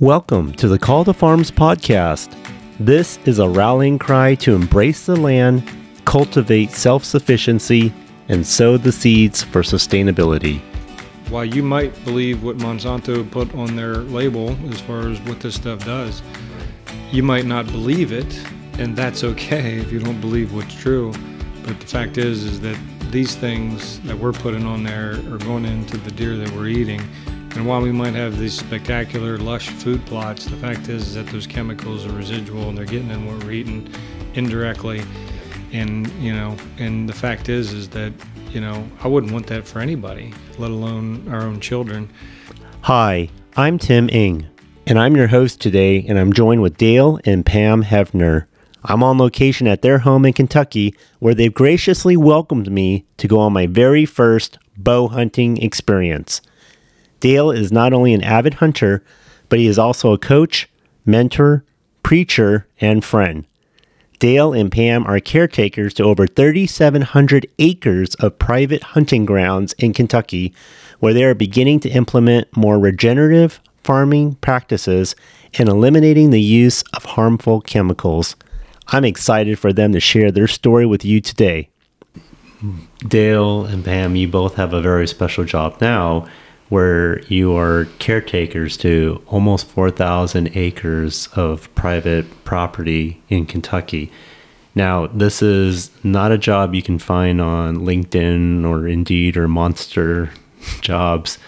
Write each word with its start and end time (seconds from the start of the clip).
Welcome 0.00 0.52
to 0.56 0.68
the 0.68 0.78
Call 0.78 1.06
to 1.06 1.14
Farms 1.14 1.50
podcast. 1.50 2.36
This 2.78 3.18
is 3.24 3.38
a 3.38 3.48
rallying 3.48 3.98
cry 3.98 4.34
to 4.34 4.54
embrace 4.54 5.06
the 5.06 5.16
land, 5.16 5.66
cultivate 6.04 6.70
self 6.70 7.02
sufficiency, 7.02 7.94
and 8.28 8.46
sow 8.46 8.76
the 8.76 8.92
seeds 8.92 9.42
for 9.42 9.62
sustainability. 9.62 10.60
While 11.30 11.46
you 11.46 11.62
might 11.62 12.04
believe 12.04 12.42
what 12.42 12.58
Monsanto 12.58 13.30
put 13.30 13.54
on 13.54 13.74
their 13.74 13.94
label 13.94 14.54
as 14.68 14.82
far 14.82 15.08
as 15.08 15.18
what 15.22 15.40
this 15.40 15.54
stuff 15.54 15.82
does, 15.86 16.20
you 17.10 17.22
might 17.22 17.46
not 17.46 17.64
believe 17.64 18.12
it, 18.12 18.38
and 18.78 18.94
that's 18.94 19.24
okay 19.24 19.78
if 19.78 19.90
you 19.90 19.98
don't 19.98 20.20
believe 20.20 20.52
what's 20.52 20.74
true. 20.74 21.10
But 21.62 21.80
the 21.80 21.86
fact 21.86 22.18
is, 22.18 22.44
is 22.44 22.60
that 22.60 22.78
these 23.10 23.34
things 23.34 23.98
that 24.00 24.18
we're 24.18 24.34
putting 24.34 24.66
on 24.66 24.82
there 24.82 25.12
are 25.32 25.38
going 25.38 25.64
into 25.64 25.96
the 25.96 26.10
deer 26.10 26.36
that 26.36 26.50
we're 26.50 26.68
eating. 26.68 27.00
And 27.56 27.66
while 27.66 27.80
we 27.80 27.90
might 27.90 28.12
have 28.12 28.38
these 28.38 28.52
spectacular, 28.52 29.38
lush 29.38 29.70
food 29.70 30.04
plots, 30.04 30.44
the 30.44 30.58
fact 30.58 30.90
is, 30.90 31.08
is 31.08 31.14
that 31.14 31.26
those 31.28 31.46
chemicals 31.46 32.04
are 32.04 32.12
residual 32.12 32.68
and 32.68 32.76
they're 32.76 32.84
getting 32.84 33.08
in 33.08 33.24
what 33.24 33.42
we're 33.42 33.52
eating 33.52 33.90
indirectly. 34.34 35.02
And 35.72 36.06
you 36.20 36.34
know, 36.34 36.54
and 36.76 37.08
the 37.08 37.14
fact 37.14 37.48
is, 37.48 37.72
is 37.72 37.88
that 37.90 38.12
you 38.50 38.60
know, 38.60 38.86
I 39.02 39.08
wouldn't 39.08 39.32
want 39.32 39.46
that 39.46 39.66
for 39.66 39.80
anybody, 39.80 40.34
let 40.58 40.70
alone 40.70 41.26
our 41.28 41.40
own 41.40 41.60
children. 41.60 42.10
Hi, 42.82 43.30
I'm 43.56 43.78
Tim 43.78 44.10
Ing, 44.10 44.46
and 44.86 44.98
I'm 44.98 45.16
your 45.16 45.28
host 45.28 45.58
today, 45.58 46.04
and 46.06 46.18
I'm 46.18 46.34
joined 46.34 46.60
with 46.60 46.76
Dale 46.76 47.18
and 47.24 47.46
Pam 47.46 47.84
Heavner. 47.84 48.48
I'm 48.84 49.02
on 49.02 49.16
location 49.16 49.66
at 49.66 49.80
their 49.80 50.00
home 50.00 50.26
in 50.26 50.34
Kentucky, 50.34 50.94
where 51.20 51.34
they've 51.34 51.54
graciously 51.54 52.18
welcomed 52.18 52.70
me 52.70 53.06
to 53.16 53.26
go 53.26 53.38
on 53.38 53.54
my 53.54 53.66
very 53.66 54.04
first 54.04 54.58
bow 54.76 55.08
hunting 55.08 55.56
experience. 55.56 56.42
Dale 57.20 57.50
is 57.50 57.72
not 57.72 57.92
only 57.92 58.12
an 58.12 58.22
avid 58.22 58.54
hunter, 58.54 59.02
but 59.48 59.58
he 59.58 59.66
is 59.66 59.78
also 59.78 60.12
a 60.12 60.18
coach, 60.18 60.68
mentor, 61.04 61.64
preacher, 62.02 62.66
and 62.80 63.04
friend. 63.04 63.46
Dale 64.18 64.52
and 64.52 64.72
Pam 64.72 65.06
are 65.06 65.20
caretakers 65.20 65.92
to 65.94 66.04
over 66.04 66.26
3,700 66.26 67.46
acres 67.58 68.14
of 68.16 68.38
private 68.38 68.82
hunting 68.82 69.26
grounds 69.26 69.74
in 69.74 69.92
Kentucky, 69.92 70.54
where 71.00 71.12
they 71.12 71.24
are 71.24 71.34
beginning 71.34 71.80
to 71.80 71.90
implement 71.90 72.54
more 72.56 72.78
regenerative 72.78 73.60
farming 73.84 74.34
practices 74.36 75.14
and 75.54 75.68
eliminating 75.68 76.30
the 76.30 76.40
use 76.40 76.82
of 76.94 77.04
harmful 77.04 77.60
chemicals. 77.60 78.36
I'm 78.88 79.04
excited 79.04 79.58
for 79.58 79.72
them 79.72 79.92
to 79.92 80.00
share 80.00 80.30
their 80.30 80.48
story 80.48 80.86
with 80.86 81.04
you 81.04 81.20
today. 81.20 81.68
Dale 83.06 83.66
and 83.66 83.84
Pam, 83.84 84.16
you 84.16 84.28
both 84.28 84.54
have 84.54 84.72
a 84.72 84.80
very 84.80 85.06
special 85.06 85.44
job 85.44 85.80
now 85.80 86.26
where 86.68 87.20
you 87.24 87.56
are 87.56 87.86
caretakers 87.98 88.76
to 88.78 89.22
almost 89.26 89.66
4,000 89.66 90.56
acres 90.56 91.28
of 91.34 91.72
private 91.74 92.44
property 92.44 93.22
in 93.28 93.46
Kentucky. 93.46 94.10
Now, 94.74 95.06
this 95.06 95.42
is 95.42 95.90
not 96.04 96.32
a 96.32 96.38
job 96.38 96.74
you 96.74 96.82
can 96.82 96.98
find 96.98 97.40
on 97.40 97.78
LinkedIn 97.78 98.68
or 98.68 98.86
Indeed 98.86 99.36
or 99.36 99.48
Monster 99.48 100.30
jobs. 100.80 101.38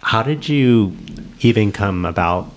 How 0.00 0.22
did 0.22 0.48
you 0.48 0.96
even 1.40 1.72
come 1.72 2.04
about 2.04 2.52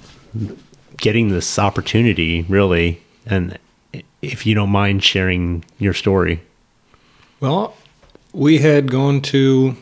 getting 0.97 1.29
this 1.29 1.57
opportunity, 1.57 2.43
really? 2.43 3.01
And 3.25 3.57
if 4.21 4.45
you 4.45 4.53
don't 4.53 4.69
mind 4.69 5.03
sharing 5.03 5.63
your 5.77 5.93
story. 5.93 6.41
Well, 7.39 7.75
we 8.33 8.59
had 8.59 8.91
gone 8.91 9.21
to 9.21 9.75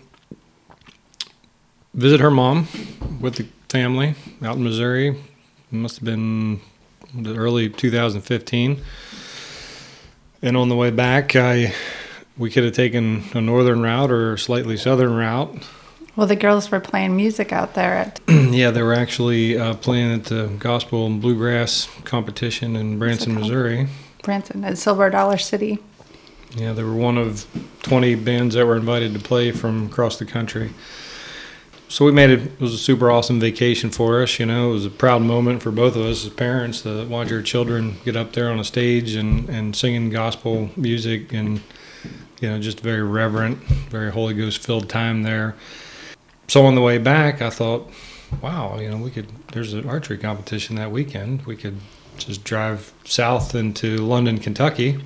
visit 1.97 2.19
her 2.19 2.31
mom 2.31 2.67
with 3.19 3.35
the 3.35 3.47
family 3.69 4.15
out 4.43 4.55
in 4.55 4.63
Missouri. 4.63 5.09
It 5.09 5.17
must 5.71 5.97
have 5.97 6.05
been 6.05 6.61
the 7.13 7.35
early 7.35 7.69
2015. 7.69 8.81
And 10.43 10.55
on 10.55 10.69
the 10.69 10.75
way 10.75 10.91
back, 10.91 11.35
I 11.35 11.73
we 12.37 12.51
could 12.51 12.63
have 12.63 12.73
taken 12.73 13.23
a 13.33 13.41
northern 13.41 13.81
route 13.81 14.11
or 14.11 14.33
a 14.33 14.39
slightly 14.39 14.77
southern 14.77 15.15
route. 15.15 15.67
Well, 16.15 16.27
the 16.27 16.35
girls 16.35 16.69
were 16.71 16.79
playing 16.79 17.15
music 17.15 17.51
out 17.51 17.73
there 17.73 17.93
at. 17.93 18.21
yeah, 18.29 18.69
they 18.69 18.83
were 18.83 18.93
actually 18.93 19.57
uh, 19.57 19.73
playing 19.75 20.13
at 20.13 20.25
the 20.25 20.47
gospel 20.59 21.07
and 21.07 21.19
bluegrass 21.19 21.89
competition 22.03 22.75
in 22.75 22.99
Branson, 22.99 23.33
Missouri. 23.33 23.87
Branson 24.21 24.63
at 24.63 24.77
Silver 24.77 25.09
Dollar 25.09 25.37
City. 25.37 25.79
Yeah, 26.55 26.73
they 26.73 26.83
were 26.83 26.95
one 26.95 27.17
of 27.17 27.45
20 27.83 28.15
bands 28.15 28.55
that 28.55 28.65
were 28.65 28.77
invited 28.77 29.13
to 29.13 29.19
play 29.19 29.51
from 29.51 29.87
across 29.87 30.17
the 30.17 30.25
country 30.25 30.71
so 31.89 32.05
we 32.05 32.11
made 32.11 32.29
it, 32.29 32.41
it 32.41 32.59
was 32.59 32.73
a 32.73 32.77
super 32.77 33.09
awesome 33.09 33.39
vacation 33.39 33.89
for 33.89 34.21
us. 34.21 34.39
You 34.39 34.45
know, 34.45 34.71
it 34.71 34.73
was 34.73 34.85
a 34.85 34.89
proud 34.89 35.21
moment 35.21 35.63
for 35.63 35.71
both 35.71 35.95
of 35.95 36.03
us 36.03 36.25
as 36.25 36.31
parents 36.31 36.81
to 36.81 37.05
watch 37.07 37.31
our 37.31 37.41
children 37.41 37.95
get 38.03 38.15
up 38.15 38.33
there 38.33 38.49
on 38.49 38.59
a 38.59 38.63
stage 38.63 39.15
and, 39.15 39.49
and 39.49 39.75
singing 39.75 40.09
gospel 40.09 40.69
music 40.75 41.31
and, 41.31 41.61
you 42.41 42.49
know, 42.49 42.59
just 42.59 42.81
very 42.81 43.03
reverent, 43.03 43.59
very 43.89 44.11
Holy 44.11 44.33
Ghost 44.33 44.61
filled 44.61 44.89
time 44.89 45.23
there. 45.23 45.55
So 46.49 46.65
on 46.65 46.75
the 46.75 46.81
way 46.81 46.97
back, 46.97 47.41
I 47.41 47.49
thought, 47.49 47.89
wow, 48.41 48.79
you 48.79 48.89
know, 48.89 48.97
we 48.97 49.11
could, 49.11 49.27
there's 49.53 49.73
an 49.73 49.87
archery 49.87 50.17
competition 50.17 50.75
that 50.75 50.91
weekend. 50.91 51.45
We 51.45 51.55
could 51.55 51.77
just 52.17 52.43
drive 52.43 52.91
south 53.05 53.55
into 53.55 53.97
London, 53.97 54.39
Kentucky 54.39 54.99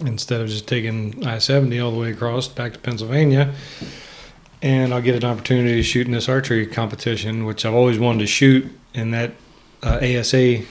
instead 0.00 0.40
of 0.40 0.48
just 0.48 0.66
taking 0.66 1.26
I 1.26 1.38
70 1.38 1.78
all 1.78 1.90
the 1.90 1.98
way 1.98 2.10
across 2.10 2.48
back 2.48 2.72
to 2.72 2.78
Pennsylvania 2.78 3.54
and 4.62 4.92
I'll 4.92 5.02
get 5.02 5.16
an 5.16 5.24
opportunity 5.24 5.76
to 5.76 5.82
shoot 5.82 6.06
in 6.06 6.12
this 6.12 6.28
archery 6.28 6.66
competition, 6.66 7.44
which 7.44 7.64
I've 7.64 7.74
always 7.74 7.98
wanted 7.98 8.20
to 8.20 8.26
shoot 8.26 8.70
in 8.94 9.10
that 9.12 9.32
uh, 9.82 10.00
ASA 10.02 10.62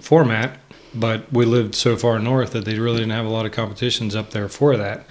format. 0.00 0.58
But 0.94 1.30
we 1.32 1.44
lived 1.44 1.74
so 1.74 1.96
far 1.96 2.18
north 2.18 2.52
that 2.52 2.64
they 2.64 2.78
really 2.78 2.98
didn't 2.98 3.12
have 3.12 3.26
a 3.26 3.30
lot 3.30 3.44
of 3.44 3.52
competitions 3.52 4.16
up 4.16 4.30
there 4.30 4.48
for 4.48 4.76
that. 4.76 5.04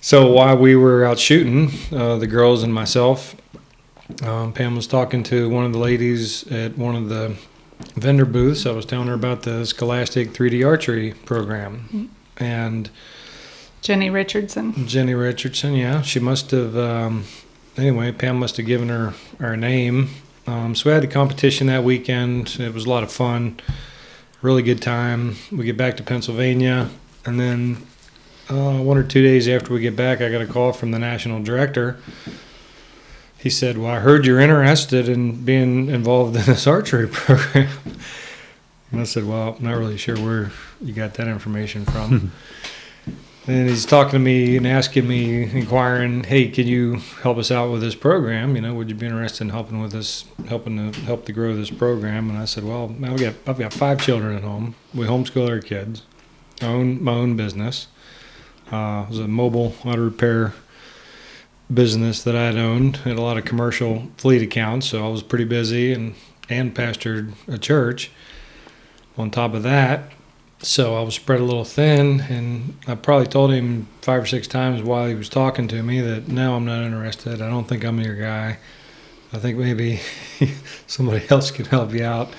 So 0.00 0.32
while 0.32 0.56
we 0.56 0.74
were 0.74 1.04
out 1.04 1.18
shooting, 1.18 1.70
uh, 1.92 2.16
the 2.16 2.26
girls 2.26 2.62
and 2.62 2.72
myself, 2.72 3.36
um, 4.22 4.52
Pam 4.52 4.74
was 4.74 4.86
talking 4.86 5.22
to 5.24 5.48
one 5.48 5.64
of 5.64 5.72
the 5.72 5.78
ladies 5.78 6.50
at 6.50 6.76
one 6.76 6.96
of 6.96 7.08
the 7.08 7.36
vendor 7.94 8.24
booths. 8.24 8.66
I 8.66 8.72
was 8.72 8.84
telling 8.84 9.08
her 9.08 9.14
about 9.14 9.42
the 9.42 9.64
Scholastic 9.64 10.30
3D 10.30 10.66
archery 10.66 11.12
program, 11.24 11.88
mm-hmm. 11.92 12.42
and 12.42 12.90
Jenny 13.82 14.10
Richardson. 14.10 14.86
Jenny 14.86 15.12
Richardson, 15.12 15.74
yeah. 15.74 16.02
She 16.02 16.20
must 16.20 16.52
have, 16.52 16.76
um, 16.76 17.24
anyway, 17.76 18.12
Pam 18.12 18.38
must 18.38 18.56
have 18.56 18.66
given 18.66 18.88
her 18.88 19.12
our 19.40 19.56
name. 19.56 20.10
Um, 20.46 20.76
so 20.76 20.88
we 20.88 20.94
had 20.94 21.02
the 21.02 21.08
competition 21.08 21.66
that 21.66 21.82
weekend. 21.82 22.56
It 22.60 22.72
was 22.72 22.86
a 22.86 22.88
lot 22.88 23.02
of 23.02 23.10
fun, 23.10 23.58
really 24.40 24.62
good 24.62 24.80
time. 24.80 25.34
We 25.50 25.64
get 25.64 25.76
back 25.76 25.96
to 25.96 26.04
Pennsylvania, 26.04 26.90
and 27.24 27.40
then 27.40 27.84
uh, 28.48 28.78
one 28.78 28.98
or 28.98 29.02
two 29.02 29.22
days 29.22 29.48
after 29.48 29.74
we 29.74 29.80
get 29.80 29.96
back, 29.96 30.20
I 30.20 30.30
got 30.30 30.40
a 30.40 30.46
call 30.46 30.72
from 30.72 30.92
the 30.92 30.98
national 31.00 31.42
director. 31.42 31.98
He 33.36 33.50
said, 33.50 33.78
Well, 33.78 33.90
I 33.90 33.98
heard 33.98 34.24
you're 34.24 34.38
interested 34.38 35.08
in 35.08 35.44
being 35.44 35.88
involved 35.88 36.36
in 36.36 36.44
this 36.44 36.66
archery 36.68 37.08
program. 37.08 37.68
and 38.92 39.00
I 39.00 39.04
said, 39.04 39.26
Well, 39.26 39.56
I'm 39.58 39.64
not 39.64 39.76
really 39.76 39.96
sure 39.96 40.16
where 40.16 40.52
you 40.80 40.92
got 40.92 41.14
that 41.14 41.26
information 41.26 41.84
from. 41.84 42.30
And 43.44 43.68
he's 43.68 43.84
talking 43.84 44.12
to 44.12 44.18
me 44.20 44.56
and 44.56 44.66
asking 44.66 45.08
me, 45.08 45.50
inquiring, 45.52 46.22
"Hey, 46.22 46.46
can 46.46 46.68
you 46.68 47.00
help 47.22 47.38
us 47.38 47.50
out 47.50 47.72
with 47.72 47.80
this 47.80 47.96
program? 47.96 48.54
You 48.54 48.62
know, 48.62 48.74
would 48.74 48.88
you 48.88 48.94
be 48.94 49.06
interested 49.06 49.42
in 49.42 49.50
helping 49.50 49.82
with 49.82 49.90
this, 49.90 50.26
helping 50.48 50.92
to 50.92 51.00
help 51.00 51.26
to 51.26 51.32
grow 51.32 51.56
this 51.56 51.70
program?" 51.70 52.30
And 52.30 52.38
I 52.38 52.44
said, 52.44 52.62
"Well, 52.62 52.86
we 52.86 53.08
got 53.16 53.34
I've 53.44 53.58
got 53.58 53.72
five 53.72 54.00
children 54.00 54.36
at 54.36 54.44
home. 54.44 54.76
We 54.94 55.06
homeschool 55.06 55.48
our 55.48 55.58
kids. 55.58 56.02
I 56.60 56.66
own 56.66 57.02
my 57.02 57.14
own 57.14 57.36
business. 57.36 57.88
Uh, 58.70 59.06
it 59.06 59.10
was 59.10 59.18
a 59.18 59.26
mobile 59.26 59.74
auto 59.84 60.04
repair 60.04 60.54
business 61.72 62.22
that 62.22 62.36
I 62.36 62.44
had 62.46 62.56
owned. 62.56 62.98
Had 62.98 63.18
a 63.18 63.22
lot 63.22 63.38
of 63.38 63.44
commercial 63.44 64.08
fleet 64.18 64.42
accounts, 64.42 64.88
so 64.90 65.04
I 65.04 65.08
was 65.08 65.22
pretty 65.24 65.44
busy 65.44 65.92
and 65.92 66.14
and 66.48 66.74
pastored 66.74 67.32
a 67.48 67.58
church. 67.58 68.12
On 69.18 69.30
top 69.30 69.52
of 69.52 69.64
that, 69.64 70.12
so 70.62 70.94
I 70.94 71.02
was 71.02 71.16
spread 71.16 71.40
a 71.40 71.44
little 71.44 71.64
thin, 71.64 72.20
and 72.20 72.76
I 72.86 72.94
probably 72.94 73.26
told 73.26 73.52
him 73.52 73.88
five 74.00 74.22
or 74.22 74.26
six 74.26 74.46
times 74.46 74.80
while 74.80 75.08
he 75.08 75.14
was 75.14 75.28
talking 75.28 75.66
to 75.68 75.82
me 75.82 76.00
that 76.00 76.28
no, 76.28 76.54
I'm 76.54 76.64
not 76.64 76.84
interested. 76.84 77.42
I 77.42 77.50
don't 77.50 77.68
think 77.68 77.84
I'm 77.84 78.00
your 78.00 78.14
guy. 78.14 78.58
I 79.32 79.38
think 79.38 79.58
maybe 79.58 80.00
somebody 80.86 81.28
else 81.30 81.50
can 81.50 81.64
help 81.64 81.92
you 81.92 82.04
out. 82.04 82.32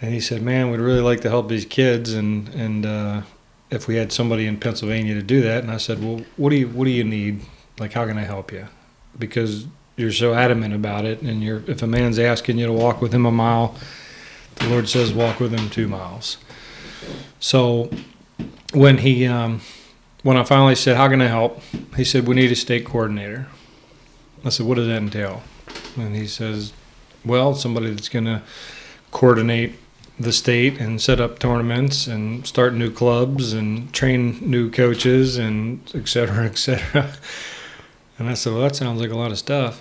And 0.00 0.12
he 0.12 0.20
said, 0.20 0.42
"Man, 0.42 0.70
we'd 0.70 0.80
really 0.80 1.00
like 1.00 1.20
to 1.20 1.30
help 1.30 1.48
these 1.48 1.64
kids, 1.64 2.12
and 2.12 2.48
and 2.50 2.84
uh, 2.84 3.22
if 3.70 3.86
we 3.86 3.96
had 3.96 4.12
somebody 4.12 4.46
in 4.46 4.58
Pennsylvania 4.58 5.14
to 5.14 5.22
do 5.22 5.40
that." 5.42 5.62
And 5.62 5.70
I 5.70 5.76
said, 5.76 6.02
"Well, 6.02 6.24
what 6.36 6.50
do 6.50 6.56
you 6.56 6.68
what 6.68 6.84
do 6.84 6.90
you 6.90 7.04
need? 7.04 7.42
Like, 7.78 7.92
how 7.92 8.04
can 8.06 8.18
I 8.18 8.24
help 8.24 8.50
you? 8.50 8.66
Because 9.16 9.66
you're 9.96 10.12
so 10.12 10.34
adamant 10.34 10.74
about 10.74 11.04
it, 11.04 11.22
and 11.22 11.42
you're 11.42 11.62
if 11.68 11.82
a 11.82 11.86
man's 11.86 12.18
asking 12.18 12.58
you 12.58 12.66
to 12.66 12.72
walk 12.72 13.00
with 13.00 13.12
him 13.12 13.26
a 13.26 13.32
mile, 13.32 13.76
the 14.56 14.68
Lord 14.68 14.88
says 14.88 15.12
walk 15.12 15.38
with 15.38 15.52
him 15.52 15.70
two 15.70 15.86
miles." 15.86 16.38
So 17.40 17.90
when 18.72 18.98
he 18.98 19.26
um, 19.26 19.60
when 20.22 20.36
I 20.36 20.44
finally 20.44 20.74
said, 20.74 20.96
"How 20.96 21.08
can 21.08 21.20
I 21.20 21.26
help?" 21.26 21.62
He 21.96 22.04
said, 22.04 22.26
"We 22.26 22.34
need 22.34 22.52
a 22.52 22.56
state 22.56 22.84
coordinator." 22.84 23.46
I 24.44 24.50
said, 24.50 24.66
"What 24.66 24.76
does 24.76 24.86
that 24.86 24.98
entail?" 24.98 25.42
And 25.96 26.14
he 26.14 26.26
says, 26.26 26.72
well, 27.24 27.54
somebody 27.54 27.90
that's 27.90 28.08
going 28.08 28.24
to 28.24 28.42
coordinate 29.10 29.74
the 30.18 30.32
state 30.32 30.80
and 30.80 31.00
set 31.00 31.20
up 31.20 31.38
tournaments 31.38 32.06
and 32.06 32.46
start 32.46 32.74
new 32.74 32.90
clubs 32.90 33.52
and 33.52 33.92
train 33.92 34.38
new 34.40 34.70
coaches 34.70 35.36
and 35.36 35.80
et 35.94 36.08
cetera, 36.08 36.46
et 36.46 36.58
cetera. 36.58 37.12
And 38.20 38.28
I 38.28 38.34
said, 38.34 38.52
well, 38.52 38.62
that 38.62 38.74
sounds 38.74 39.00
like 39.00 39.12
a 39.12 39.16
lot 39.16 39.30
of 39.30 39.38
stuff. 39.38 39.80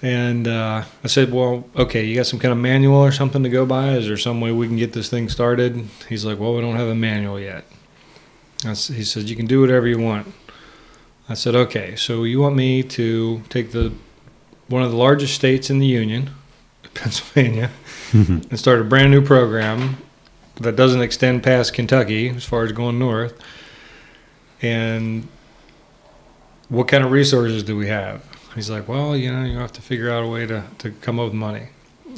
And 0.00 0.46
uh, 0.46 0.84
I 1.02 1.06
said, 1.08 1.32
well, 1.32 1.68
okay, 1.74 2.04
you 2.04 2.14
got 2.14 2.26
some 2.26 2.38
kind 2.38 2.52
of 2.52 2.58
manual 2.58 2.98
or 2.98 3.10
something 3.10 3.42
to 3.42 3.48
go 3.48 3.66
by? 3.66 3.94
Is 3.94 4.06
there 4.06 4.16
some 4.16 4.40
way 4.40 4.52
we 4.52 4.68
can 4.68 4.76
get 4.76 4.92
this 4.92 5.08
thing 5.10 5.28
started? 5.28 5.88
He's 6.08 6.24
like, 6.24 6.38
well, 6.38 6.54
we 6.54 6.60
don't 6.60 6.76
have 6.76 6.88
a 6.88 6.94
manual 6.94 7.40
yet. 7.40 7.64
I 8.64 8.68
he 8.68 9.04
said, 9.04 9.28
you 9.28 9.36
can 9.36 9.46
do 9.46 9.60
whatever 9.60 9.88
you 9.88 9.98
want. 9.98 10.32
I 11.28 11.34
said, 11.34 11.54
okay, 11.54 11.96
so 11.96 12.24
you 12.24 12.40
want 12.40 12.56
me 12.56 12.82
to 12.82 13.42
take 13.48 13.72
the 13.72 13.92
one 14.68 14.82
of 14.82 14.90
the 14.90 14.96
largest 14.96 15.34
states 15.34 15.70
in 15.70 15.78
the 15.78 15.86
union, 15.86 16.30
Pennsylvania, 16.94 17.70
and 18.12 18.58
start 18.58 18.80
a 18.80 18.84
brand 18.84 19.10
new 19.10 19.24
program 19.24 19.96
that 20.56 20.76
doesn't 20.76 21.00
extend 21.00 21.42
past 21.42 21.72
Kentucky 21.72 22.28
as 22.30 22.44
far 22.44 22.64
as 22.64 22.72
going 22.72 22.98
north. 22.98 23.38
And 24.60 25.28
what 26.68 26.88
kind 26.88 27.04
of 27.04 27.10
resources 27.10 27.62
do 27.62 27.76
we 27.76 27.86
have? 27.88 28.24
He's 28.54 28.70
like, 28.70 28.88
well, 28.88 29.16
you 29.16 29.32
know, 29.32 29.44
you 29.44 29.58
have 29.58 29.72
to 29.72 29.82
figure 29.82 30.10
out 30.10 30.24
a 30.24 30.26
way 30.26 30.46
to, 30.46 30.64
to 30.78 30.90
come 30.90 31.20
up 31.20 31.26
with 31.26 31.34
money. 31.34 31.68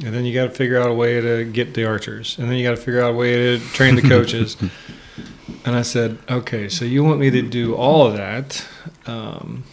And 0.04 0.14
then 0.14 0.24
you 0.24 0.32
got 0.32 0.44
to 0.44 0.50
figure 0.50 0.80
out 0.80 0.88
a 0.88 0.94
way 0.94 1.20
to 1.20 1.44
get 1.44 1.74
the 1.74 1.84
archers. 1.84 2.38
And 2.38 2.48
then 2.48 2.56
you 2.56 2.64
got 2.64 2.70
to 2.70 2.76
figure 2.76 3.02
out 3.02 3.10
a 3.10 3.16
way 3.16 3.34
to 3.34 3.58
train 3.58 3.96
the 3.96 4.02
coaches. 4.02 4.56
and 5.64 5.76
I 5.76 5.82
said, 5.82 6.18
okay, 6.30 6.68
so 6.68 6.84
you 6.84 7.04
want 7.04 7.20
me 7.20 7.30
to 7.30 7.42
do 7.42 7.74
all 7.74 8.06
of 8.06 8.16
that. 8.16 8.66
Um, 9.06 9.64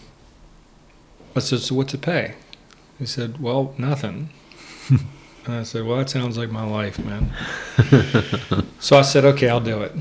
I 1.35 1.39
said, 1.39 1.59
so 1.59 1.75
what's 1.75 1.93
it 1.93 2.01
pay? 2.01 2.35
He 2.97 3.05
said, 3.05 3.39
well, 3.39 3.75
nothing. 3.77 4.29
and 4.89 5.55
I 5.55 5.63
said, 5.63 5.85
well, 5.85 5.97
that 5.97 6.09
sounds 6.09 6.37
like 6.37 6.49
my 6.49 6.65
life, 6.65 6.97
man. 6.99 7.31
so 8.79 8.97
I 8.97 9.03
said, 9.03 9.23
okay, 9.23 9.47
I'll 9.47 9.61
do 9.61 9.83
it. 9.83 9.93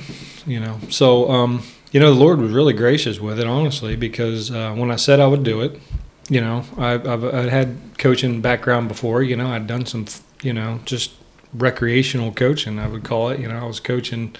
You 0.47 0.61
know, 0.61 0.81
so, 0.89 1.31
um, 1.31 1.63
you 1.93 2.01
know, 2.01 2.13
the 2.13 2.19
Lord 2.19 2.41
was 2.41 2.53
really 2.53 2.73
gracious 2.73 3.21
with 3.21 3.39
it, 3.39 3.47
honestly, 3.47 3.97
because 3.97 4.51
uh, 4.51 4.73
when 4.75 4.91
I 4.91 4.97
said 4.97 5.21
I 5.21 5.27
would 5.27 5.45
do 5.45 5.61
it, 5.61 5.79
you 6.29 6.41
know, 6.41 6.65
I've, 6.77 7.07
I've, 7.07 7.25
i 7.25 7.49
had 7.49 7.77
coaching 7.99 8.41
background 8.41 8.89
before. 8.89 9.23
You 9.23 9.37
know, 9.37 9.49
I'd 9.49 9.67
done 9.67 9.87
some, 9.87 10.07
you 10.43 10.53
know, 10.53 10.81
just 10.85 11.13
recreational 11.55 12.33
coaching, 12.33 12.79
I 12.79 12.89
would 12.89 13.05
call 13.05 13.31
it. 13.31 13.41
You 13.41 13.49
know, 13.49 13.59
I 13.59 13.65
was 13.65 13.81
coaching 13.81 14.35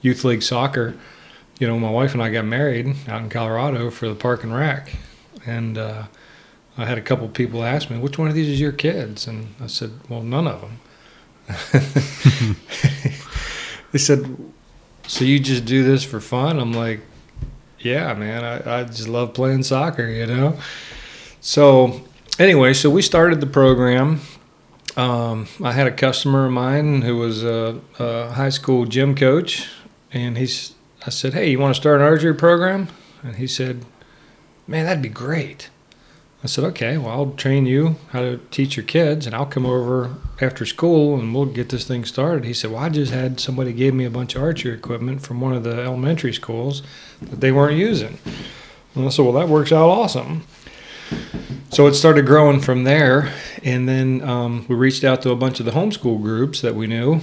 youth 0.00 0.24
league 0.24 0.42
soccer. 0.42 0.96
You 1.58 1.66
know, 1.66 1.78
my 1.78 1.90
wife 1.90 2.12
and 2.12 2.22
I 2.22 2.30
got 2.30 2.44
married 2.44 2.94
out 3.08 3.22
in 3.22 3.28
Colorado 3.28 3.90
for 3.90 4.08
the 4.08 4.14
park 4.14 4.44
and 4.44 4.54
rack. 4.54 4.96
and 5.46 5.78
uh, 5.78 6.04
I 6.78 6.84
had 6.84 6.98
a 6.98 7.02
couple 7.02 7.28
people 7.28 7.64
ask 7.64 7.90
me, 7.90 7.98
"Which 7.98 8.18
one 8.18 8.28
of 8.28 8.34
these 8.34 8.48
is 8.48 8.60
your 8.60 8.72
kids?" 8.72 9.26
And 9.26 9.54
I 9.60 9.66
said, 9.66 9.92
"Well, 10.08 10.22
none 10.22 10.46
of 10.46 10.60
them." 10.60 10.80
they 13.92 13.98
said, 13.98 14.36
"So 15.06 15.24
you 15.24 15.38
just 15.40 15.64
do 15.64 15.82
this 15.82 16.04
for 16.04 16.20
fun?" 16.20 16.58
I'm 16.58 16.74
like, 16.74 17.00
"Yeah, 17.78 18.12
man. 18.12 18.44
I, 18.44 18.80
I 18.80 18.84
just 18.84 19.08
love 19.08 19.32
playing 19.32 19.62
soccer, 19.62 20.06
you 20.06 20.26
know." 20.26 20.58
So 21.46 22.02
anyway, 22.40 22.74
so 22.74 22.90
we 22.90 23.02
started 23.02 23.40
the 23.40 23.46
program. 23.46 24.20
Um, 24.96 25.46
I 25.62 25.70
had 25.70 25.86
a 25.86 25.92
customer 25.92 26.46
of 26.46 26.50
mine 26.50 27.02
who 27.02 27.18
was 27.18 27.44
a, 27.44 27.80
a, 28.00 28.32
high 28.32 28.48
school 28.48 28.84
gym 28.84 29.14
coach, 29.14 29.68
and 30.12 30.36
he's. 30.36 30.74
I 31.06 31.10
said, 31.10 31.34
"Hey, 31.34 31.48
you 31.48 31.60
want 31.60 31.72
to 31.72 31.80
start 31.80 32.00
an 32.00 32.06
archery 32.06 32.34
program?" 32.34 32.88
And 33.22 33.36
he 33.36 33.46
said, 33.46 33.84
"Man, 34.66 34.86
that'd 34.86 35.00
be 35.00 35.08
great." 35.08 35.70
I 36.42 36.48
said, 36.48 36.64
"Okay, 36.64 36.98
well, 36.98 37.10
I'll 37.10 37.30
train 37.30 37.64
you 37.64 37.94
how 38.10 38.22
to 38.22 38.40
teach 38.50 38.76
your 38.76 38.84
kids, 38.84 39.24
and 39.24 39.32
I'll 39.32 39.46
come 39.46 39.66
over 39.66 40.16
after 40.40 40.66
school, 40.66 41.16
and 41.16 41.32
we'll 41.32 41.46
get 41.46 41.68
this 41.68 41.86
thing 41.86 42.04
started." 42.04 42.44
He 42.44 42.54
said, 42.54 42.72
"Well, 42.72 42.82
I 42.82 42.88
just 42.88 43.12
had 43.12 43.38
somebody 43.38 43.72
give 43.72 43.94
me 43.94 44.04
a 44.04 44.10
bunch 44.10 44.34
of 44.34 44.42
archery 44.42 44.74
equipment 44.74 45.22
from 45.22 45.40
one 45.40 45.52
of 45.52 45.62
the 45.62 45.80
elementary 45.80 46.32
schools 46.32 46.82
that 47.22 47.40
they 47.40 47.52
weren't 47.52 47.78
using." 47.78 48.18
And 48.96 49.06
I 49.06 49.10
said, 49.10 49.24
"Well, 49.24 49.34
that 49.34 49.48
works 49.48 49.70
out 49.70 49.88
awesome." 49.88 50.42
So 51.70 51.86
it 51.86 51.94
started 51.94 52.26
growing 52.26 52.60
from 52.60 52.84
there, 52.84 53.32
and 53.62 53.88
then 53.88 54.22
um, 54.22 54.64
we 54.68 54.74
reached 54.74 55.04
out 55.04 55.20
to 55.22 55.30
a 55.30 55.36
bunch 55.36 55.60
of 55.60 55.66
the 55.66 55.72
homeschool 55.72 56.22
groups 56.22 56.60
that 56.62 56.74
we 56.74 56.86
knew, 56.86 57.20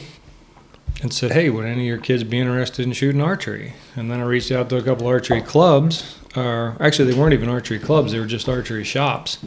and 1.02 1.14
said, 1.14 1.32
"Hey, 1.32 1.50
would 1.50 1.66
any 1.66 1.82
of 1.82 1.88
your 1.88 1.98
kids 1.98 2.24
be 2.24 2.40
interested 2.40 2.86
in 2.86 2.94
shooting 2.94 3.22
archery?" 3.22 3.74
And 3.96 4.12
then 4.12 4.20
I 4.20 4.24
reached 4.24 4.52
out 4.52 4.70
to 4.70 4.78
a 4.78 4.84
couple 4.84 5.08
archery 5.08 5.42
clubs. 5.42 6.20
Or 6.36 6.78
actually, 6.80 7.12
they 7.12 7.20
weren't 7.20 7.34
even 7.34 7.50
archery 7.50 7.80
clubs; 7.80 8.12
they 8.12 8.20
were 8.20 8.26
just 8.26 8.48
archery 8.48 8.84
shops. 8.84 9.40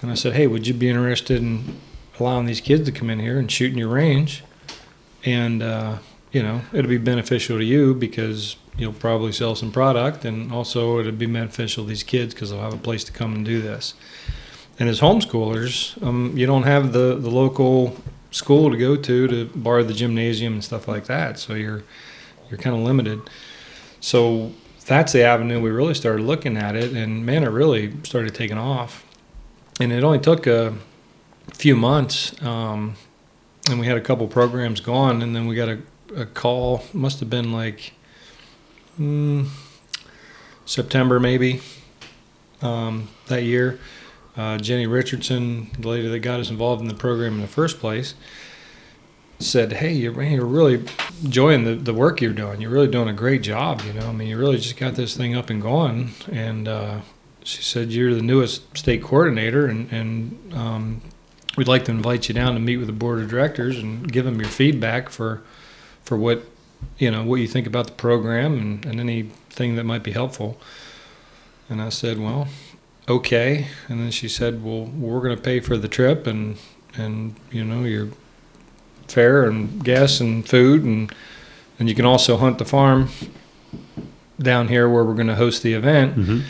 And 0.00 0.10
I 0.10 0.14
said, 0.14 0.32
"Hey, 0.32 0.46
would 0.46 0.66
you 0.66 0.74
be 0.74 0.88
interested 0.88 1.42
in 1.42 1.78
allowing 2.18 2.46
these 2.46 2.60
kids 2.60 2.86
to 2.86 2.92
come 2.92 3.10
in 3.10 3.20
here 3.20 3.38
and 3.38 3.50
shoot 3.50 3.72
in 3.72 3.78
your 3.78 3.88
range?" 3.88 4.42
And 5.24 5.62
uh, 5.62 5.98
you 6.32 6.42
know, 6.42 6.62
it'll 6.72 6.88
be 6.88 6.98
beneficial 6.98 7.58
to 7.58 7.64
you 7.64 7.94
because 7.94 8.56
you'll 8.76 8.92
probably 8.92 9.32
sell 9.32 9.54
some 9.54 9.70
product, 9.70 10.24
and 10.24 10.52
also 10.52 10.98
it'll 10.98 11.12
be 11.12 11.26
beneficial 11.26 11.84
to 11.84 11.88
these 11.88 12.02
kids 12.02 12.34
because 12.34 12.50
they'll 12.50 12.60
have 12.60 12.74
a 12.74 12.78
place 12.78 13.04
to 13.04 13.12
come 13.12 13.34
and 13.34 13.44
do 13.44 13.60
this. 13.60 13.94
And 14.78 14.88
as 14.88 15.00
homeschoolers, 15.00 16.02
um, 16.02 16.36
you 16.36 16.46
don't 16.46 16.64
have 16.64 16.92
the, 16.92 17.14
the 17.14 17.30
local 17.30 17.96
school 18.30 18.70
to 18.70 18.76
go 18.76 18.96
to 18.96 19.28
to 19.28 19.44
borrow 19.54 19.84
the 19.84 19.94
gymnasium 19.94 20.54
and 20.54 20.64
stuff 20.64 20.88
like 20.88 21.06
that, 21.06 21.38
so 21.38 21.54
you're 21.54 21.84
you're 22.50 22.58
kind 22.58 22.76
of 22.76 22.82
limited. 22.82 23.20
So 24.00 24.52
that's 24.86 25.12
the 25.12 25.22
avenue 25.22 25.60
we 25.60 25.70
really 25.70 25.94
started 25.94 26.24
looking 26.24 26.56
at 26.56 26.76
it, 26.76 26.92
and 26.92 27.24
man, 27.24 27.44
it 27.44 27.48
really 27.48 27.94
started 28.02 28.34
taking 28.34 28.58
off. 28.58 29.04
And 29.80 29.92
it 29.92 30.04
only 30.04 30.20
took 30.20 30.46
a 30.46 30.74
few 31.52 31.74
months, 31.74 32.40
um, 32.42 32.96
and 33.68 33.80
we 33.80 33.86
had 33.86 33.96
a 33.96 34.00
couple 34.00 34.26
programs 34.28 34.80
gone, 34.80 35.22
and 35.22 35.34
then 35.34 35.46
we 35.46 35.54
got 35.54 35.68
a, 35.68 35.78
a 36.16 36.26
call. 36.26 36.84
Must 36.92 37.20
have 37.20 37.30
been 37.30 37.52
like 37.52 37.92
mm, 38.98 39.46
September 40.64 41.20
maybe 41.20 41.60
um, 42.62 43.08
that 43.26 43.42
year. 43.42 43.78
Uh, 44.36 44.58
Jenny 44.58 44.86
Richardson, 44.86 45.70
the 45.78 45.88
lady 45.88 46.08
that 46.08 46.18
got 46.20 46.40
us 46.40 46.50
involved 46.50 46.82
in 46.82 46.88
the 46.88 46.94
program 46.94 47.34
in 47.34 47.40
the 47.40 47.46
first 47.46 47.78
place, 47.78 48.14
said, 49.38 49.74
"Hey, 49.74 49.92
you're, 49.92 50.20
you're 50.22 50.44
really 50.44 50.84
enjoying 51.22 51.64
the, 51.64 51.76
the 51.76 51.94
work 51.94 52.20
you're 52.20 52.32
doing. 52.32 52.60
You're 52.60 52.70
really 52.70 52.88
doing 52.88 53.08
a 53.08 53.12
great 53.12 53.42
job. 53.42 53.82
You 53.82 53.92
know, 53.92 54.08
I 54.08 54.12
mean, 54.12 54.28
you 54.28 54.36
really 54.36 54.56
just 54.56 54.76
got 54.76 54.94
this 54.94 55.16
thing 55.16 55.36
up 55.36 55.50
and 55.50 55.62
going." 55.62 56.10
And 56.32 56.66
uh, 56.66 57.00
she 57.44 57.62
said, 57.62 57.92
"You're 57.92 58.14
the 58.14 58.22
newest 58.22 58.76
state 58.76 59.02
coordinator, 59.02 59.66
and 59.66 59.92
and 59.92 60.54
um, 60.54 61.02
we'd 61.56 61.68
like 61.68 61.84
to 61.84 61.92
invite 61.92 62.28
you 62.28 62.34
down 62.34 62.54
to 62.54 62.60
meet 62.60 62.78
with 62.78 62.88
the 62.88 62.92
board 62.92 63.20
of 63.20 63.28
directors 63.28 63.78
and 63.78 64.10
give 64.10 64.24
them 64.24 64.40
your 64.40 64.50
feedback 64.50 65.10
for 65.10 65.42
for 66.02 66.16
what 66.16 66.44
you 66.98 67.10
know 67.10 67.24
what 67.24 67.36
you 67.36 67.46
think 67.48 67.66
about 67.66 67.86
the 67.86 67.92
program 67.92 68.54
and, 68.58 68.84
and 68.86 69.00
anything 69.00 69.76
that 69.76 69.84
might 69.84 70.02
be 70.02 70.12
helpful." 70.12 70.58
And 71.68 71.80
I 71.82 71.88
said, 71.90 72.18
"Well." 72.18 72.48
okay. 73.06 73.66
And 73.86 74.00
then 74.00 74.10
she 74.10 74.28
said, 74.28 74.64
well, 74.64 74.86
we're 74.86 75.20
going 75.20 75.36
to 75.36 75.42
pay 75.42 75.60
for 75.60 75.76
the 75.76 75.88
trip 75.88 76.26
and, 76.26 76.56
and, 76.96 77.34
you 77.50 77.62
know, 77.62 77.84
your 77.84 78.08
fare 79.08 79.44
and 79.44 79.84
gas 79.84 80.20
and 80.20 80.48
food. 80.48 80.84
And, 80.84 81.12
and 81.78 81.86
you 81.86 81.94
can 81.94 82.06
also 82.06 82.38
hunt 82.38 82.56
the 82.56 82.64
farm 82.64 83.10
down 84.40 84.68
here 84.68 84.88
where 84.88 85.04
we're 85.04 85.12
going 85.12 85.26
to 85.26 85.34
host 85.34 85.62
the 85.62 85.74
event. 85.74 86.16
Mm-hmm. 86.16 86.40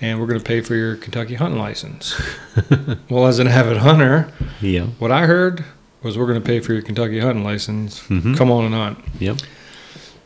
And 0.00 0.18
we're 0.18 0.26
going 0.28 0.38
to 0.40 0.44
pay 0.46 0.62
for 0.62 0.74
your 0.74 0.96
Kentucky 0.96 1.34
hunting 1.34 1.58
license. 1.60 2.18
well, 3.10 3.26
as 3.26 3.38
an 3.38 3.46
avid 3.48 3.76
hunter, 3.76 4.32
Yeah. 4.62 4.84
what 4.98 5.12
I 5.12 5.26
heard 5.26 5.62
was 6.02 6.16
we're 6.16 6.26
going 6.26 6.40
to 6.40 6.46
pay 6.46 6.60
for 6.60 6.72
your 6.72 6.80
Kentucky 6.80 7.18
hunting 7.18 7.44
license. 7.44 8.00
Mhm. 8.04 8.34
Come 8.34 8.50
on 8.50 8.64
and 8.64 8.74
hunt. 8.74 8.98
Yep. 9.18 9.38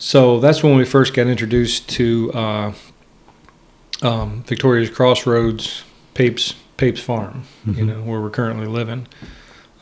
So 0.05 0.41
that's 0.41 0.65
when 0.65 0.77
we 0.77 0.85
first 0.85 1.15
got 1.15 1.29
introduced 1.29 1.89
to 1.91 2.33
uh, 2.35 2.73
um, 4.03 4.43
Victoria's 4.43 4.91
Crossroads, 4.91 5.85
Papes 6.15 6.55
Papes 6.77 7.01
Farm, 7.01 7.45
you 7.65 7.73
Mhm. 7.75 7.87
know, 7.87 8.01
where 8.03 8.21
we're 8.21 8.29
currently 8.31 8.67
living. 8.67 9.07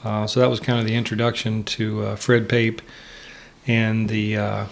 Uh, 0.04 0.26
so 0.26 0.38
that 0.40 0.50
was 0.50 0.60
kind 0.60 0.78
of 0.78 0.84
the 0.84 0.94
introduction 0.94 1.64
to 1.64 2.04
uh, 2.04 2.16
Fred 2.16 2.50
Pape, 2.50 2.82
and 3.66 4.10
the 4.10 4.36
uh, 4.36 4.64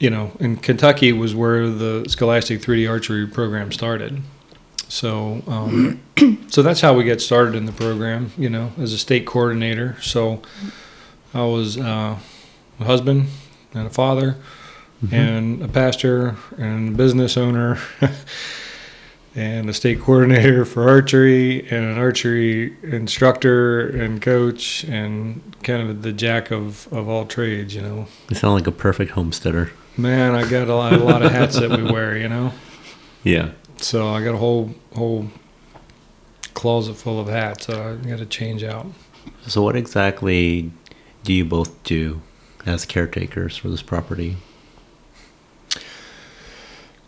you 0.00 0.10
know, 0.10 0.32
in 0.40 0.56
Kentucky 0.56 1.12
was 1.12 1.32
where 1.36 1.68
the 1.70 2.04
Scholastic 2.08 2.60
3D 2.60 2.88
archery 2.90 3.24
program 3.28 3.70
started. 3.70 4.20
So, 4.88 5.42
um, 5.46 6.00
so 6.48 6.60
that's 6.60 6.80
how 6.80 6.92
we 6.94 7.04
got 7.04 7.20
started 7.20 7.54
in 7.54 7.66
the 7.66 7.72
program. 7.72 8.32
You 8.36 8.50
know, 8.50 8.72
as 8.80 8.92
a 8.92 8.98
state 8.98 9.26
coordinator. 9.26 9.96
So, 10.02 10.42
I 11.32 11.44
was 11.44 11.78
uh, 11.78 12.16
husband 12.80 13.28
and 13.74 13.86
a 13.86 13.90
father 13.90 14.36
Mhm. 15.04 15.12
and 15.12 15.62
a 15.62 15.68
pastor 15.68 16.36
and 16.58 16.94
a 16.94 16.96
business 16.96 17.36
owner 17.36 17.78
and 19.34 19.68
a 19.68 19.72
state 19.72 20.00
coordinator 20.00 20.64
for 20.64 20.88
archery 20.88 21.60
and 21.70 21.84
an 21.86 21.98
archery 21.98 22.76
instructor 22.82 23.80
and 23.88 24.20
coach 24.20 24.84
and 24.84 25.40
kind 25.62 25.88
of 25.88 26.02
the 26.02 26.12
jack 26.12 26.50
of, 26.50 26.86
of 26.92 27.08
all 27.08 27.24
trades, 27.24 27.74
you 27.74 27.80
know. 27.80 28.06
You 28.28 28.36
sound 28.36 28.54
like 28.54 28.66
a 28.66 28.72
perfect 28.72 29.12
homesteader. 29.12 29.72
Man, 29.96 30.34
I 30.34 30.48
got 30.48 30.68
a 30.68 30.74
lot, 30.74 30.92
a 30.92 30.98
lot 31.02 31.22
of 31.22 31.32
hats 31.32 31.58
that 31.58 31.70
we 31.70 31.82
wear, 31.82 32.16
you 32.16 32.28
know. 32.28 32.52
Yeah. 33.24 33.50
So 33.76 34.08
I 34.08 34.24
got 34.24 34.34
a 34.34 34.38
whole 34.38 34.74
whole 34.96 35.28
closet 36.54 36.94
full 36.96 37.20
of 37.20 37.28
hats. 37.28 37.68
Uh, 37.68 37.96
I 38.02 38.08
got 38.08 38.18
to 38.18 38.26
change 38.26 38.64
out. 38.64 38.86
So, 39.46 39.62
what 39.62 39.76
exactly 39.76 40.72
do 41.22 41.32
you 41.32 41.44
both 41.44 41.70
do 41.84 42.20
as 42.66 42.84
caretakers 42.84 43.56
for 43.56 43.68
this 43.68 43.82
property? 43.82 44.36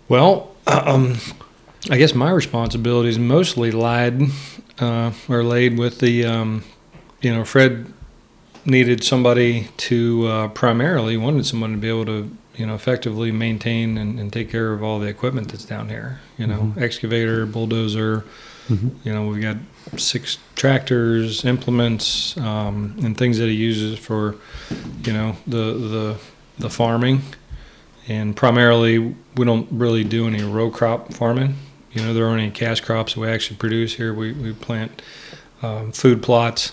Well, 0.09 0.55
um, 0.67 1.17
I 1.91 1.97
guess 1.99 2.15
my 2.15 2.31
responsibilities 2.31 3.19
mostly 3.19 3.71
lied 3.71 4.23
uh, 4.79 5.13
or 5.29 5.43
laid 5.45 5.79
with 5.79 5.99
the, 6.01 6.25
um, 6.27 6.65
you 7.21 7.35
know, 7.35 7.45
Fred 7.45 7.93
needed 8.67 9.05
somebody 9.05 9.69
to 9.77 10.27
uh, 10.27 10.49
primarily 10.49 11.17
wanted 11.17 11.47
someone 11.47 11.73
to 11.73 11.77
be 11.79 11.89
able 11.89 12.07
to, 12.07 12.35
you 12.57 12.67
know, 12.67 12.75
effectively 12.75 13.31
maintain 13.31 13.99
and, 13.99 14.19
and 14.19 14.33
take 14.33 14.51
care 14.51 14.73
of 14.73 14.83
all 14.83 14.99
the 14.99 15.07
equipment 15.07 15.49
that's 15.51 15.65
down 15.65 15.89
here. 15.89 16.21
You 16.39 16.47
know, 16.47 16.73
Mhm. 16.77 16.81
excavator, 16.83 17.47
bulldozer. 17.47 18.25
You 18.69 19.13
know, 19.13 19.27
we've 19.27 19.43
got 19.43 19.57
six 19.99 20.39
tractors, 20.55 21.45
implements, 21.45 22.37
um, 22.39 22.97
and 23.03 23.17
things 23.17 23.39
that 23.39 23.47
he 23.47 23.55
uses 23.55 23.99
for, 23.99 24.37
you 25.05 25.13
know, 25.13 25.37
the 25.47 25.75
the 25.75 26.19
the 26.59 26.71
farming. 26.71 27.23
And 28.09 28.37
primarily, 28.37 28.99
we 28.99 29.45
don't 29.45 29.69
really 29.71 30.05
do 30.05 30.27
any 30.27 30.43
row 30.43 30.71
crop 30.71 31.13
farming. 31.13 31.57
You 31.93 32.03
know, 32.03 32.15
there 32.15 32.27
aren't 32.27 32.43
any 32.43 32.51
cash 32.51 32.81
crops 32.81 33.17
we 33.17 33.29
actually 33.29 33.57
produce 33.57 33.95
here. 33.95 34.15
We 34.15 34.33
we 34.33 34.53
plant 34.53 35.03
um, 35.63 35.93
food 35.93 36.23
plots 36.23 36.73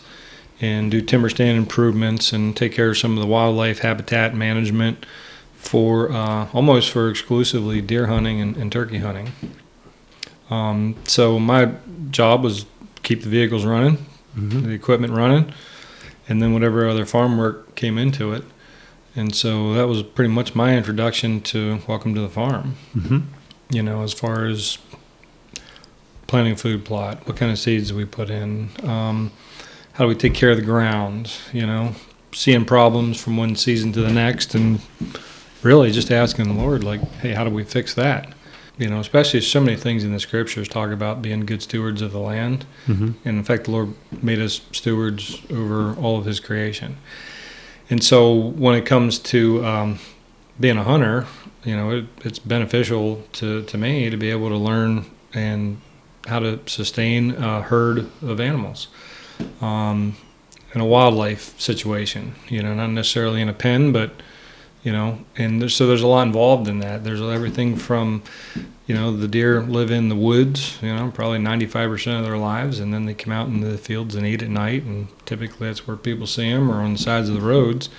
and 0.62 0.92
do 0.92 1.02
timber 1.02 1.30
stand 1.30 1.58
improvements 1.58 2.32
and 2.32 2.56
take 2.56 2.74
care 2.74 2.92
of 2.92 2.98
some 2.98 3.18
of 3.18 3.20
the 3.20 3.28
wildlife 3.28 3.80
habitat 3.80 4.36
management 4.36 5.06
for 5.56 6.12
uh, 6.12 6.48
almost 6.54 6.92
for 6.92 7.10
exclusively 7.10 7.82
deer 7.82 8.08
hunting 8.08 8.40
and, 8.40 8.56
and 8.58 8.72
turkey 8.72 9.00
hunting. 9.00 9.32
Um, 10.52 10.96
so 11.06 11.40
my 11.40 11.72
job 12.12 12.44
was 12.44 12.66
keep 13.04 13.24
the 13.24 13.30
vehicles 13.30 13.66
running, 13.66 14.06
Mm-hmm. 14.38 14.62
the 14.64 14.72
equipment 14.72 15.12
running, 15.14 15.52
and 16.30 16.42
then 16.42 16.54
whatever 16.54 16.88
other 16.88 17.06
farm 17.06 17.38
work 17.38 17.76
came 17.76 17.98
into 17.98 18.32
it. 18.32 18.44
And 19.14 19.36
so 19.36 19.74
that 19.74 19.88
was 19.90 20.04
pretty 20.04 20.32
much 20.34 20.56
my 20.56 20.78
introduction 20.78 21.42
to 21.42 21.80
Welcome 21.86 22.16
to 22.16 22.22
the 22.22 22.30
Farm. 22.30 22.76
Mm-hmm. 22.96 23.20
You 23.72 23.84
know, 23.84 24.04
as 24.04 24.14
far 24.14 24.46
as 24.46 24.78
planting 26.28 26.54
a 26.54 26.56
food 26.58 26.86
plot, 26.86 27.28
what 27.28 27.36
kind 27.36 27.52
of 27.52 27.60
seeds 27.60 27.90
do 27.90 27.98
we 27.98 28.06
put 28.06 28.30
in, 28.30 28.70
um, 28.84 29.32
how 29.94 30.06
do 30.06 30.08
we 30.08 30.16
take 30.16 30.34
care 30.34 30.52
of 30.52 30.56
the 30.58 30.64
ground, 30.64 31.34
you 31.52 31.66
know, 31.68 31.94
seeing 32.34 32.64
problems 32.64 33.22
from 33.22 33.36
one 33.36 33.58
season 33.58 33.92
to 33.92 34.02
the 34.02 34.14
next, 34.14 34.56
and 34.56 34.80
really 35.62 35.92
just 35.92 36.10
asking 36.10 36.46
the 36.48 36.54
Lord, 36.54 36.86
like, 36.86 37.02
hey, 37.16 37.34
how 37.34 37.44
do 37.44 37.50
we 37.50 37.66
fix 37.66 37.94
that? 37.96 38.32
You 38.78 38.90
know, 38.90 39.00
especially 39.00 39.42
so 39.42 39.60
many 39.60 39.78
things 39.78 40.04
in 40.04 40.12
the 40.12 40.20
scriptures 40.20 40.68
talk 40.68 40.92
about 40.92 41.22
being 41.22 41.46
good 41.46 41.62
stewards 41.62 42.02
of 42.02 42.12
the 42.12 42.20
land. 42.20 42.66
Mm-hmm. 42.88 43.12
And 43.26 43.38
in 43.38 43.44
fact, 43.44 43.66
the 43.66 43.72
Lord 43.72 43.94
made 44.22 44.40
us 44.40 44.62
stewards 44.72 45.42
over 45.52 45.94
all 45.96 46.18
of 46.18 46.26
His 46.26 46.40
creation. 46.40 46.98
And 47.90 48.04
so, 48.04 48.34
when 48.34 48.76
it 48.76 48.86
comes 48.86 49.20
to 49.20 49.66
um, 49.66 50.00
being 50.60 50.78
a 50.78 50.84
hunter, 50.84 51.28
you 51.64 51.76
know, 51.76 51.92
it, 51.92 52.06
it's 52.24 52.40
beneficial 52.40 53.24
to, 53.34 53.64
to 53.64 53.78
me 53.78 54.10
to 54.10 54.18
be 54.18 54.32
able 54.32 54.50
to 54.50 54.58
learn 54.58 55.06
and 55.34 55.82
how 56.28 56.40
to 56.40 56.60
sustain 56.66 57.32
a 57.32 57.62
herd 57.62 58.10
of 58.22 58.40
animals 58.40 58.88
um, 59.60 60.16
in 60.74 60.82
a 60.82 60.86
wildlife 60.86 61.60
situation. 61.60 62.36
You 62.48 62.64
know, 62.64 62.74
not 62.74 62.92
necessarily 62.92 63.42
in 63.42 63.50
a 63.50 63.54
pen, 63.54 63.92
but 63.92 64.12
you 64.84 64.92
know, 64.92 65.20
and 65.38 65.62
there's, 65.62 65.76
so 65.76 65.88
there's 65.88 66.02
a 66.02 66.08
lot 66.08 66.24
involved 66.24 66.68
in 66.68 66.80
that. 66.80 67.04
There's 67.04 67.22
everything 67.22 67.76
from 67.76 68.24
you 68.92 68.98
know, 68.98 69.16
the 69.16 69.30
deer 69.30 69.62
live 69.62 69.90
in 69.90 70.10
the 70.10 70.18
woods, 70.18 70.78
you 70.82 70.94
know, 70.94 71.10
probably 71.16 71.40
95% 71.40 72.20
of 72.20 72.26
their 72.26 72.38
lives, 72.38 72.78
and 72.78 72.94
then 72.94 73.06
they 73.06 73.14
come 73.14 73.32
out 73.32 73.48
into 73.48 73.68
the 73.68 73.78
fields 73.78 74.16
and 74.16 74.28
eat 74.28 74.42
at 74.42 74.50
night, 74.50 74.84
and 74.84 75.08
typically 75.26 75.68
that's 75.68 75.88
where 75.88 75.96
people 75.96 76.28
see 76.28 76.52
them 76.52 76.70
or 76.70 76.82
on 76.82 76.92
the 76.92 77.00
sides 77.00 77.30
of 77.30 77.36
the 77.36 77.42
roads. 77.42 77.90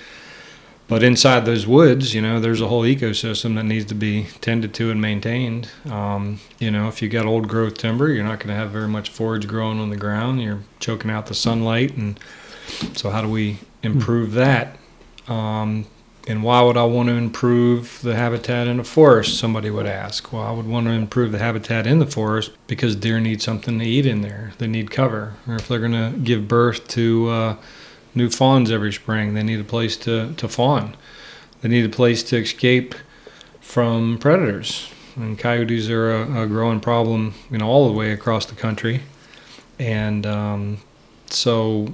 But 0.87 1.01
inside 1.01 1.45
those 1.45 1.65
woods, 1.65 2.13
you 2.13 2.21
know, 2.21 2.39
there's 2.39 2.61
a 2.61 2.67
whole 2.67 2.83
ecosystem 2.83 3.55
that 3.55 3.63
needs 3.63 3.85
to 3.85 3.95
be 3.95 4.27
tended 4.39 4.75
to 4.75 4.91
and 4.91 5.01
maintained. 5.01 5.71
Um, 5.89 6.39
you 6.59 6.69
know, 6.69 6.89
if 6.89 7.01
you 7.01 7.09
got 7.09 7.25
old 7.25 7.47
growth 7.47 7.75
timber, 7.75 8.09
you're 8.09 8.23
not 8.23 8.37
going 8.37 8.49
to 8.49 8.55
have 8.55 8.69
very 8.69 8.87
much 8.87 9.09
forage 9.09 9.47
growing 9.47 9.79
on 9.79 9.89
the 9.89 9.97
ground. 9.97 10.43
You're 10.43 10.61
choking 10.79 11.09
out 11.09 11.25
the 11.25 11.33
sunlight, 11.33 11.97
and 11.97 12.19
so 12.95 13.09
how 13.09 13.23
do 13.23 13.29
we 13.29 13.57
improve 13.81 14.33
that? 14.33 14.77
Um, 15.27 15.87
and 16.27 16.41
why 16.41 16.61
would 16.61 16.77
I 16.77 16.85
want 16.85 17.09
to 17.09 17.15
improve 17.15 17.99
the 18.01 18.15
habitat 18.15 18.67
in 18.67 18.79
a 18.79 18.83
forest? 18.83 19.37
Somebody 19.37 19.69
would 19.69 19.85
ask. 19.85 20.31
Well, 20.31 20.43
I 20.43 20.51
would 20.51 20.67
want 20.67 20.87
to 20.87 20.93
improve 20.93 21.33
the 21.33 21.39
habitat 21.39 21.85
in 21.85 21.99
the 21.99 22.05
forest 22.05 22.51
because 22.67 22.95
deer 22.95 23.19
need 23.19 23.41
something 23.41 23.77
to 23.79 23.85
eat 23.85 24.05
in 24.05 24.21
there. 24.21 24.53
They 24.57 24.67
need 24.67 24.89
cover. 24.89 25.33
Or 25.47 25.55
if 25.55 25.67
they're 25.67 25.79
going 25.79 25.91
to 25.91 26.17
give 26.17 26.47
birth 26.47 26.87
to 26.89 27.29
uh, 27.29 27.55
new 28.15 28.29
fawns 28.29 28.71
every 28.71 28.93
spring, 28.93 29.33
they 29.33 29.43
need 29.43 29.59
a 29.59 29.65
place 29.65 29.97
to, 29.97 30.33
to 30.35 30.47
fawn. 30.47 30.95
They 31.61 31.67
need 31.67 31.85
a 31.85 31.89
place 31.89 32.23
to 32.23 32.37
escape 32.37 32.95
from 33.59 34.17
predators. 34.17 34.89
And 35.17 35.37
coyotes 35.37 35.89
are 35.89 36.11
a, 36.11 36.43
a 36.43 36.47
growing 36.47 36.79
problem, 36.79 37.33
you 37.51 37.57
know, 37.57 37.67
all 37.67 37.87
the 37.87 37.93
way 37.93 38.11
across 38.11 38.45
the 38.45 38.55
country. 38.55 39.01
And 39.77 40.25
um, 40.25 40.77
so 41.27 41.93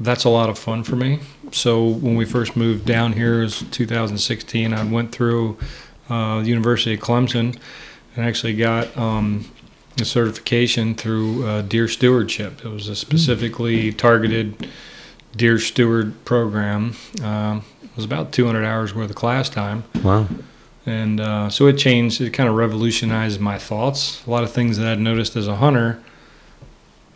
that's 0.00 0.24
a 0.24 0.30
lot 0.30 0.48
of 0.48 0.58
fun 0.58 0.82
for 0.82 0.96
me. 0.96 1.20
So 1.52 1.86
when 1.86 2.16
we 2.16 2.24
first 2.24 2.56
moved 2.56 2.86
down 2.86 3.12
here, 3.12 3.40
it 3.40 3.44
was 3.44 3.64
2016. 3.70 4.72
I 4.72 4.84
went 4.84 5.12
through 5.12 5.58
uh, 6.08 6.40
the 6.40 6.48
University 6.48 6.94
of 6.94 7.00
Clemson 7.00 7.58
and 8.16 8.24
actually 8.24 8.56
got 8.56 8.96
um, 8.96 9.50
a 10.00 10.04
certification 10.04 10.94
through 10.94 11.46
uh, 11.46 11.62
deer 11.62 11.86
stewardship. 11.86 12.64
It 12.64 12.68
was 12.68 12.88
a 12.88 12.96
specifically 12.96 13.92
targeted 13.92 14.68
deer 15.36 15.58
steward 15.58 16.24
program. 16.24 16.96
Um, 17.22 17.64
it 17.82 17.94
was 17.94 18.04
about 18.04 18.32
200 18.32 18.64
hours 18.64 18.94
worth 18.94 19.10
of 19.10 19.16
class 19.16 19.50
time. 19.50 19.84
Wow. 20.02 20.26
And 20.86 21.20
uh, 21.20 21.50
so 21.50 21.66
it 21.66 21.74
changed, 21.74 22.20
it 22.20 22.30
kind 22.30 22.48
of 22.48 22.54
revolutionized 22.54 23.38
my 23.38 23.58
thoughts. 23.58 24.24
A 24.26 24.30
lot 24.30 24.44
of 24.44 24.50
things 24.50 24.78
that 24.78 24.86
I'd 24.86 24.98
noticed 24.98 25.36
as 25.36 25.46
a 25.46 25.56
hunter, 25.56 26.02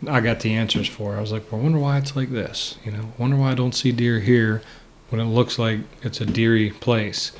I 0.07 0.19
got 0.19 0.41
the 0.41 0.53
answers 0.53 0.87
for. 0.87 1.15
I 1.15 1.21
was 1.21 1.31
like, 1.31 1.51
well, 1.51 1.61
I 1.61 1.63
wonder 1.63 1.79
why 1.79 1.97
it's 1.97 2.15
like 2.15 2.31
this. 2.31 2.77
You 2.83 2.91
know, 2.91 3.13
wonder 3.17 3.37
why 3.37 3.51
I 3.51 3.55
don't 3.55 3.73
see 3.73 3.91
deer 3.91 4.19
here 4.19 4.61
when 5.09 5.21
it 5.21 5.25
looks 5.25 5.57
like 5.57 5.79
it's 6.01 6.21
a 6.21 6.25
deery 6.25 6.71
place. 6.71 7.31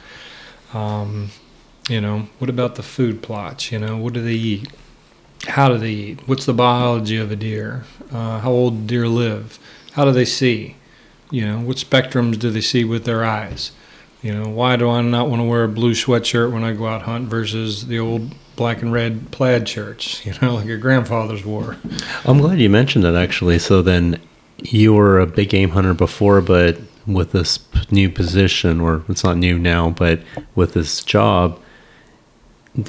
Um, 0.74 1.30
you 1.90 2.02
know, 2.02 2.28
what 2.40 2.50
about 2.50 2.76
the 2.76 2.84
food 2.84 3.22
plots? 3.22 3.72
You 3.72 3.80
know, 3.80 3.98
what 3.98 4.14
do 4.14 4.22
they 4.22 4.34
eat? 4.34 4.72
How 5.48 5.70
do 5.70 5.78
they 5.78 5.92
eat? 5.92 6.28
What's 6.28 6.46
the 6.46 6.54
biology 6.54 7.18
of 7.18 7.32
a 7.32 7.36
deer? 7.36 7.84
Uh, 8.12 8.40
how 8.40 8.52
old 8.52 8.88
do 8.88 8.96
deer 8.96 9.08
live? 9.08 9.60
How 9.94 10.06
do 10.06 10.12
they 10.12 10.26
see? 10.26 10.78
You 11.30 11.46
know, 11.46 11.60
what 11.60 11.78
spectrums 11.78 12.40
do 12.40 12.50
they 12.50 12.62
see 12.62 12.84
with 12.84 13.06
their 13.06 13.24
eyes? 13.24 13.72
You 14.22 14.34
know, 14.34 14.50
why 14.50 14.76
do 14.76 14.90
I 14.90 15.02
not 15.02 15.30
want 15.30 15.42
to 15.42 15.48
wear 15.48 15.64
a 15.64 15.68
blue 15.68 15.94
sweatshirt 15.94 16.52
when 16.52 16.64
I 16.64 16.74
go 16.74 16.88
out 16.88 17.04
hunt 17.04 17.28
versus 17.28 17.88
the 17.88 18.00
old 18.00 18.34
black 18.56 18.82
and 18.82 18.92
red 18.92 19.32
plaid 19.32 19.68
shirts, 19.68 20.26
you 20.26 20.34
know, 20.42 20.56
like 20.56 20.66
your 20.66 20.78
grandfathers 20.78 21.46
wore? 21.46 21.78
I'm 22.26 22.40
glad 22.40 22.60
you 22.60 22.70
mentioned 22.70 23.04
that 23.04 23.16
actually. 23.16 23.60
So 23.60 23.82
then 23.82 24.20
you 24.58 24.94
were 24.94 25.20
a 25.20 25.28
big 25.28 25.50
game 25.50 25.72
hunter 25.72 25.94
before, 25.94 26.42
but 26.42 26.78
with 27.06 27.32
this 27.32 27.60
new 27.92 28.10
position, 28.10 28.80
or 28.80 29.04
it's 29.08 29.24
not 29.24 29.38
new 29.38 29.60
now, 29.60 29.92
but 29.92 30.22
with 30.56 30.74
this 30.74 31.04
job, 31.04 31.60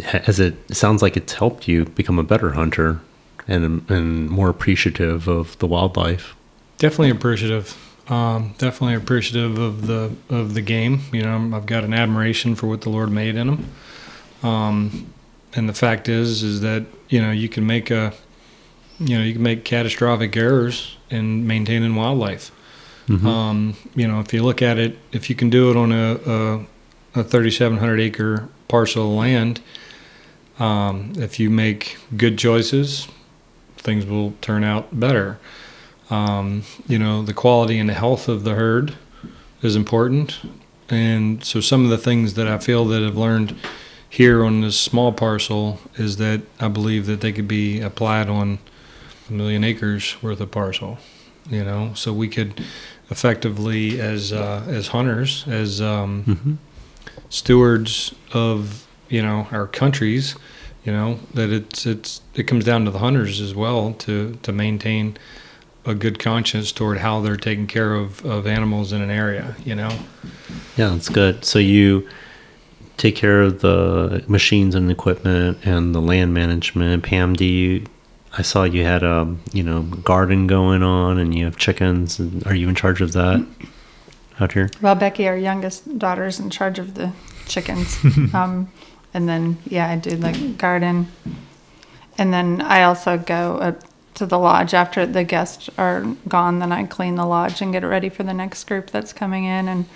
has 0.05 0.41
it, 0.41 0.55
it 0.69 0.77
sounds 0.77 1.03
like 1.03 1.17
it's 1.17 1.35
helped 1.35 1.69
you 1.69 1.85
become 1.85 2.19
a 2.19 2.23
better 2.23 2.53
hunter 2.53 3.01
and, 3.47 3.89
and 3.91 4.29
more 4.31 4.49
appreciative 4.49 5.29
of 5.29 5.59
the 5.59 5.67
wildlife. 5.67 6.35
Definitely 6.79 7.11
appreciative. 7.11 7.83
Um, 8.09 8.55
definitely 8.59 8.95
appreciative 8.95 9.59
of 9.59 9.87
the 9.87 10.15
of 10.29 10.55
the 10.55 10.63
game. 10.63 11.01
You 11.13 11.23
know, 11.23 11.57
I've 11.57 11.67
got 11.67 11.83
an 11.83 11.93
admiration 11.93 12.55
for 12.55 12.69
what 12.69 12.83
the 12.83 12.91
Lord 12.91 13.11
made 13.11 13.35
in 13.35 13.47
them. 13.49 13.71
Um, 14.43 15.13
and 15.55 15.69
the 15.69 15.75
fact 15.75 16.09
is, 16.09 16.43
is 16.43 16.61
that 16.61 16.85
you 17.09 17.21
know 17.21 17.31
you 17.31 17.49
can 17.49 17.67
make 17.67 17.91
a, 17.91 18.13
you 18.99 19.17
know, 19.19 19.25
you 19.25 19.35
can 19.35 19.43
make 19.43 19.65
catastrophic 19.65 20.37
errors 20.37 20.97
in 21.11 21.47
maintaining 21.47 21.95
wildlife. 21.95 22.51
Mhm. 23.09 23.25
Um, 23.25 23.77
you 23.95 24.09
know, 24.09 24.21
if 24.21 24.33
you 24.33 24.43
look 24.43 24.61
at 24.63 24.79
it, 24.79 24.99
if 25.13 25.31
you 25.31 25.37
can 25.37 25.49
do 25.49 25.71
it 25.71 25.77
on 25.77 25.93
a, 25.93 26.19
a, 26.27 27.21
a 27.21 27.25
3,700 27.25 28.01
acre 28.01 28.49
parcel 28.67 29.11
of 29.11 29.17
land, 29.17 29.61
um, 30.59 31.13
if 31.17 31.39
you 31.39 31.49
make 31.49 31.99
good 32.17 32.37
choices, 32.37 33.07
things 33.77 34.05
will 34.07 34.35
turn 34.41 34.65
out 34.65 34.99
better. 34.99 35.39
Um, 36.11 36.63
you 36.89 36.99
know, 36.99 37.23
the 37.23 37.35
quality 37.35 37.79
and 37.79 37.89
the 37.89 37.95
health 37.95 38.29
of 38.29 38.43
the 38.43 38.55
herd 38.55 38.95
is 39.63 39.77
important. 39.77 40.39
And 40.89 41.45
so 41.45 41.61
some 41.61 41.85
of 41.85 41.91
the 41.91 41.99
things 41.99 42.35
that 42.35 42.49
I 42.49 42.59
feel 42.59 42.85
that 42.87 43.03
I've 43.05 43.17
learned 43.17 43.57
here 44.17 44.43
on 44.47 44.63
this 44.63 44.81
small 44.81 45.13
parcel 45.13 45.79
is 45.97 46.17
that 46.17 46.41
I 46.59 46.69
believe 46.69 47.05
that 47.05 47.21
they 47.21 47.33
could 47.33 47.47
be 47.47 47.83
applied 47.83 48.31
on 48.31 48.59
a 49.29 49.33
million 49.35 49.63
acres 49.63 50.17
worth 50.23 50.41
of 50.41 50.51
parcel. 50.51 50.97
You 51.51 51.63
know, 51.65 51.93
so 51.95 52.15
we 52.15 52.29
could 52.29 52.65
effectively, 53.11 54.01
as 54.01 54.33
uh, 54.33 54.65
as 54.69 54.89
hunters, 54.89 55.45
as 55.47 55.81
um, 55.83 56.25
Mhm. 56.27 56.57
stewards 57.29 58.15
of 58.33 58.87
you 59.11 59.21
know 59.23 59.47
our 59.53 59.67
countries, 59.67 60.35
you 60.85 60.93
know 60.93 61.21
that 61.35 61.51
it's 61.51 61.85
it's 61.85 62.23
it 62.35 62.45
comes 62.45 62.65
down 62.65 62.85
to 62.87 62.91
the 62.91 62.99
hunters 63.01 63.39
as 63.41 63.55
well 63.55 63.93
to 63.99 64.39
to 64.43 64.51
maintain 64.51 65.17
a 65.85 65.95
good 65.95 66.19
conscience 66.19 66.73
toward 66.73 66.99
how 66.99 67.21
they're 67.21 67.37
taking 67.37 67.67
care 67.69 67.95
of, 67.95 68.25
of 68.25 68.45
animals 68.47 68.93
in 68.93 69.01
an 69.03 69.11
area, 69.11 69.55
you 69.65 69.73
know? 69.73 69.93
Yeah, 70.77 70.89
that's 70.89 71.09
good. 71.09 71.45
So 71.45 71.61
you 71.61 72.09
take 72.97 73.17
care 73.17 73.43
of 73.43 73.61
the 73.61 74.25
machines 74.29 74.75
and 74.75 74.91
equipment 74.91 75.59
and 75.65 75.95
the 75.95 76.01
land 76.01 76.35
management. 76.35 77.03
Pam, 77.03 77.35
do 77.35 77.45
you? 77.45 77.87
I 78.39 78.43
saw 78.43 78.65
you 78.65 78.85
had 78.85 79.03
a 79.03 79.35
you 79.53 79.63
know 79.63 79.83
garden 79.83 80.47
going 80.47 80.83
on, 80.83 81.19
and 81.19 81.35
you 81.35 81.45
have 81.45 81.57
chickens. 81.57 82.21
Are 82.47 82.55
you 82.55 82.69
in 82.69 82.75
charge 82.75 83.01
of 83.01 83.13
that 83.13 83.47
out 84.41 84.53
here? 84.53 84.71
Well, 84.81 84.95
Becky, 84.95 85.27
our 85.29 85.37
youngest 85.37 85.99
daughter, 85.99 86.27
is 86.27 86.39
in 86.41 86.51
charge 86.51 86.79
of 86.79 86.95
the 86.95 87.13
chickens. 87.47 87.99
um, 88.35 88.71
and 89.15 89.29
then, 89.29 89.59
yeah, 89.67 89.89
I 89.89 89.97
do 89.97 90.15
the 90.17 90.55
garden. 90.59 91.09
And 92.19 92.33
then 92.33 92.61
I 92.61 92.83
also 92.83 93.19
go 93.19 93.57
uh, 93.59 93.81
to 94.15 94.27
the 94.27 94.39
lodge 94.39 94.75
after 94.75 95.07
the 95.07 95.25
guests 95.25 95.71
are 95.79 96.03
gone. 96.29 96.59
Then 96.59 96.73
I 96.73 96.85
clean 96.85 97.15
the 97.15 97.27
lodge 97.27 97.63
and 97.63 97.73
get 97.73 97.83
it 97.83 97.87
ready 97.87 98.09
for 98.09 98.23
the 98.23 98.35
next 98.35 98.65
group 98.65 98.91
that's 98.91 99.13
coming 99.13 99.45
in, 99.45 99.69
and 99.69 99.87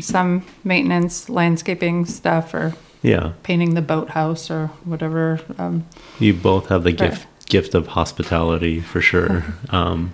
some 0.00 0.44
maintenance, 0.64 1.28
landscaping 1.28 2.04
stuff, 2.06 2.54
or 2.54 2.74
Yeah, 3.02 3.32
painting 3.42 3.74
the 3.74 3.82
boathouse 3.82 4.50
or 4.50 4.68
whatever. 4.84 5.40
Um, 5.58 5.84
you 6.18 6.34
both 6.34 6.68
have 6.68 6.82
the 6.84 6.90
Right. 6.90 6.98
gift 6.98 7.26
gift 7.48 7.74
of 7.74 7.86
hospitality 7.88 8.80
for 8.80 9.00
sure. 9.00 9.44
um, 9.70 10.12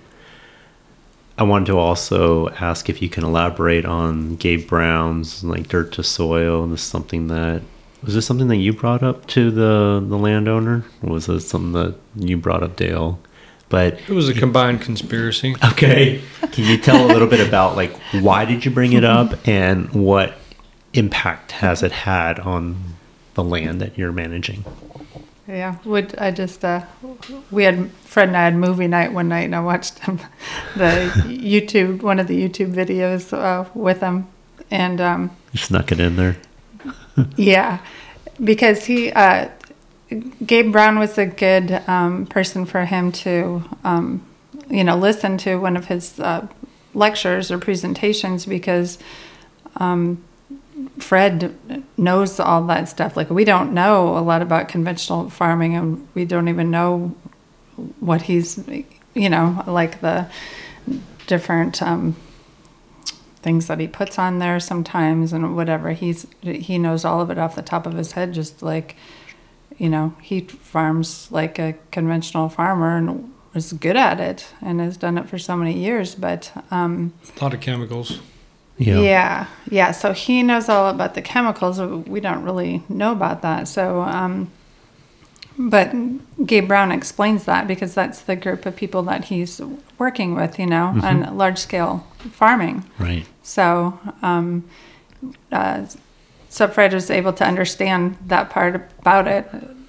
I 1.37 1.43
wanted 1.43 1.67
to 1.67 1.79
also 1.79 2.49
ask 2.61 2.89
if 2.89 3.03
you 3.03 3.09
can 3.09 3.25
elaborate 3.25 3.85
on 3.85 4.37
Gabe 4.37 4.69
Brown's 4.69 5.43
like 5.43 5.67
dirt 5.69 5.91
to 5.93 6.03
soil. 6.05 6.63
And 6.63 6.73
This 6.73 6.81
is 6.83 6.87
something 6.87 7.27
that 7.29 7.63
was 8.05 8.15
this 8.15 8.27
something 8.27 8.49
that 8.49 8.57
you 8.57 8.73
brought 8.73 9.03
up 9.03 9.27
to 9.29 9.51
the 9.51 10.05
the 10.07 10.19
landowner, 10.19 10.85
or 11.03 11.11
was 11.15 11.27
this 11.27 11.49
something 11.49 11.73
that 11.73 11.95
you 12.15 12.37
brought 12.37 12.63
up, 12.63 12.77
Dale? 12.77 13.19
But 13.75 13.95
It 14.09 14.11
was 14.11 14.29
a 14.29 14.35
combined 14.35 14.83
conspiracy. 14.83 15.57
okay, 15.73 16.21
can 16.53 16.63
you 16.65 16.79
tell 16.79 17.05
a 17.05 17.09
little 17.13 17.27
bit 17.27 17.45
about 17.45 17.75
like 17.75 17.93
why 18.13 18.45
did 18.45 18.65
you 18.65 18.71
bring 18.71 18.93
it 18.93 19.03
up 19.03 19.35
and 19.49 19.91
what 19.93 20.35
impact 20.93 21.51
has 21.51 21.83
it 21.83 21.91
had 21.91 22.39
on 22.39 22.77
the 23.35 23.43
land 23.43 23.81
that 23.81 23.99
you're 23.99 24.13
managing? 24.13 24.65
Yeah, 25.49 25.79
would 25.85 26.15
I 26.19 26.31
just 26.31 26.65
uh, 26.65 26.85
we 27.51 27.65
had 27.65 27.91
Fred 28.05 28.29
and 28.29 28.37
I 28.37 28.45
had 28.45 28.55
movie 28.55 28.87
night 28.87 29.13
one 29.13 29.29
night, 29.29 29.43
and 29.47 29.57
I 29.57 29.61
watched 29.61 29.99
him, 29.99 30.21
the 30.77 31.11
YouTube 31.27 32.01
one 32.03 32.21
of 32.21 32.29
the 32.29 32.49
YouTube 32.49 32.73
videos 32.73 33.33
uh, 33.37 33.69
with 33.75 33.99
him, 33.99 34.29
and 34.71 35.01
um, 35.01 35.31
You 35.53 35.59
snuck 35.59 35.91
it 35.91 35.99
in 35.99 36.15
there. 36.15 36.37
yeah, 37.37 37.81
because 38.43 38.85
he 38.85 39.11
uh, 39.11 39.49
Gabe 40.45 40.71
Brown 40.73 40.99
was 40.99 41.17
a 41.19 41.27
good 41.27 41.73
um, 41.89 42.27
person 42.27 42.67
for 42.67 42.85
him 42.85 43.11
to 43.13 43.65
um, 43.85 44.25
you 44.69 44.85
know 44.85 44.97
listen 44.97 45.39
to 45.39 45.57
one 45.57 45.77
of 45.77 45.87
his 45.87 46.21
uh, 46.21 46.47
lectures 46.93 47.51
or 47.51 47.59
presentations 47.59 48.47
because 48.47 48.99
um, 49.77 50.23
Fred 50.99 51.55
knows 51.97 52.39
all 52.39 52.67
that 52.67 52.89
stuff. 52.89 53.17
Like 53.17 53.31
we 53.31 53.45
don't 53.45 53.73
know 53.73 54.17
a 54.17 54.21
lot 54.21 54.43
about 54.43 54.69
conventional 54.69 55.31
farming, 55.31 55.75
and 55.75 56.07
we 56.15 56.25
don't 56.25 56.49
even 56.49 56.71
know 56.71 57.15
what 58.01 58.23
he's, 58.23 58.63
you 59.15 59.29
know, 59.29 59.65
like 59.67 60.01
the 60.01 60.29
different 61.27 61.83
um, 61.83 62.15
things 63.37 63.67
that 63.67 63.81
he 63.81 63.89
puts 63.89 64.19
on 64.19 64.39
there 64.39 64.61
sometimes 64.61 65.33
and 65.33 65.57
whatever. 65.57 65.93
He's 65.93 66.27
he 66.43 66.79
knows 66.79 67.05
all 67.05 67.21
of 67.21 67.31
it 67.31 67.39
off 67.39 67.57
the 67.57 67.63
top 67.63 67.87
of 67.87 67.95
his 67.95 68.13
head, 68.13 68.35
just 68.35 68.63
like 68.63 68.97
you 69.79 69.89
know 69.89 70.15
he 70.21 70.41
farms 70.41 71.29
like 71.31 71.59
a 71.59 71.75
conventional 71.91 72.49
farmer 72.49 72.97
and 72.97 73.35
is 73.55 73.73
good 73.73 73.97
at 73.97 74.21
it 74.21 74.47
and 74.61 74.81
has 74.81 74.97
done 74.97 75.17
it 75.17 75.29
for 75.29 75.39
so 75.39 75.57
many 75.57 75.73
years. 75.73 76.15
But 76.15 76.53
um, 76.71 77.13
A 77.37 77.45
lot 77.45 77.55
of 77.55 77.61
chemicals. 77.61 78.21
Yeah. 78.77 78.99
yeah, 78.99 79.47
yeah. 79.71 79.93
So 79.93 80.13
he 80.13 80.43
knows 80.43 80.69
all 80.69 80.91
about 80.91 81.15
the 81.15 81.23
chemicals. 81.23 81.81
We 82.09 82.19
don't 82.19 82.43
really 82.43 82.83
know 82.89 83.13
about 83.13 83.41
that. 83.43 83.69
So, 83.69 84.01
um, 84.01 84.51
but 85.57 85.95
Gabe 86.45 86.67
Brown 86.67 86.91
explains 86.91 87.45
that 87.45 87.69
because 87.69 87.95
that's 87.95 88.23
the 88.23 88.35
group 88.35 88.67
of 88.67 88.75
people 88.75 89.05
that 89.05 89.27
he's 89.27 89.61
working 89.97 90.35
with, 90.35 90.59
you 90.59 90.67
know, 90.67 90.87
on 91.05 91.37
large 91.37 91.59
scale 91.59 92.05
farming. 92.33 92.83
Right. 92.99 93.25
So, 93.45 93.97
um, 94.23 94.69
uh, 95.53 95.87
so 96.49 96.67
Fred 96.67 96.93
was 96.93 97.11
able 97.11 97.33
to 97.35 97.47
understand 97.47 98.19
that 98.27 98.51
part 98.51 98.75
about 98.75 99.29
it 99.29 99.47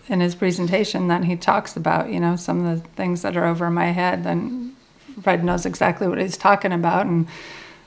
in 0.08 0.20
his 0.20 0.36
presentation 0.36 1.08
that 1.08 1.24
he 1.24 1.36
talks 1.36 1.76
about, 1.76 2.12
you 2.12 2.20
know, 2.20 2.36
some 2.36 2.66
of 2.66 2.84
the 2.84 2.90
things 2.90 3.22
that 3.24 3.36
are 3.36 3.46
over 3.46 3.70
my 3.70 3.88
head. 3.88 4.24
Then 4.24 4.76
Fred 5.22 5.44
knows 5.44 5.66
exactly 5.66 6.08
what 6.08 6.20
he's 6.20 6.38
talking 6.38 6.72
about. 6.72 7.06
And, 7.06 7.28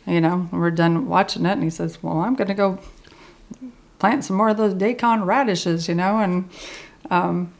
you 0.06 0.20
know, 0.20 0.48
we're 0.52 0.70
done 0.70 1.08
watching 1.08 1.46
it 1.46 1.52
and 1.52 1.62
he 1.62 1.70
says, 1.70 2.02
well, 2.02 2.18
I'm 2.18 2.34
going 2.34 2.48
to 2.48 2.54
go 2.54 2.78
plant 3.98 4.24
some 4.24 4.36
more 4.36 4.50
of 4.50 4.56
those 4.56 4.74
Daikon 4.74 5.24
radishes, 5.24 5.88
you 5.88 5.94
know, 5.94 6.18
and, 6.18 6.48
um, 7.10 7.52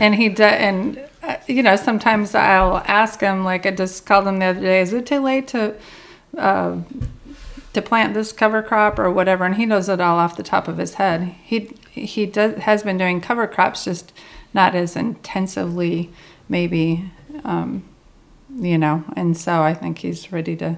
and 0.00 0.14
he 0.14 0.28
d- 0.28 0.42
and 0.42 1.08
uh, 1.22 1.36
you 1.46 1.62
know 1.62 1.76
sometimes 1.76 2.34
I'll 2.34 2.78
ask 2.86 3.20
him 3.20 3.44
like 3.44 3.66
I 3.66 3.70
just 3.70 4.06
called 4.06 4.26
him 4.26 4.38
the 4.38 4.46
other 4.46 4.60
day. 4.60 4.80
Is 4.80 4.92
it 4.92 5.06
too 5.06 5.20
late 5.20 5.48
to 5.48 5.74
uh, 6.36 6.78
to 7.72 7.82
plant 7.82 8.14
this 8.14 8.32
cover 8.32 8.62
crop 8.62 8.98
or 8.98 9.10
whatever? 9.10 9.44
And 9.44 9.54
he 9.56 9.66
knows 9.66 9.88
it 9.88 10.00
all 10.00 10.18
off 10.18 10.36
the 10.36 10.42
top 10.42 10.68
of 10.68 10.78
his 10.78 10.94
head. 10.94 11.34
He 11.44 11.76
he 11.90 12.26
does 12.26 12.58
has 12.62 12.82
been 12.82 12.98
doing 12.98 13.20
cover 13.20 13.46
crops, 13.46 13.84
just 13.84 14.12
not 14.54 14.74
as 14.74 14.96
intensively, 14.96 16.10
maybe. 16.48 17.10
Um, 17.44 17.84
you 18.58 18.76
know, 18.76 19.04
and 19.14 19.36
so 19.36 19.62
I 19.62 19.74
think 19.74 19.98
he's 19.98 20.32
ready 20.32 20.56
to 20.56 20.76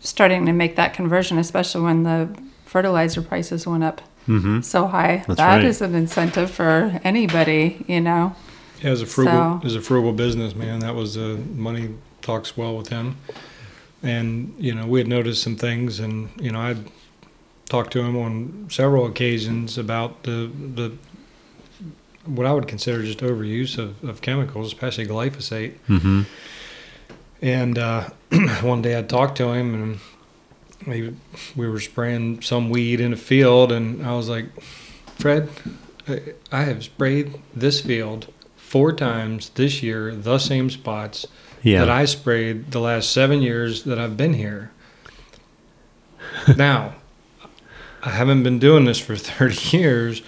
starting 0.00 0.46
to 0.46 0.52
make 0.52 0.76
that 0.76 0.92
conversion, 0.94 1.38
especially 1.38 1.80
when 1.82 2.02
the 2.02 2.28
fertilizer 2.66 3.22
prices 3.22 3.66
went 3.66 3.84
up 3.84 4.00
Mm-hmm. 4.28 4.60
so 4.60 4.86
high. 4.86 5.24
That's 5.26 5.38
That 5.38 5.56
right. 5.56 5.64
is 5.64 5.82
an 5.82 5.96
incentive 5.96 6.48
for 6.48 7.00
anybody, 7.02 7.84
you 7.88 8.00
know. 8.00 8.36
Yeah, 8.80 8.90
as 8.90 9.02
a 9.02 9.06
frugal, 9.06 9.32
So- 9.60 9.66
as 9.66 9.74
a 9.74 9.80
frugal 9.80 10.12
businessman, 10.12 10.78
that 10.78 10.94
was 10.94 11.16
uh, 11.16 11.38
money 11.56 11.94
talks 12.20 12.56
well 12.56 12.76
with 12.76 12.86
him. 12.88 13.16
And 14.02 14.54
you 14.58 14.74
know, 14.74 14.86
we 14.86 14.98
had 15.00 15.08
noticed 15.08 15.42
some 15.42 15.56
things, 15.56 16.00
and 16.00 16.30
you 16.40 16.50
know, 16.50 16.60
I'd 16.60 16.90
talked 17.68 17.92
to 17.92 18.00
him 18.00 18.16
on 18.16 18.68
several 18.70 19.06
occasions 19.06 19.78
about 19.78 20.24
the 20.24 20.50
the 20.74 20.92
what 22.24 22.46
I 22.46 22.52
would 22.52 22.68
consider 22.68 23.02
just 23.02 23.18
overuse 23.18 23.78
of, 23.78 24.02
of 24.04 24.20
chemicals, 24.20 24.66
especially 24.68 25.06
glyphosate. 25.06 25.74
Mm-hmm. 25.88 26.22
And 27.40 27.78
uh, 27.78 28.10
one 28.62 28.82
day 28.82 28.96
I 28.98 29.02
talked 29.02 29.36
to 29.38 29.52
him, 29.52 29.74
and 29.74 30.00
we, 30.86 31.16
we 31.56 31.68
were 31.68 31.80
spraying 31.80 32.42
some 32.42 32.70
weed 32.70 33.00
in 33.00 33.12
a 33.12 33.16
field, 33.16 33.72
and 33.72 34.06
I 34.06 34.14
was 34.14 34.28
like, 34.28 34.46
Fred, 35.18 35.48
I- 36.08 36.34
I 36.52 36.62
have 36.62 36.84
sprayed 36.84 37.40
this 37.54 37.80
field 37.80 38.32
four 38.56 38.92
times 38.92 39.50
this 39.50 39.82
year, 39.82 40.14
the 40.14 40.38
same 40.38 40.70
spots 40.70 41.26
Yeah. 41.62 41.80
that 41.80 41.90
I 41.90 42.04
sprayed 42.06 42.70
the 42.72 42.80
last 42.80 43.10
seven 43.12 43.40
years 43.42 43.84
that 43.84 43.98
I've 43.98 44.16
been 44.16 44.34
here. 44.34 44.70
now, 46.56 46.94
I 48.02 48.10
haven't 48.10 48.42
been 48.42 48.58
doing 48.58 48.84
this 48.84 48.98
for 48.98 49.16
30 49.16 49.76
years, 49.76 50.22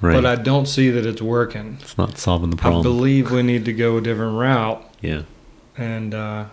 right. 0.00 0.12
but 0.14 0.24
I 0.26 0.36
don't 0.36 0.66
see 0.66 0.90
that 0.90 1.04
it's 1.06 1.22
working. 1.22 1.78
it's 1.80 1.98
not 1.98 2.18
solving 2.18 2.50
the 2.50 2.56
problem. 2.56 2.80
I 2.80 2.82
believe 2.82 3.30
we 3.30 3.42
need 3.42 3.64
to 3.64 3.72
go 3.72 3.96
a 3.96 4.00
different 4.00 4.36
route 4.38 4.82
yeah. 5.00 5.22
and 5.76 6.14
uh, 6.14 6.46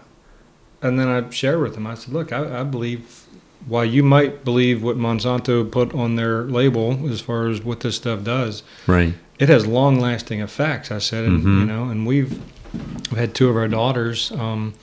and 0.81 0.99
then 0.99 1.07
I 1.07 1.29
shared 1.29 1.61
with 1.61 1.75
him. 1.75 1.87
I 1.87 1.93
said, 1.95 2.13
"Look, 2.13 2.33
I, 2.33 2.61
I 2.61 2.63
believe 2.63 3.25
while 3.67 3.85
you 3.85 4.03
might 4.03 4.43
believe 4.43 4.83
what 4.83 4.97
Monsanto 4.97 5.69
put 5.71 5.93
on 5.93 6.15
their 6.15 6.43
label 6.43 7.09
as 7.09 7.21
far 7.21 7.47
as 7.47 7.61
what 7.61 7.79
this 7.79 7.95
stuff 7.95 8.23
does, 8.23 8.63
Right. 8.87 9.13
it 9.39 9.47
has 9.49 9.65
long-lasting 9.65 10.41
effects." 10.41 10.91
I 10.91 10.97
said, 10.97 11.23
and 11.25 11.41
Mhm. 11.43 11.59
you 11.59 11.65
know, 11.65 11.83
and 11.85 12.05
we've 12.05 12.39
we've 12.73 13.17
had 13.19 13.35
two 13.35 13.49
of 13.49 13.55
our 13.55 13.67
daughters, 13.67 14.31
um, 14.31 14.73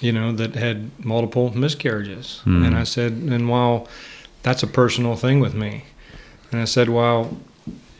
you 0.00 0.12
know, 0.12 0.32
that 0.32 0.54
had 0.54 0.90
multiple 1.04 1.56
miscarriages, 1.56 2.42
Mm. 2.44 2.66
and 2.66 2.76
I 2.76 2.84
said, 2.84 3.12
and 3.12 3.48
while 3.48 3.88
that's 4.42 4.62
a 4.62 4.66
personal 4.66 5.16
thing 5.16 5.40
with 5.40 5.54
me, 5.54 5.84
and 6.52 6.60
I 6.60 6.64
said, 6.64 6.88
while 6.88 7.36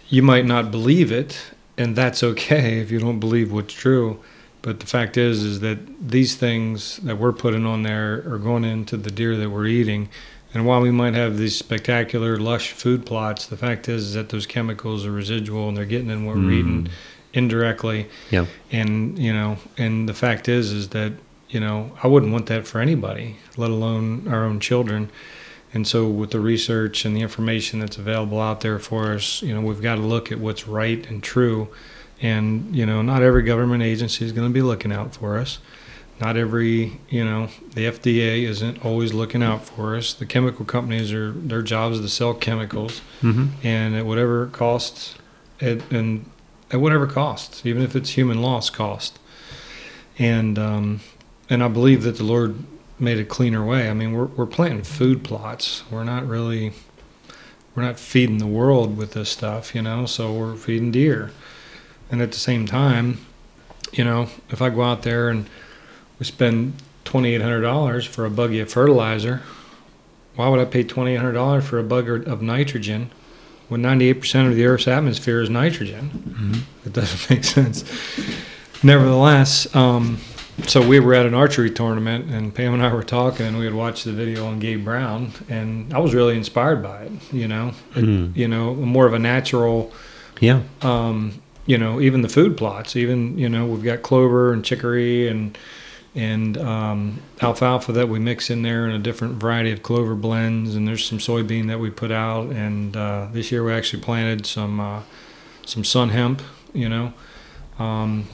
you 0.09 0.23
might 0.23 0.45
not 0.45 0.71
believe 0.71 1.11
it, 1.11 1.39
and 1.79 1.97
that's 1.97 2.23
okay 2.23 2.79
if 2.81 2.91
you 2.91 2.99
don't 3.01 3.19
believe 3.19 3.51
what's 3.53 3.75
true. 3.75 4.19
But 4.63 4.81
the 4.81 4.87
fact 4.87 5.17
is, 5.19 5.43
is 5.43 5.61
that 5.61 5.79
these 6.11 6.37
things 6.37 6.99
that 6.99 7.19
we're 7.19 7.33
putting 7.33 7.67
on 7.67 7.83
there 7.83 8.23
are 8.27 8.39
going 8.39 8.65
into 8.65 8.97
the 8.97 9.11
deer 9.11 9.37
that 9.37 9.51
we're 9.51 9.67
eating. 9.67 10.09
And 10.55 10.65
while 10.65 10.81
we 10.81 10.91
might 10.91 11.15
have 11.15 11.37
these 11.37 11.57
spectacular, 11.59 12.39
lush 12.39 12.71
food 12.73 13.05
plots, 13.05 13.45
the 13.47 13.57
fact 13.57 13.89
is, 13.89 14.05
is 14.09 14.15
that 14.15 14.29
those 14.31 14.47
chemicals 14.47 15.05
are 15.05 15.11
residual 15.11 15.69
and 15.69 15.77
they're 15.77 15.85
getting 15.85 16.09
in 16.11 16.25
what 16.25 16.37
we're 16.37 16.53
eating 16.53 16.89
indirectly. 17.35 18.09
Yeah. 18.31 18.47
And 18.73 19.19
you 19.19 19.33
know, 19.35 19.59
and 19.77 20.09
the 20.09 20.15
fact 20.15 20.49
is, 20.49 20.73
is 20.73 20.89
that 20.91 21.13
you 21.51 21.61
know, 21.61 21.93
I 22.03 22.09
wouldn't 22.09 22.33
want 22.33 22.47
that 22.47 22.67
for 22.67 22.81
anybody, 22.81 23.37
let 23.57 23.71
alone 23.71 24.27
our 24.27 24.45
own 24.45 24.59
children. 24.59 25.11
And 25.73 25.87
so, 25.87 26.09
with 26.09 26.31
the 26.31 26.41
research 26.41 27.05
and 27.05 27.15
the 27.17 27.21
information 27.21 27.81
that's 27.81 27.99
available 27.99 28.41
out 28.41 28.61
there 28.63 28.79
for 28.79 29.13
us, 29.13 29.43
you 29.43 29.53
know, 29.55 29.61
we've 29.61 29.83
got 29.83 29.97
to 29.97 30.01
look 30.01 30.33
at 30.33 30.39
what's 30.39 30.67
right 30.67 31.05
and 31.09 31.23
true, 31.23 31.69
And 32.23 32.75
you 32.75 32.87
know, 32.87 33.03
not 33.03 33.23
every 33.23 33.43
government 33.43 33.83
agency 33.83 34.25
is 34.25 34.33
going 34.33 34.49
to 34.49 34.55
be 34.55 34.63
looking 34.63 34.93
out 34.93 35.15
for 35.15 35.37
us. 35.39 35.59
Not 36.21 36.37
every, 36.37 37.01
you 37.09 37.25
know, 37.25 37.49
the 37.75 37.87
FDA 37.87 38.45
isn't 38.45 38.85
always 38.85 39.13
looking 39.13 39.43
out 39.43 39.65
for 39.65 39.97
us. 39.97 40.15
The 40.15 40.27
chemical 40.27 40.65
companies 40.65 41.13
are 41.13 41.33
their 41.33 41.63
job 41.63 41.93
is 41.93 42.01
to 42.01 42.09
sell 42.09 42.35
chemicals, 42.35 43.01
Mm-hmm. 43.21 43.47
and 43.67 43.97
at 43.97 44.07
whatever 44.07 44.47
costs, 44.47 45.17
it, 45.59 45.83
and 45.91 46.25
at 46.75 46.81
whatever 46.81 47.07
cost, 47.07 47.65
even 47.65 47.83
if 47.83 47.95
it's 47.95 48.11
human 48.11 48.43
loss 48.43 48.69
cost. 48.69 49.21
And 50.19 50.59
um, 50.59 51.01
and 51.49 51.63
I 51.63 51.69
believe 51.69 52.03
that 52.03 52.17
the 52.17 52.25
Lord 52.25 52.57
made 52.99 53.19
a 53.19 53.25
cleaner 53.25 53.65
way. 53.65 53.89
I 53.89 53.95
mean, 53.95 54.13
we're 54.13 54.27
we're 54.27 54.47
planting 54.47 54.83
food 54.83 55.23
plots. 55.23 55.85
We're 55.89 56.05
not 56.05 56.27
really 56.27 56.73
we're 57.75 57.85
not 57.85 57.99
feeding 57.99 58.39
the 58.39 58.47
world 58.47 58.97
with 58.97 59.13
this 59.13 59.31
stuff, 59.31 59.75
you 59.75 59.83
know. 59.83 60.05
So 60.07 60.33
we're 60.33 60.57
feeding 60.57 60.91
deer, 60.91 61.31
and 62.11 62.21
at 62.21 62.33
the 62.33 62.39
same 62.39 62.67
time, 62.67 63.19
you 63.93 64.03
know, 64.03 64.29
if 64.51 64.61
I 64.61 64.71
go 64.71 64.83
out 64.83 65.03
there 65.03 65.29
and 65.29 65.49
we 66.19 66.27
spend 66.27 66.75
twenty 67.05 67.35
eight 67.35 67.43
hundred 67.43 67.63
dollars 67.63 68.05
for 68.05 68.25
a 68.25 68.31
buggy 68.31 68.59
of 68.59 68.69
fertilizer, 68.69 69.43
why 70.35 70.49
would 70.49 70.59
I 70.59 70.65
pay 70.65 70.83
twenty 70.83 71.13
eight 71.13 71.19
hundred 71.19 71.35
dollars 71.35 71.65
for 71.65 71.79
a 71.79 71.85
bugger 71.85 72.27
of 72.27 72.43
nitrogen 72.43 73.13
when 73.69 73.83
ninety 73.83 74.09
eight 74.09 74.21
percent 74.21 74.49
of 74.49 74.55
the 74.57 74.65
Earth's 74.67 74.87
atmosphere 74.89 75.41
is 75.41 75.51
nitrogen? 75.51 76.65
It 76.85 76.93
doesn't 76.93 77.31
make 77.35 77.45
sense. 77.45 77.85
Nevertheless, 78.83 79.75
um, 79.75 80.19
so 80.67 80.87
we 80.87 81.01
were 81.01 81.15
at 81.15 81.27
an 81.27 81.35
archery 81.35 81.71
tournament, 81.71 82.31
and 82.31 82.55
Pam 82.55 82.75
and 82.75 82.83
I 82.83 82.93
were 82.93 83.03
talking, 83.03 83.47
and 83.47 83.59
we 83.59 83.65
had 83.65 83.75
watched 83.75 84.05
the 84.05 84.13
video 84.13 84.47
on 84.47 84.59
Gabe 84.59 84.85
Brown, 84.85 85.33
and 85.49 85.93
I 85.95 85.99
was 85.99 86.15
really 86.15 86.37
inspired 86.37 86.83
by 86.83 87.05
it. 87.05 87.13
You 87.33 87.49
know, 87.49 87.73
It- 87.97 88.05
Mm. 88.05 88.37
you 88.37 88.47
know, 88.49 88.75
more 88.75 89.07
of 89.07 89.15
a 89.15 89.19
natural 89.19 89.93
Yeah. 90.41 90.61
um, 90.83 91.33
you 91.67 91.79
know, 91.79 91.99
even 92.01 92.21
the 92.21 92.29
food 92.29 92.59
plots, 92.59 92.95
even, 92.95 93.39
you 93.39 93.49
know, 93.49 93.65
we've 93.65 93.83
got 93.83 94.03
clover 94.03 94.53
and 94.53 94.63
chicory 94.63 95.29
and, 95.29 95.57
and, 96.15 96.57
um, 96.59 97.21
alfalfa 97.43 97.93
that 97.93 98.09
we 98.09 98.19
mix 98.19 98.49
in 98.51 98.63
there 98.63 98.85
and 98.87 98.95
a 98.95 98.99
different 98.99 99.35
variety 99.35 99.73
of 99.73 99.83
clover 99.83 100.15
blends. 100.15 100.75
And 100.77 100.87
there's 100.87 101.05
some 101.05 101.19
soybean 101.19 101.67
that 101.69 101.81
we 101.81 101.91
put 101.91 102.11
out. 102.13 102.51
And, 102.51 102.97
uh, 102.97 103.27
this 103.33 103.51
year 103.51 103.65
we 103.65 103.73
actually 103.73 104.03
planted 104.03 104.47
some, 104.47 104.79
uh, 104.81 105.01
some 105.67 105.83
sun 105.85 106.11
hemp, 106.11 106.43
you 106.73 106.89
know, 106.89 107.13
um, 107.79 108.27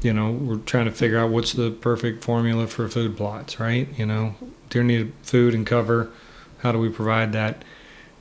you 0.00 0.12
know, 0.12 0.30
we're 0.30 0.56
trying 0.58 0.84
to 0.86 0.92
figure 0.92 1.18
out 1.18 1.30
what's 1.30 1.52
the 1.52 1.70
perfect 1.70 2.22
formula 2.24 2.66
for 2.68 2.88
food 2.88 3.16
plots, 3.16 3.58
right? 3.58 3.88
You 3.98 4.06
know, 4.06 4.36
deer 4.70 4.84
need 4.84 5.12
food 5.22 5.54
and 5.54 5.66
cover. 5.66 6.10
How 6.58 6.72
do 6.72 6.78
we 6.78 6.88
provide 6.88 7.32
that? 7.32 7.64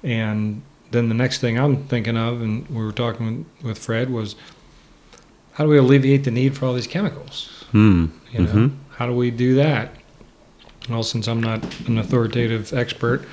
And 0.04 0.64
then 0.92 1.08
the 1.08 1.16
next 1.16 1.40
thing 1.40 1.58
I'm 1.60 1.84
thinking 1.86 2.18
of, 2.18 2.42
and 2.42 2.68
we 2.68 2.84
were 2.84 2.92
talking 2.92 3.46
with 3.64 3.78
Fred, 3.78 4.10
was 4.10 4.36
how 5.54 5.64
do 5.66 5.70
we 5.70 5.78
alleviate 5.78 6.24
the 6.24 6.32
need 6.32 6.58
for 6.58 6.66
all 6.66 6.74
these 6.74 6.88
chemicals? 6.88 7.66
Mm. 7.74 8.10
You 8.32 8.40
know, 8.42 8.52
Mhm. 8.52 8.72
How 8.98 9.06
do 9.08 9.14
we 9.14 9.32
do 9.32 9.56
that? 9.56 9.92
Well, 10.90 11.04
since 11.04 11.28
I'm 11.28 11.42
not 11.42 11.64
an 11.88 11.98
authoritative 11.98 12.74
expert, 12.74 13.26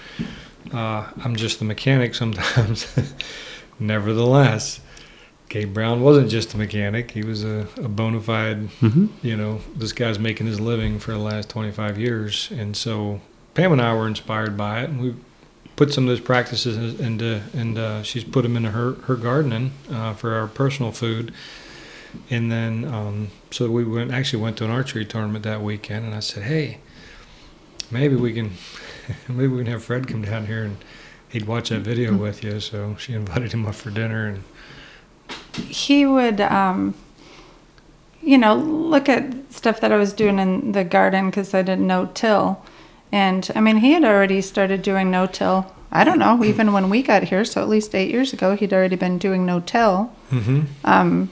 uh, 0.73 1.09
I'm 1.23 1.37
just 1.37 1.59
the 1.59 1.65
mechanic 1.65 2.15
sometimes. 2.15 2.87
Nevertheless, 3.79 4.81
Gabe 5.49 5.73
Brown 5.75 6.01
wasn't 6.01 6.31
just 6.31 6.55
a 6.55 6.57
mechanic; 6.59 7.11
he 7.13 7.23
was 7.23 7.45
a, 7.45 7.67
a 7.77 7.89
bona 7.89 8.21
fide 8.21 8.69
Mm-hmm. 8.81 9.07
you 9.23 9.37
know, 9.37 9.61
this 9.77 9.93
guy's 9.93 10.19
making 10.19 10.47
his 10.47 10.61
living 10.61 10.99
for 10.99 11.13
the 11.13 11.19
last 11.19 11.49
25 11.51 11.99
years. 11.99 12.51
And 12.51 12.77
so 12.77 13.21
Pam 13.55 13.73
and 13.73 13.81
I 13.83 13.95
were 13.95 14.07
inspired 14.07 14.57
by 14.57 14.83
it, 14.83 14.91
and 14.91 15.01
we 15.01 15.15
put 15.77 15.93
some 15.93 16.05
of 16.05 16.09
those 16.09 16.21
practices 16.21 16.99
into, 17.01 17.43
and 17.53 17.79
uh, 17.79 18.03
she's 18.03 18.25
put 18.25 18.43
them 18.43 18.57
into 18.57 18.71
her, 18.71 18.95
her 19.07 19.17
gardening 19.17 19.73
uh, 19.91 20.15
for 20.15 20.35
our 20.35 20.47
personal 20.47 20.93
food. 20.93 21.33
And 22.31 22.51
then, 22.51 22.85
um, 22.85 23.29
so 23.51 23.71
we 23.71 23.85
went, 23.85 24.11
actually 24.11 24.43
went 24.43 24.57
to 24.59 24.65
an 24.65 24.71
archery 24.71 25.05
tournament 25.05 25.45
that 25.45 25.63
weekend, 25.63 26.07
and 26.07 26.15
I 26.15 26.21
said, 26.21 26.45
hey, 26.45 26.79
maybe 27.91 28.17
we 28.17 28.33
can, 28.33 28.53
maybe 29.29 29.49
we 29.49 29.65
can 29.65 29.73
have 29.73 29.85
Fred 29.85 30.09
come 30.09 30.23
down 30.23 30.47
here 30.47 30.65
and 30.65 30.77
he'd 31.29 31.47
watch 31.47 31.71
that 31.71 31.81
video 31.81 32.17
with 32.17 32.45
you. 32.45 32.61
So 32.61 32.97
she 32.99 33.13
invited 33.13 33.53
him 33.53 33.67
up 33.67 33.75
for 33.75 33.91
dinner, 33.91 34.27
and 34.27 34.45
he 35.57 36.07
would 36.07 36.41
um 36.41 36.95
you 38.23 38.39
know 38.39 38.55
look 38.55 39.09
at 39.09 39.53
stuff 39.53 39.81
that 39.81 39.93
i 39.93 39.97
was 39.97 40.13
doing 40.13 40.39
in 40.39 40.73
the 40.73 40.85
garden 40.85 41.31
because 41.31 41.55
i 41.55 41.63
didn't 41.63 41.87
no 41.87 42.07
till 42.15 42.63
and 43.13 43.51
i 43.55 43.61
mean 43.61 43.79
he 43.79 43.93
had 43.93 44.05
already 44.05 44.41
started 44.41 44.83
doing 44.83 45.11
no 45.11 45.27
till 45.27 45.73
i 45.93 46.03
don't 46.05 46.19
know 46.19 46.43
even 46.45 46.73
when 46.73 46.91
we 46.91 47.03
got 47.03 47.25
here 47.25 47.45
so 47.45 47.63
at 47.63 47.69
least 47.69 47.95
eight 47.95 48.11
years 48.11 48.33
ago 48.33 48.57
he'd 48.57 48.73
already 48.73 48.97
been 48.97 49.19
doing 49.19 49.47
no 49.47 49.61
till 49.61 50.13
mm-hmm. 50.31 50.63
um 50.85 51.31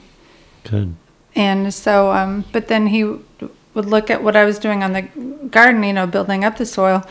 Good. 0.63 0.95
and 1.35 1.73
so 1.73 2.11
um 2.11 2.45
but 2.51 2.67
then 2.67 2.87
he 2.87 3.03
would 3.03 3.85
look 3.85 4.09
at 4.09 4.23
what 4.23 4.35
i 4.35 4.45
was 4.45 4.59
doing 4.59 4.83
on 4.83 4.93
the 4.93 5.01
garden 5.49 5.83
you 5.83 5.93
know 5.93 6.07
building 6.07 6.43
up 6.45 6.57
the 6.57 6.65
soil 6.65 7.03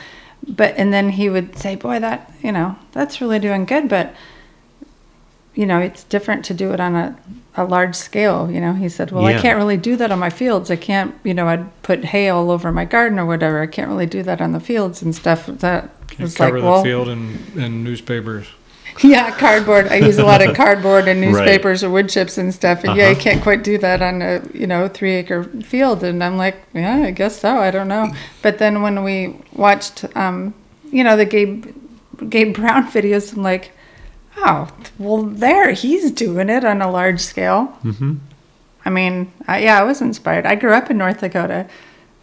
but 0.47 0.75
and 0.77 0.93
then 0.93 1.11
he 1.11 1.29
would 1.29 1.57
say 1.59 1.75
boy 1.77 1.99
that 2.01 2.31
you 2.43 2.53
know 2.53 2.77
that's 2.93 3.21
really 3.21 3.39
doing 3.39 3.65
good 3.65 3.89
but 3.89 4.15
you 5.55 5.67
know 5.67 5.79
it's 5.81 6.05
different 6.05 6.45
to 6.47 6.55
do 6.55 6.73
it 6.73 6.81
on 6.81 6.95
a, 6.95 7.17
a 7.57 7.65
large 7.65 7.95
scale 7.95 8.51
you 8.51 8.61
know 8.61 8.73
he 8.73 8.89
said 8.89 9.11
well 9.11 9.29
Yeah. 9.31 9.39
i 9.39 9.41
can't 9.41 9.59
really 9.59 9.77
do 9.77 9.97
that 9.97 10.11
on 10.11 10.19
my 10.19 10.31
fields 10.31 10.71
i 10.71 10.77
can't 10.77 11.15
you 11.25 11.35
know 11.35 11.49
i'd 11.49 11.83
put 11.83 12.05
hay 12.07 12.29
all 12.29 12.51
over 12.51 12.73
my 12.73 12.85
garden 12.85 13.19
or 13.19 13.27
whatever 13.27 13.61
i 13.61 13.67
can't 13.67 13.89
really 13.89 14.07
do 14.07 14.23
that 14.23 14.41
on 14.41 14.53
the 14.53 14.61
fields 14.61 15.03
and 15.03 15.15
stuff 15.15 15.47
that 15.47 15.91
was 16.19 16.35
cover 16.35 16.55
like 16.55 16.63
the 16.63 16.69
well 16.71 16.83
field 16.83 17.09
in, 17.09 17.39
in 17.57 17.83
newspapers. 17.85 18.47
yeah 19.03 19.31
cardboard. 19.39 19.89
I 19.89 19.97
use 19.97 20.19
a 20.19 20.25
lot 20.25 20.43
of 20.47 20.55
cardboard 20.63 21.09
and 21.09 21.21
Right. 21.21 21.31
newspapers 21.31 21.83
or 21.85 21.91
wood 21.91 22.09
chips 22.09 22.39
and 22.39 22.53
stuff. 22.55 22.85
And 22.85 22.97
yeah 22.97 23.07
you 23.09 23.13
Uh-huh. 23.13 23.21
can't 23.23 23.43
quite 23.43 23.63
do 23.65 23.79
that 23.79 24.03
on 24.03 24.23
a 24.23 24.43
you 24.55 24.67
know 24.67 24.89
three 24.89 25.15
acre 25.15 25.45
field. 25.63 26.03
And 26.05 26.23
i'm 26.23 26.37
like 26.37 26.57
yeah 26.75 26.97
i 26.97 27.11
guess 27.11 27.41
so. 27.41 27.57
I 27.59 27.71
don't 27.71 27.89
know. 27.89 28.13
But 28.43 28.59
then 28.59 28.83
when 28.83 29.03
we 29.05 29.37
watched 29.55 30.05
um 30.17 30.55
you 30.91 31.03
know 31.05 31.17
the 31.17 31.25
gabe 31.25 31.67
gabe 32.29 32.55
brown 32.55 32.87
videos 32.97 33.35
i'm 33.37 33.43
like 33.43 33.73
oh 34.37 34.69
well 34.99 35.23
there 35.23 35.73
he's 35.73 36.11
doing 36.11 36.49
it 36.51 36.65
on 36.65 36.81
a 36.83 36.91
large 36.91 37.21
scale. 37.21 37.77
Mm-hmm. 37.83 38.15
i 38.85 38.91
mean 38.91 39.33
I, 39.49 39.59
yeah 39.65 39.81
i 39.81 39.83
was 39.83 40.01
inspired. 40.01 40.47
I 40.47 40.55
grew 40.55 40.73
up 40.73 40.91
in 40.91 40.99
north 40.99 41.21
dakota. 41.21 41.67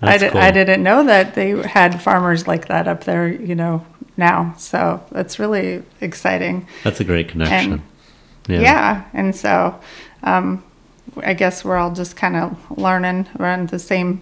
I, 0.02 0.18
That's 0.18 0.34
di- 0.34 0.40
I 0.40 0.52
didn't 0.52 0.82
know 0.82 1.04
that 1.06 1.36
they 1.36 1.50
had 1.68 2.02
farmers 2.02 2.48
like 2.48 2.68
that 2.70 2.88
up 2.88 3.04
there 3.04 3.28
you 3.28 3.54
know 3.56 3.86
now 4.20 4.54
so 4.58 5.04
that's 5.12 5.40
really 5.40 5.82
exciting 6.02 6.68
That's 6.84 7.00
a 7.00 7.04
great 7.04 7.30
connection. 7.30 7.82
yeah. 8.48 9.06
And 9.14 9.36
so 9.36 9.80
um, 10.24 10.64
I 11.24 11.34
guess 11.34 11.64
we're 11.66 11.78
all 11.78 11.94
just 11.94 12.16
kind 12.16 12.36
of 12.36 12.58
learning 12.78 13.28
around 13.40 13.70
the 13.70 13.80
same 13.80 14.22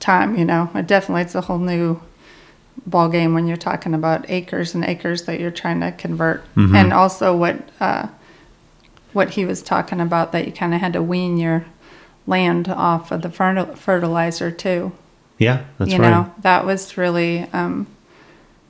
time, 0.00 0.36
you 0.36 0.44
know. 0.44 0.70
It 0.74 0.86
definitely, 0.86 1.22
it's 1.22 1.34
a 1.34 1.40
whole 1.42 1.58
new 1.58 2.00
ball 2.86 3.08
game 3.08 3.34
when 3.34 3.46
you're 3.46 3.56
talking 3.56 3.94
about 3.94 4.28
acres 4.30 4.74
and 4.74 4.84
acres 4.84 5.24
that 5.24 5.40
you're 5.40 5.50
trying 5.50 5.80
to 5.80 5.92
convert. 5.92 6.42
Mhm. 6.54 6.74
And 6.76 6.92
also 6.92 7.34
what, 7.36 7.56
uh, 7.80 8.06
what 9.12 9.30
he 9.30 9.44
was 9.44 9.62
talking 9.62 10.00
about 10.00 10.32
that 10.32 10.46
you 10.46 10.52
kind 10.52 10.74
of 10.74 10.80
had 10.80 10.92
to 10.92 11.02
wean 11.02 11.36
your 11.38 11.64
land 12.26 12.68
off 12.68 13.10
of 13.12 13.22
the 13.22 13.30
fertilizer 13.30 14.50
too 14.50 14.92
Yeah, 15.38 15.60
that's 15.78 15.90
you 15.92 15.98
right. 15.98 16.10
know 16.10 16.32
that 16.42 16.66
was 16.66 16.96
really 16.96 17.46
um, 17.52 17.86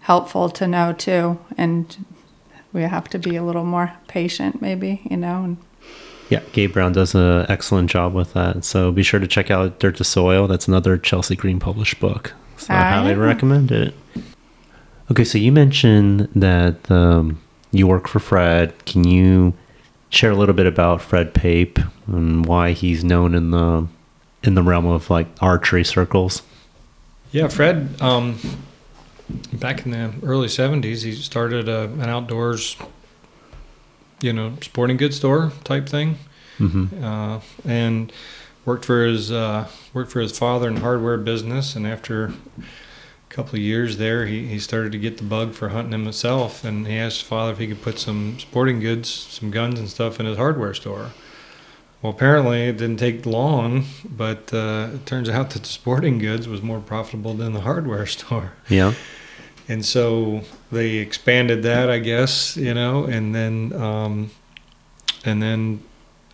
helpful 0.06 0.48
to 0.48 0.66
know 0.66 0.92
too 0.92 1.38
and 1.58 2.04
we 2.72 2.82
have 2.82 3.08
to 3.08 3.18
be 3.18 3.34
a 3.36 3.42
little 3.42 3.64
more 3.64 3.92
patient 4.08 4.60
maybe 4.62 5.00
you 5.10 5.16
know 5.16 5.42
and 5.44 5.56
Yeah, 6.28 6.40
Gabe 6.52 6.72
Brown 6.72 6.92
does 6.92 7.14
an 7.14 7.46
excellent 7.48 7.88
job 7.88 8.12
with 8.12 8.32
that. 8.32 8.64
So 8.64 8.90
be 8.90 9.04
sure 9.04 9.20
to 9.20 9.28
check 9.28 9.48
out 9.48 9.78
Dirt 9.78 9.96
to 9.98 10.04
Soil. 10.04 10.48
That's 10.48 10.66
another 10.66 10.98
Chelsea 10.98 11.36
Green 11.36 11.60
published 11.60 12.00
book. 12.00 12.32
So 12.56 12.74
I 12.74 12.78
Ah, 12.78 12.90
highly 12.94 13.14
recommend 13.14 13.70
it. 13.70 13.94
Okay, 15.08 15.22
so 15.24 15.38
you 15.38 15.52
mentioned 15.52 16.28
that 16.34 16.90
um, 16.90 17.38
you 17.70 17.86
work 17.86 18.08
for 18.08 18.18
Fred. 18.18 18.72
Can 18.86 19.04
you 19.04 19.54
share 20.10 20.32
a 20.32 20.36
little 20.36 20.54
bit 20.54 20.66
about 20.66 21.00
Fred 21.00 21.32
Pape 21.32 21.78
and 22.08 22.44
why 22.44 22.72
he's 22.72 23.04
known 23.04 23.34
in 23.36 23.52
the 23.52 23.86
in 24.42 24.54
the 24.56 24.62
realm 24.64 24.86
of 24.86 25.08
like 25.10 25.28
archery 25.40 25.84
circles? 25.84 26.42
Yeah, 27.30 27.46
Fred. 27.46 27.88
Um, 28.00 28.38
back 29.52 29.84
in 29.84 29.92
the 29.92 30.12
early 30.22 30.48
'70s, 30.48 31.02
he 31.02 31.12
started 31.12 31.68
a, 31.68 31.84
an 31.84 32.02
outdoors, 32.08 32.76
you 34.20 34.32
know, 34.32 34.54
sporting 34.60 34.96
goods 34.96 35.16
store 35.16 35.52
type 35.64 35.88
thing, 35.88 36.18
Mm-hmm. 36.58 37.04
uh, 37.04 37.40
and 37.68 38.10
worked 38.64 38.86
for 38.86 39.04
his 39.04 39.30
uh, 39.30 39.68
worked 39.92 40.10
for 40.10 40.20
his 40.20 40.36
father 40.38 40.68
in 40.68 40.76
hardware 40.78 41.18
business. 41.18 41.76
And 41.76 41.86
after 41.86 42.24
a 42.26 42.32
couple 43.28 43.56
of 43.56 43.60
years 43.60 43.98
there, 43.98 44.24
he, 44.24 44.46
he 44.46 44.58
started 44.58 44.90
to 44.92 44.98
get 44.98 45.18
the 45.18 45.24
bug 45.24 45.52
for 45.52 45.68
hunting 45.68 45.92
himself. 46.02 46.64
And 46.64 46.86
he 46.86 46.96
asked 46.96 47.18
his 47.20 47.28
father 47.28 47.52
if 47.52 47.58
he 47.58 47.66
could 47.66 47.82
put 47.82 47.98
some 47.98 48.38
sporting 48.38 48.80
goods, 48.80 49.10
some 49.10 49.50
guns 49.50 49.78
and 49.78 49.88
stuff 49.90 50.18
in 50.18 50.24
his 50.24 50.38
hardware 50.38 50.72
store. 50.72 51.10
Well, 52.00 52.12
apparently 52.12 52.62
it 52.68 52.78
didn't 52.78 52.98
take 52.98 53.26
long, 53.26 53.84
but 54.08 54.52
uh, 54.54 54.88
it 54.94 55.04
turns 55.06 55.28
out 55.28 55.50
that 55.50 55.62
the 55.62 55.68
sporting 55.68 56.18
goods 56.18 56.46
was 56.48 56.62
more 56.62 56.80
profitable 56.80 57.34
than 57.34 57.52
the 57.52 57.60
hardware 57.62 58.06
store. 58.16 58.52
Yeah. 58.70 58.94
And 59.68 59.84
so 59.84 60.42
they 60.70 60.96
expanded 60.96 61.62
that, 61.64 61.90
I 61.90 61.98
guess, 61.98 62.56
you 62.56 62.72
know, 62.72 63.04
and 63.04 63.34
then, 63.34 63.72
um, 63.72 64.30
and 65.24 65.42
then 65.42 65.82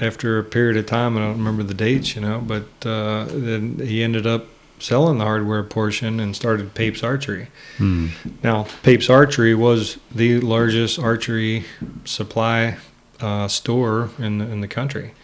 after 0.01 0.39
a 0.39 0.45
period 0.45 0.77
of 0.77 0.87
time, 0.87 1.17
I 1.17 1.21
don't 1.21 1.39
remember 1.39 1.63
the 1.63 1.75
dates, 1.75 2.15
you 2.15 2.21
know, 2.21 2.41
but 2.41 2.67
uh, 2.85 3.27
then 3.31 3.79
he 3.79 4.03
ended 4.03 4.27
up 4.27 4.47
selling 4.79 5.19
the 5.19 5.25
hardware 5.25 5.63
portion 5.63 6.19
and 6.21 6.35
started 6.35 6.75
Papes 6.75 7.03
Archery. 7.03 7.49
Hmm. 7.79 8.09
Now, 8.43 8.67
Papes 8.83 9.09
Archery 9.09 9.55
was 9.55 9.99
the 10.11 10.41
largest 10.41 10.99
archery 10.99 11.65
supply 12.05 12.79
uh, 13.21 13.49
store 13.49 14.11
in 14.19 14.39
the, 14.39 14.47
in 14.47 14.61
the 14.61 14.69
country. 14.69 15.15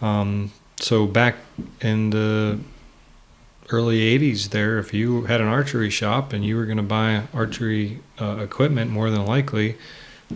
Um, 0.00 0.52
so 0.78 1.06
back 1.06 1.36
in 1.80 2.10
the 2.10 2.60
early 3.70 4.18
80s 4.18 4.50
there 4.50 4.78
if 4.78 4.94
you 4.94 5.24
had 5.24 5.40
an 5.40 5.46
archery 5.46 5.90
shop 5.90 6.32
and 6.32 6.44
you 6.44 6.56
were 6.56 6.64
going 6.64 6.78
to 6.78 6.82
buy 6.82 7.24
archery 7.34 8.00
uh, 8.20 8.38
equipment 8.38 8.90
more 8.90 9.10
than 9.10 9.26
likely 9.26 9.76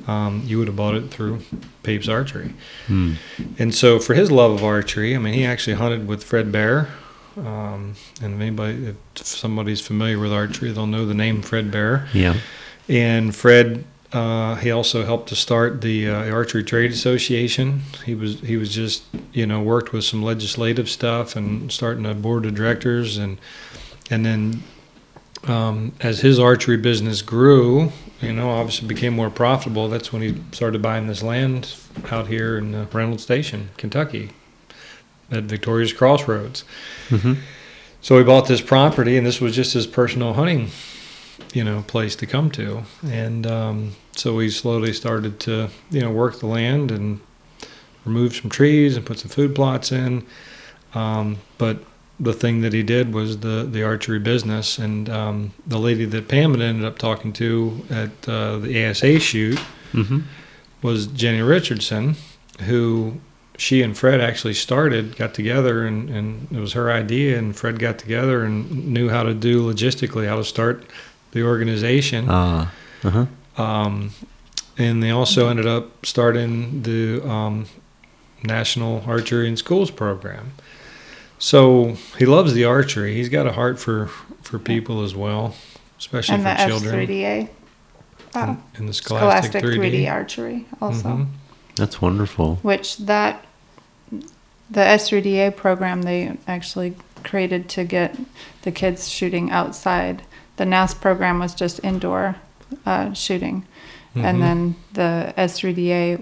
um, 0.07 0.43
you 0.45 0.59
would 0.59 0.69
have 0.69 0.77
bought 0.77 0.95
it 0.95 1.11
through 1.11 1.41
Papes 1.83 2.09
Archery. 2.09 2.55
Hmm. 2.87 3.15
And 3.59 3.75
so 3.75 3.99
for 3.99 4.15
his 4.15 4.31
love 4.31 4.53
of 4.53 4.65
archery, 4.65 5.15
I 5.15 5.19
mean, 5.19 5.35
he 5.35 5.45
actually 5.45 5.75
hunted 5.75 6.09
with 6.09 6.25
Fred 6.25 6.51
Bear. 6.51 6.89
Um, 7.37 7.95
and 8.21 8.35
if 8.35 8.41
anybody, 8.41 8.95
if 9.15 9.27
somebody's 9.27 9.81
familiar 9.81 10.19
with 10.19 10.33
archery, 10.33 10.73
they'll 10.73 10.87
know 10.87 11.07
the 11.07 11.15
name 11.15 11.43
Fred 11.43 11.71
Bear. 11.71 12.09
Yeah. 12.13 12.37
And 12.89 13.35
Fred, 13.35 13.85
uh, 14.13 14.57
he 14.57 14.71
also 14.71 15.05
helped 15.05 15.29
to 15.31 15.37
start 15.37 15.81
the 15.81 16.09
uh, 16.09 16.31
Archery 16.31 16.63
Trade 16.65 16.91
Association. 16.93 17.83
He 18.05 18.15
was 18.15 18.41
he 18.41 18.57
was 18.57 18.75
just 18.75 19.05
you 19.33 19.47
know 19.47 19.63
worked 19.63 19.93
with 19.93 20.05
some 20.05 20.23
legislative 20.23 20.89
stuff 20.89 21.35
and 21.37 21.73
starting 21.73 22.05
a 22.05 22.15
board 22.15 22.45
of 22.45 22.55
directors 22.55 23.17
and 23.17 23.39
and 24.11 24.27
then 24.27 24.63
um, 25.47 25.93
as 26.01 26.21
his 26.21 26.39
archery 26.39 26.77
business 26.77 27.23
grew, 27.23 27.91
you 28.21 28.33
know, 28.33 28.51
obviously 28.51 28.87
became 28.87 29.15
more 29.15 29.31
profitable. 29.31 29.89
That's 29.89 30.13
when 30.13 30.23
he 30.23 30.37
started 30.53 30.83
buying 30.83 31.07
this 31.07 31.23
land 31.23 31.75
out 32.11 32.29
here 32.29 32.59
in 32.59 32.75
uh, 32.75 32.87
Reynolds 32.93 33.25
Station, 33.25 33.71
Kentucky, 33.77 34.31
at 35.31 35.45
Victoria's 35.45 35.93
Crossroads. 35.93 36.65
hmm 37.09 37.35
So 38.01 38.19
he 38.19 38.25
bought 38.25 38.47
this 38.47 38.61
property, 38.61 39.17
and 39.17 39.27
this 39.27 39.41
was 39.41 39.55
just 39.55 39.75
his 39.75 39.87
personal 39.87 40.35
hunting, 40.35 40.71
you 41.53 41.65
know, 41.65 41.83
place 41.87 42.15
to 42.17 42.27
come 42.27 42.51
to. 42.53 42.83
And 43.05 43.47
um, 43.47 43.93
so 44.17 44.35
we 44.35 44.51
slowly 44.51 44.93
started 44.93 45.41
to, 45.41 45.69
you 45.91 46.01
know, 46.01 46.11
work 46.11 46.41
the 46.41 46.47
land 46.47 46.91
and 46.91 47.21
remove 48.05 48.35
some 48.35 48.51
trees 48.51 48.97
and 48.97 49.07
put 49.07 49.19
some 49.19 49.31
food 49.31 49.55
plots 49.55 49.93
in. 49.93 50.27
Um, 50.95 51.39
but 51.59 51.79
the 52.21 52.33
thing 52.33 52.61
that 52.61 52.73
he 52.73 52.83
did 52.83 53.15
was 53.15 53.39
the 53.39 53.67
the 53.71 53.83
archery 53.83 54.19
business, 54.19 54.79
and 54.79 55.09
um, 55.09 55.53
the 55.67 55.79
lady 55.79 56.05
that 56.05 56.29
Pam 56.29 56.53
had 56.53 56.61
ended 56.61 56.85
up 56.85 56.99
talking 56.99 57.33
to 57.35 57.85
at 57.91 58.29
uh, 58.29 58.59
the 58.59 58.87
ASA 58.87 59.21
shoot 59.21 59.59
hmm 59.93 60.21
was 60.83 61.07
Jenny 61.07 61.41
Richardson, 61.41 62.17
who 62.63 63.21
she 63.57 63.83
and 63.83 63.97
Fred 63.97 64.21
actually 64.21 64.55
started, 64.55 65.17
got 65.17 65.33
together, 65.33 65.87
and, 65.87 66.11
and 66.11 66.49
it 66.51 66.59
was 66.59 66.73
her 66.73 66.91
idea. 66.91 67.39
And 67.39 67.55
Fred 67.55 67.79
got 67.79 67.99
together 67.99 68.43
and 68.43 68.89
knew 68.89 69.09
how 69.09 69.23
to 69.23 69.33
do 69.33 69.63
logistically, 69.63 70.27
how 70.27 70.37
to 70.37 70.45
start 70.45 70.85
the 71.31 71.45
organization. 71.45 72.27
Ah. 72.29 72.73
Uh-huh. 73.05 73.27
Um, 73.57 74.11
and 74.79 75.03
they 75.03 75.11
also 75.11 75.49
ended 75.49 75.67
up 75.67 76.05
starting 76.07 76.83
the 76.83 77.23
um, 77.29 77.67
National 78.43 79.03
Archery 79.07 79.49
in 79.49 79.57
Schools 79.57 79.91
program. 79.91 80.53
So 81.39 81.97
he 82.19 82.25
loves 82.25 82.55
the 82.55 82.65
archery. 82.65 83.15
He's 83.15 83.29
got 83.29 83.47
a 83.47 83.53
heart 83.53 83.79
for, 83.79 84.07
for 84.43 84.59
people 84.59 85.03
as 85.03 85.15
well, 85.15 85.55
especially 85.99 86.37
And 86.37 86.45
for 86.45 86.49
the 86.51 86.69
children. 86.69 87.07
S3DA, 87.07 87.49
uh, 88.35 88.41
in, 88.41 88.63
in 88.81 88.87
the 88.87 88.93
Scholastic, 88.93 89.51
Scholastic 89.51 89.81
3D 89.81 90.11
archery 90.11 90.67
also. 90.81 91.09
Mhm. 91.09 91.27
That's 91.77 92.01
wonderful. 92.03 92.57
which 92.57 92.99
that 92.99 93.45
the 94.71 94.81
S3DA 94.81 95.55
program 95.57 96.03
they 96.03 96.37
actually 96.47 96.95
created 97.25 97.69
to 97.71 97.85
get 97.85 98.17
the 98.63 98.71
kids 98.73 99.09
shooting 99.09 99.51
outside. 99.51 100.23
The 100.57 100.65
NAS 100.65 100.95
program 100.95 101.39
was 101.41 101.55
just 101.55 101.81
indoor 101.83 102.37
uh, 102.87 103.13
shooting, 103.13 103.65
Mhm. 104.17 104.25
and 104.25 104.43
then 104.43 104.75
the 104.95 105.33
S3DA 105.37 106.19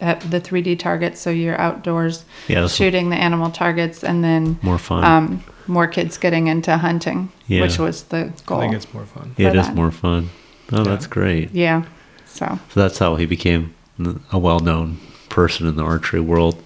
uh, 0.00 0.14
the 0.28 0.40
3D 0.40 0.76
targets, 0.78 1.20
so 1.20 1.30
you're 1.30 1.58
outdoors 1.60 2.24
Yeah. 2.48 2.66
Shooting 2.66 3.10
the 3.10 3.16
animal 3.16 3.50
targets, 3.50 4.02
and 4.02 4.24
then 4.24 4.58
more 4.60 4.76
fun. 4.78 5.04
um, 5.04 5.44
more 5.68 5.86
kids 5.86 6.18
getting 6.18 6.48
into 6.48 6.76
hunting, 6.76 7.28
Yeah. 7.46 7.60
which 7.62 7.78
was 7.78 8.02
the 8.04 8.32
goal. 8.44 8.58
I 8.58 8.62
think 8.62 8.74
it's 8.74 8.92
more 8.92 9.04
fun. 9.06 9.32
Yeah, 9.36 9.52
it 9.52 9.64
for 9.64 9.72
more 9.72 9.92
fun. 9.92 10.30
Oh, 10.72 10.78
Yeah. 10.78 10.82
that's 10.84 11.06
great. 11.06 11.50
yeah, 11.54 11.82
so 12.26 12.58
So 12.70 12.80
that's 12.80 12.98
how 12.98 13.14
he 13.14 13.26
became 13.26 13.74
a 14.32 14.38
well-known 14.38 14.98
person 15.28 15.68
in 15.68 15.76
the 15.76 15.84
archery 15.84 16.20
world. 16.20 16.56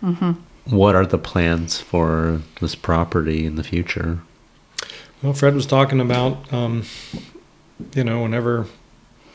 hmm 0.00 0.32
What 0.66 0.94
are 0.94 1.06
the 1.06 1.18
plans 1.18 1.80
for 1.80 2.42
this 2.60 2.74
property 2.76 3.44
in 3.44 3.56
the 3.56 3.64
future? 3.64 4.18
Well, 5.22 5.32
Fred 5.32 5.54
was 5.56 5.66
talking 5.66 5.98
about, 6.00 6.52
um, 6.52 6.84
you 7.94 8.04
know, 8.04 8.22
whenever, 8.22 8.66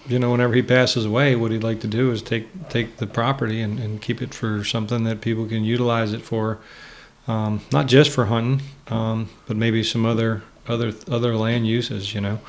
you 0.08 0.20
know, 0.20 0.32
whenever 0.32 0.54
he 0.54 0.62
passes 0.62 1.06
away, 1.06 1.36
what 1.36 1.52
he'd 1.52 1.64
like 1.64 1.82
to 1.82 1.88
do 1.88 2.12
is 2.12 2.22
take 2.22 2.70
take 2.70 2.98
the 2.98 3.08
property 3.08 3.62
and, 3.62 3.80
and 3.80 4.02
keep 4.02 4.22
it 4.22 4.34
for 4.34 4.64
something 4.64 5.04
that 5.04 5.22
people 5.22 5.46
can 5.46 5.64
utilize 5.64 6.14
it 6.14 6.22
for, 6.22 6.60
um, 7.28 7.62
not 7.72 7.88
just 7.88 8.12
for 8.12 8.26
hunting, 8.26 8.62
um, 8.88 9.30
but 9.48 9.58
maybe 9.58 9.84
some 9.84 10.06
other 10.06 10.44
other 10.68 10.94
other 11.10 11.36
land 11.36 11.68
uses, 11.68 12.14
you 12.14 12.22
know. 12.22 12.40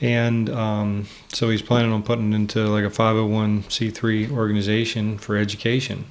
And 0.00 0.48
um, 0.50 1.06
so 1.32 1.50
he's 1.50 1.62
planning 1.62 1.92
on 1.92 2.02
putting 2.02 2.32
it 2.32 2.36
into 2.36 2.66
like 2.68 2.84
a 2.84 2.90
501c3 2.90 4.30
organization 4.30 5.18
for 5.18 5.36
education. 5.36 6.04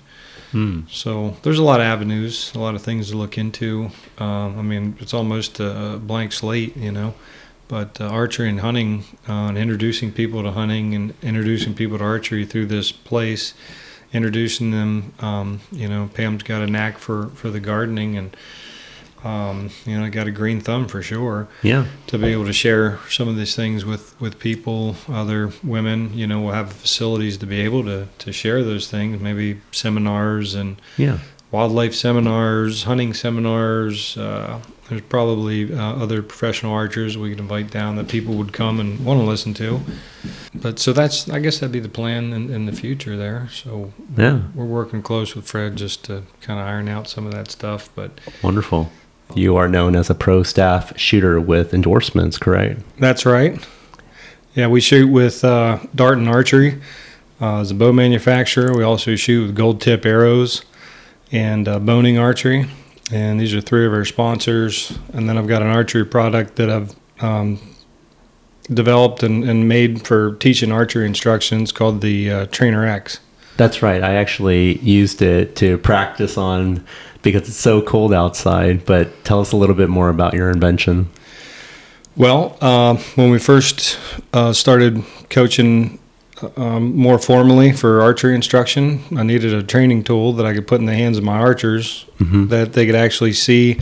Hmm. 0.52 0.82
So 0.90 1.38
there's 1.44 1.60
a 1.60 1.64
lot 1.64 1.80
of 1.80 1.86
avenues, 1.86 2.52
a 2.54 2.60
lot 2.60 2.76
of 2.76 2.82
things 2.82 3.12
to 3.12 3.18
look 3.18 3.38
into. 3.38 3.92
Um, 4.18 4.60
I 4.60 4.62
mean, 4.62 4.98
it's 5.00 5.14
almost 5.14 5.60
a 5.60 6.00
blank 6.02 6.32
slate, 6.32 6.76
you 6.76 6.92
know. 6.92 7.14
But 7.68 8.00
uh, 8.00 8.06
archery 8.06 8.50
and 8.50 8.62
hunting, 8.62 9.04
uh, 9.28 9.34
and 9.50 9.58
introducing 9.58 10.12
people 10.12 10.42
to 10.44 10.52
hunting 10.52 10.96
and 10.96 11.14
introducing 11.22 11.74
people 11.74 11.98
to 11.98 12.04
archery 12.04 12.46
through 12.46 12.68
this 12.68 12.92
place, 12.92 13.54
introducing 14.14 14.72
them, 14.72 15.14
um, 15.20 15.60
you 15.72 15.90
know, 15.90 16.10
Pam's 16.14 16.44
got 16.44 16.62
a 16.62 16.68
knack 16.68 16.98
for, 16.98 17.28
for 17.36 17.50
the 17.50 17.60
gardening 17.60 18.18
and, 18.18 18.38
um, 19.24 19.70
you 19.86 19.98
know, 19.98 20.06
i 20.06 20.10
got 20.10 20.28
a 20.28 20.32
green 20.32 20.62
thumb 20.62 20.88
for 20.88 21.02
sure 21.02 21.50
Yeah. 21.62 21.88
to 22.08 22.18
be 22.18 22.28
able 22.28 22.46
to 22.46 22.54
share 22.54 23.00
some 23.10 23.28
of 23.28 23.36
these 23.36 23.54
things 23.56 23.84
with, 23.84 24.20
with 24.22 24.40
people, 24.40 24.96
other 25.10 25.52
women, 25.62 26.18
you 26.18 26.26
know, 26.26 26.40
we'll 26.40 26.54
have 26.54 26.72
facilities 26.72 27.38
to 27.40 27.46
be 27.46 27.60
able 27.60 27.84
to, 27.84 28.08
to 28.20 28.32
share 28.32 28.64
those 28.64 28.90
things, 28.90 29.20
maybe 29.22 29.60
seminars 29.72 30.56
and 30.56 30.78
Yeah. 30.96 31.20
Wildlife 31.52 31.94
seminars, 31.96 32.84
hunting 32.84 33.14
seminars. 33.14 34.18
Uh, 34.18 34.60
there's 34.90 35.02
probably 35.02 35.74
uh, 35.74 35.96
other 35.96 36.22
professional 36.24 36.74
archers 36.74 37.18
we 37.18 37.30
could 37.30 37.40
invite 37.40 37.70
down 37.72 37.98
that 37.98 38.08
people 38.08 38.36
would 38.36 38.54
come 38.54 38.80
and 38.80 39.04
want 39.04 39.20
to 39.20 39.26
listen 39.26 39.54
to. 39.56 39.82
But 40.56 40.80
so 40.80 40.94
that's, 40.94 41.30
I 41.30 41.40
guess 41.40 41.60
that'd 41.60 41.74
be 41.74 41.80
the 41.82 41.90
plan 41.90 42.32
in, 42.32 42.50
in 42.50 42.66
the 42.66 42.72
future 42.72 43.18
there. 43.18 43.50
So 43.52 43.92
Yeah. 44.18 44.42
we're 44.56 44.66
working 44.66 45.02
close 45.02 45.36
with 45.36 45.46
Fred 45.46 45.76
just 45.76 46.06
to 46.06 46.24
kind 46.42 46.60
of 46.60 46.66
iron 46.66 46.88
out 46.88 47.10
some 47.10 47.26
of 47.26 47.34
that 47.34 47.52
stuff. 47.52 47.90
But 47.96 48.20
Wonderful. 48.42 48.90
You 49.36 49.58
are 49.58 49.68
known 49.68 49.94
as 49.98 50.10
a 50.10 50.16
pro 50.16 50.42
staff 50.44 50.98
shooter 50.98 51.40
with 51.42 51.74
endorsements, 51.74 52.38
correct? 52.38 52.80
That's 52.98 53.26
right. 53.26 53.60
Yeah, 54.56 54.68
we 54.68 54.80
shoot 54.80 55.08
with 55.12 55.44
uh, 55.44 55.80
Darton 55.94 56.30
Archery 56.30 56.82
uh, 57.42 57.60
as 57.60 57.72
a 57.72 57.76
bow 57.76 57.92
manufacturer. 57.92 58.74
We 58.76 58.84
also 58.84 59.18
shoot 59.18 59.48
with 59.48 59.56
gold 59.56 59.82
tip 59.82 60.06
arrows 60.06 60.64
and 61.32 61.68
uh, 61.68 61.80
Bohning 61.80 62.20
archery. 62.20 62.68
And 63.12 63.40
these 63.40 63.54
are 63.54 63.62
three 63.62 63.86
of 63.86 63.94
our 63.94 64.06
sponsors. 64.06 64.98
And 65.14 65.30
then 65.30 65.38
I've 65.38 65.48
got 65.48 65.62
an 65.62 65.70
archery 65.70 66.06
product 66.06 66.58
that 66.58 66.70
I've 66.70 66.96
um, 67.22 67.60
developed 68.70 69.24
and, 69.24 69.44
and 69.44 69.68
made 69.68 70.06
for 70.06 70.36
teaching 70.36 70.72
archery 70.72 71.06
instructions 71.06 71.72
called 71.72 72.02
the 72.02 72.32
uh, 72.32 72.46
Trainer 72.48 72.86
X. 72.86 73.20
That's 73.56 73.82
right. 73.82 74.04
I 74.04 74.16
actually 74.16 74.78
used 74.80 75.22
it 75.22 75.56
to 75.58 75.78
practice 75.80 76.38
on 76.38 76.86
because 77.24 77.48
it's 77.48 77.58
so 77.58 77.82
cold 77.82 78.14
outside. 78.14 78.86
But 78.86 79.24
tell 79.24 79.40
us 79.40 79.52
a 79.52 79.58
little 79.58 79.76
bit 79.76 79.90
more 79.90 80.10
about 80.10 80.34
your 80.34 80.50
invention. 80.52 81.10
Well, 82.16 82.58
uh, 82.62 82.96
when 83.16 83.30
we 83.30 83.40
first 83.40 84.00
uh, 84.34 84.52
started 84.54 85.04
coaching 85.30 86.00
um, 86.56 86.96
more 86.96 87.18
formally 87.18 87.72
for 87.72 88.02
archery 88.02 88.36
instruction, 88.36 89.02
I 89.16 89.24
needed 89.24 89.54
a 89.54 89.64
training 89.64 90.04
tool 90.04 90.34
that 90.34 90.46
I 90.46 90.54
could 90.54 90.68
put 90.68 90.80
in 90.80 90.86
the 90.86 90.94
hands 90.94 91.18
of 91.18 91.24
my 91.24 91.38
archers 91.38 92.06
Mhm. 92.20 92.50
that 92.50 92.74
they 92.74 92.86
could 92.86 92.96
actually 92.96 93.34
see 93.34 93.78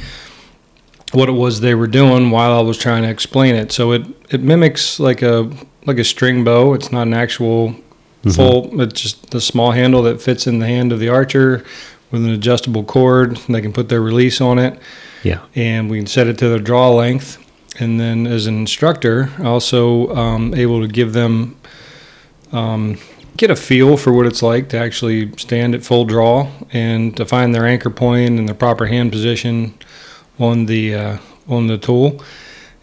what 1.11 1.29
it 1.29 1.33
was 1.33 1.61
they 1.61 1.75
were 1.75 1.87
doing 1.87 2.31
while 2.31 2.57
I 2.57 2.61
was 2.61 2.77
trying 2.77 3.03
to 3.03 3.09
explain 3.09 3.55
it. 3.55 3.71
So 3.71 3.91
it, 3.91 4.03
it 4.29 4.41
mimics 4.41 4.99
like 4.99 5.21
a 5.21 5.49
like 5.85 5.99
a 5.99 6.03
string 6.03 6.43
bow. 6.43 6.73
It's 6.73 6.91
not 6.91 7.03
an 7.05 7.13
actual 7.13 7.75
Mhm. 8.25 8.35
full. 8.35 8.81
It's 8.81 8.99
just 9.01 9.29
the 9.29 9.39
small 9.41 9.71
handle 9.71 10.01
that 10.03 10.19
fits 10.21 10.47
in 10.47 10.57
the 10.59 10.65
hand 10.65 10.91
of 10.91 10.99
the 10.99 11.09
archer 11.09 11.63
with 12.11 12.23
an 12.25 12.31
adjustable 12.31 12.83
cord. 12.83 13.37
They 13.47 13.61
can 13.61 13.71
put 13.71 13.89
their 13.89 14.01
release 14.01 14.41
on 14.41 14.57
it 14.57 14.79
Yeah. 15.23 15.39
and 15.55 15.89
we 15.89 15.97
can 15.97 16.07
set 16.07 16.25
it 16.27 16.37
to 16.39 16.49
their 16.49 16.59
draw 16.59 16.89
length. 16.89 17.37
And 17.77 17.99
then 17.99 18.25
as 18.25 18.47
an 18.47 18.57
instructor, 18.57 19.29
also 19.43 20.15
um, 20.15 20.53
able 20.55 20.81
to 20.81 20.87
give 20.87 21.13
them 21.13 21.55
um, 22.55 22.97
get 23.37 23.51
a 23.51 23.55
feel 23.55 23.97
for 23.97 24.13
what 24.13 24.25
it's 24.25 24.41
like 24.41 24.69
to 24.69 24.77
actually 24.77 25.35
stand 25.37 25.75
at 25.75 25.83
full 25.83 26.05
draw 26.05 26.49
and 26.71 27.15
to 27.17 27.25
find 27.25 27.53
their 27.53 27.65
anchor 27.65 27.89
point 27.89 28.39
and 28.39 28.47
their 28.47 28.55
proper 28.55 28.85
hand 28.85 29.11
position 29.11 29.77
on 30.39 30.65
the 30.65 30.95
uh, 30.95 31.17
on 31.47 31.67
the 31.67 31.77
tool. 31.77 32.23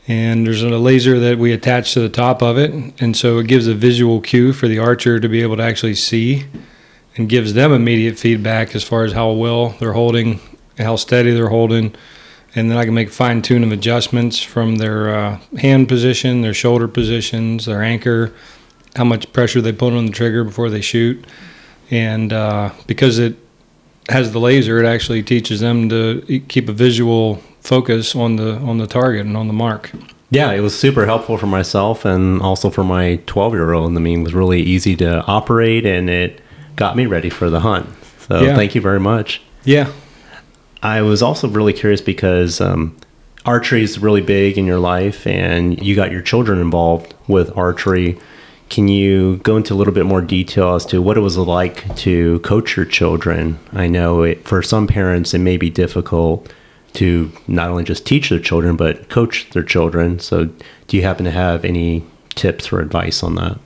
And 0.08 0.46
there's 0.46 0.62
a 0.62 0.68
laser 0.68 1.18
that 1.20 1.38
we 1.38 1.52
attach 1.52 1.94
to 1.94 2.00
the 2.00 2.08
top 2.08 2.42
of 2.42 2.58
it, 2.58 2.72
and 3.00 3.16
so 3.16 3.38
it 3.38 3.46
gives 3.46 3.68
a 3.68 3.74
visual 3.74 4.20
cue 4.20 4.52
for 4.52 4.66
the 4.66 4.78
archer 4.78 5.20
to 5.20 5.28
be 5.28 5.42
able 5.42 5.56
to 5.56 5.62
actually 5.62 5.94
see, 5.94 6.46
and 7.16 7.28
gives 7.28 7.54
them 7.54 7.72
immediate 7.72 8.18
feedback 8.18 8.74
as 8.74 8.82
far 8.82 9.04
as 9.04 9.12
how 9.12 9.30
well 9.30 9.70
they're 9.78 9.92
holding, 9.92 10.40
how 10.76 10.96
steady 10.96 11.32
they're 11.32 11.50
holding, 11.50 11.94
and 12.54 12.68
then 12.68 12.78
I 12.78 12.84
can 12.84 12.94
make 12.94 13.10
fine 13.10 13.42
tune 13.42 13.62
of 13.62 13.70
adjustments 13.70 14.42
from 14.42 14.76
their 14.76 15.14
uh, 15.14 15.38
hand 15.58 15.88
position, 15.88 16.40
their 16.42 16.52
shoulder 16.52 16.88
positions, 16.88 17.66
their 17.66 17.82
anchor, 17.82 18.34
how 18.96 19.04
much 19.04 19.32
pressure 19.32 19.60
they 19.60 19.72
put 19.72 19.92
on 19.92 20.06
the 20.06 20.12
trigger 20.12 20.44
before 20.44 20.70
they 20.70 20.80
shoot, 20.80 21.24
and 21.90 22.32
uh, 22.32 22.70
because 22.86 23.18
it 23.18 23.36
has 24.08 24.32
the 24.32 24.40
laser, 24.40 24.82
it 24.82 24.86
actually 24.86 25.22
teaches 25.22 25.60
them 25.60 25.88
to 25.88 26.42
keep 26.48 26.68
a 26.68 26.72
visual 26.72 27.36
focus 27.60 28.14
on 28.14 28.36
the 28.36 28.56
on 28.56 28.78
the 28.78 28.86
target 28.86 29.24
and 29.26 29.36
on 29.36 29.46
the 29.46 29.52
mark. 29.52 29.90
Yeah, 30.30 30.50
it 30.52 30.60
was 30.60 30.78
super 30.78 31.04
helpful 31.04 31.36
for 31.36 31.46
myself 31.46 32.06
and 32.06 32.40
also 32.40 32.70
for 32.70 32.82
my 32.82 33.16
12 33.26 33.52
year 33.52 33.72
old. 33.72 33.94
I 33.94 34.00
mean, 34.00 34.20
it 34.20 34.24
was 34.24 34.32
really 34.34 34.62
easy 34.62 34.96
to 34.96 35.22
operate 35.26 35.84
and 35.84 36.08
it 36.08 36.40
got 36.74 36.96
me 36.96 37.04
ready 37.04 37.28
for 37.28 37.50
the 37.50 37.60
hunt. 37.60 37.86
So 38.28 38.40
Yeah. 38.42 38.56
thank 38.56 38.74
you 38.74 38.80
very 38.80 38.98
much. 38.98 39.42
Yeah, 39.64 39.92
I 40.82 41.02
was 41.02 41.22
also 41.22 41.48
really 41.48 41.74
curious 41.74 42.00
because 42.00 42.62
um, 42.62 42.96
archery 43.44 43.82
is 43.82 43.98
really 43.98 44.22
big 44.22 44.56
in 44.56 44.64
your 44.66 44.78
life 44.78 45.26
and 45.26 45.80
you 45.82 45.94
got 45.94 46.10
your 46.10 46.22
children 46.22 46.58
involved 46.60 47.12
with 47.28 47.54
archery. 47.56 48.18
Can 48.68 48.88
you 48.88 49.36
go 49.38 49.56
into 49.56 49.74
a 49.74 49.76
little 49.76 49.92
bit 49.92 50.06
more 50.06 50.22
detail 50.22 50.74
as 50.74 50.86
to 50.86 51.02
what 51.02 51.18
it 51.18 51.20
was 51.20 51.36
like 51.36 51.94
to 51.96 52.40
coach 52.40 52.76
your 52.76 52.86
children? 52.86 53.58
I 53.72 53.86
know 53.86 54.22
it, 54.22 54.46
for 54.46 54.62
some 54.62 54.86
parents 54.86 55.34
it 55.34 55.38
may 55.38 55.56
be 55.56 55.68
difficult 55.68 56.52
to 56.94 57.32
not 57.46 57.70
only 57.70 57.84
just 57.84 58.06
teach 58.06 58.30
their 58.30 58.38
children 58.38 58.76
but 58.76 59.08
coach 59.08 59.50
their 59.50 59.62
children. 59.62 60.18
So, 60.18 60.50
do 60.86 60.96
you 60.96 61.02
happen 61.02 61.24
to 61.24 61.30
have 61.30 61.64
any 61.64 62.04
tips 62.34 62.72
or 62.72 62.80
advice 62.80 63.22
on 63.22 63.34
that? 63.36 63.58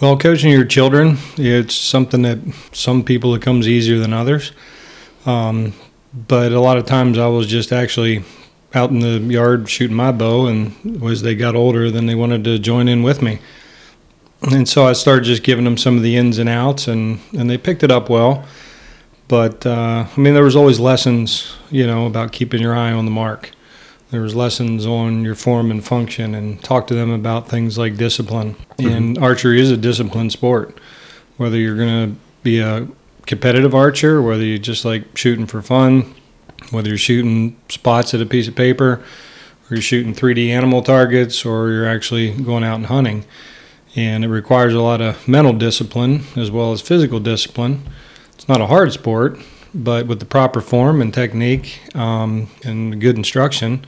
Well, 0.00 0.18
coaching 0.18 0.50
your 0.50 0.64
children, 0.64 1.18
it's 1.36 1.74
something 1.74 2.22
that 2.22 2.38
some 2.72 3.04
people 3.04 3.34
it 3.34 3.42
comes 3.42 3.68
easier 3.68 3.98
than 3.98 4.12
others. 4.12 4.52
Um, 5.24 5.72
but 6.12 6.52
a 6.52 6.60
lot 6.60 6.76
of 6.76 6.86
times 6.86 7.18
I 7.18 7.26
was 7.28 7.46
just 7.46 7.72
actually 7.72 8.24
out 8.74 8.90
in 8.90 9.00
the 9.00 9.18
yard 9.32 9.68
shooting 9.68 9.96
my 9.96 10.12
bow, 10.12 10.46
and 10.46 11.02
as 11.04 11.22
they 11.22 11.34
got 11.34 11.54
older, 11.54 11.90
then 11.90 12.06
they 12.06 12.14
wanted 12.14 12.44
to 12.44 12.58
join 12.58 12.88
in 12.88 13.02
with 13.02 13.22
me. 13.22 13.38
And 14.42 14.68
so 14.68 14.86
I 14.86 14.92
started 14.92 15.24
just 15.24 15.42
giving 15.42 15.64
them 15.64 15.78
some 15.78 15.96
of 15.96 16.02
the 16.02 16.16
ins 16.16 16.38
and 16.38 16.48
outs, 16.48 16.86
and, 16.86 17.20
and 17.36 17.48
they 17.48 17.56
picked 17.56 17.82
it 17.82 17.90
up 17.90 18.10
well. 18.10 18.44
But 19.26 19.64
uh, 19.64 20.06
I 20.14 20.20
mean, 20.20 20.34
there 20.34 20.44
was 20.44 20.56
always 20.56 20.78
lessons, 20.78 21.56
you 21.70 21.86
know, 21.86 22.06
about 22.06 22.32
keeping 22.32 22.60
your 22.60 22.74
eye 22.76 22.92
on 22.92 23.04
the 23.06 23.10
mark. 23.10 23.50
There 24.10 24.20
was 24.20 24.34
lessons 24.34 24.86
on 24.86 25.24
your 25.24 25.34
form 25.34 25.70
and 25.70 25.84
function, 25.84 26.34
and 26.34 26.62
talk 26.62 26.86
to 26.88 26.94
them 26.94 27.10
about 27.10 27.48
things 27.48 27.78
like 27.78 27.96
discipline. 27.96 28.56
And 28.78 29.16
archery 29.18 29.60
is 29.60 29.70
a 29.70 29.76
disciplined 29.76 30.32
sport. 30.32 30.78
Whether 31.36 31.56
you're 31.56 31.76
going 31.76 32.10
to 32.10 32.20
be 32.42 32.60
a 32.60 32.86
competitive 33.26 33.74
archer, 33.74 34.20
whether 34.22 34.44
you're 34.44 34.58
just 34.58 34.84
like 34.84 35.16
shooting 35.16 35.46
for 35.46 35.62
fun, 35.62 36.14
whether 36.70 36.88
you're 36.88 36.98
shooting 36.98 37.56
spots 37.68 38.14
at 38.14 38.20
a 38.20 38.26
piece 38.26 38.46
of 38.46 38.54
paper, 38.54 39.02
or 39.70 39.76
you're 39.76 39.82
shooting 39.82 40.14
3D 40.14 40.48
animal 40.48 40.82
targets, 40.82 41.44
or 41.44 41.70
you're 41.70 41.88
actually 41.88 42.30
going 42.30 42.62
out 42.62 42.76
and 42.76 42.86
hunting. 42.86 43.24
And 43.96 44.24
it 44.24 44.28
requires 44.28 44.74
a 44.74 44.80
lot 44.80 45.00
of 45.00 45.26
mental 45.28 45.52
discipline 45.52 46.24
as 46.36 46.50
well 46.50 46.72
as 46.72 46.80
physical 46.80 47.20
discipline. 47.20 47.82
It's 48.34 48.48
not 48.48 48.60
a 48.60 48.66
hard 48.66 48.92
sport, 48.92 49.38
but 49.72 50.06
with 50.06 50.18
the 50.18 50.24
proper 50.26 50.60
form 50.60 51.00
and 51.00 51.14
technique 51.14 51.80
um, 51.94 52.48
and 52.64 53.00
good 53.00 53.16
instruction, 53.16 53.84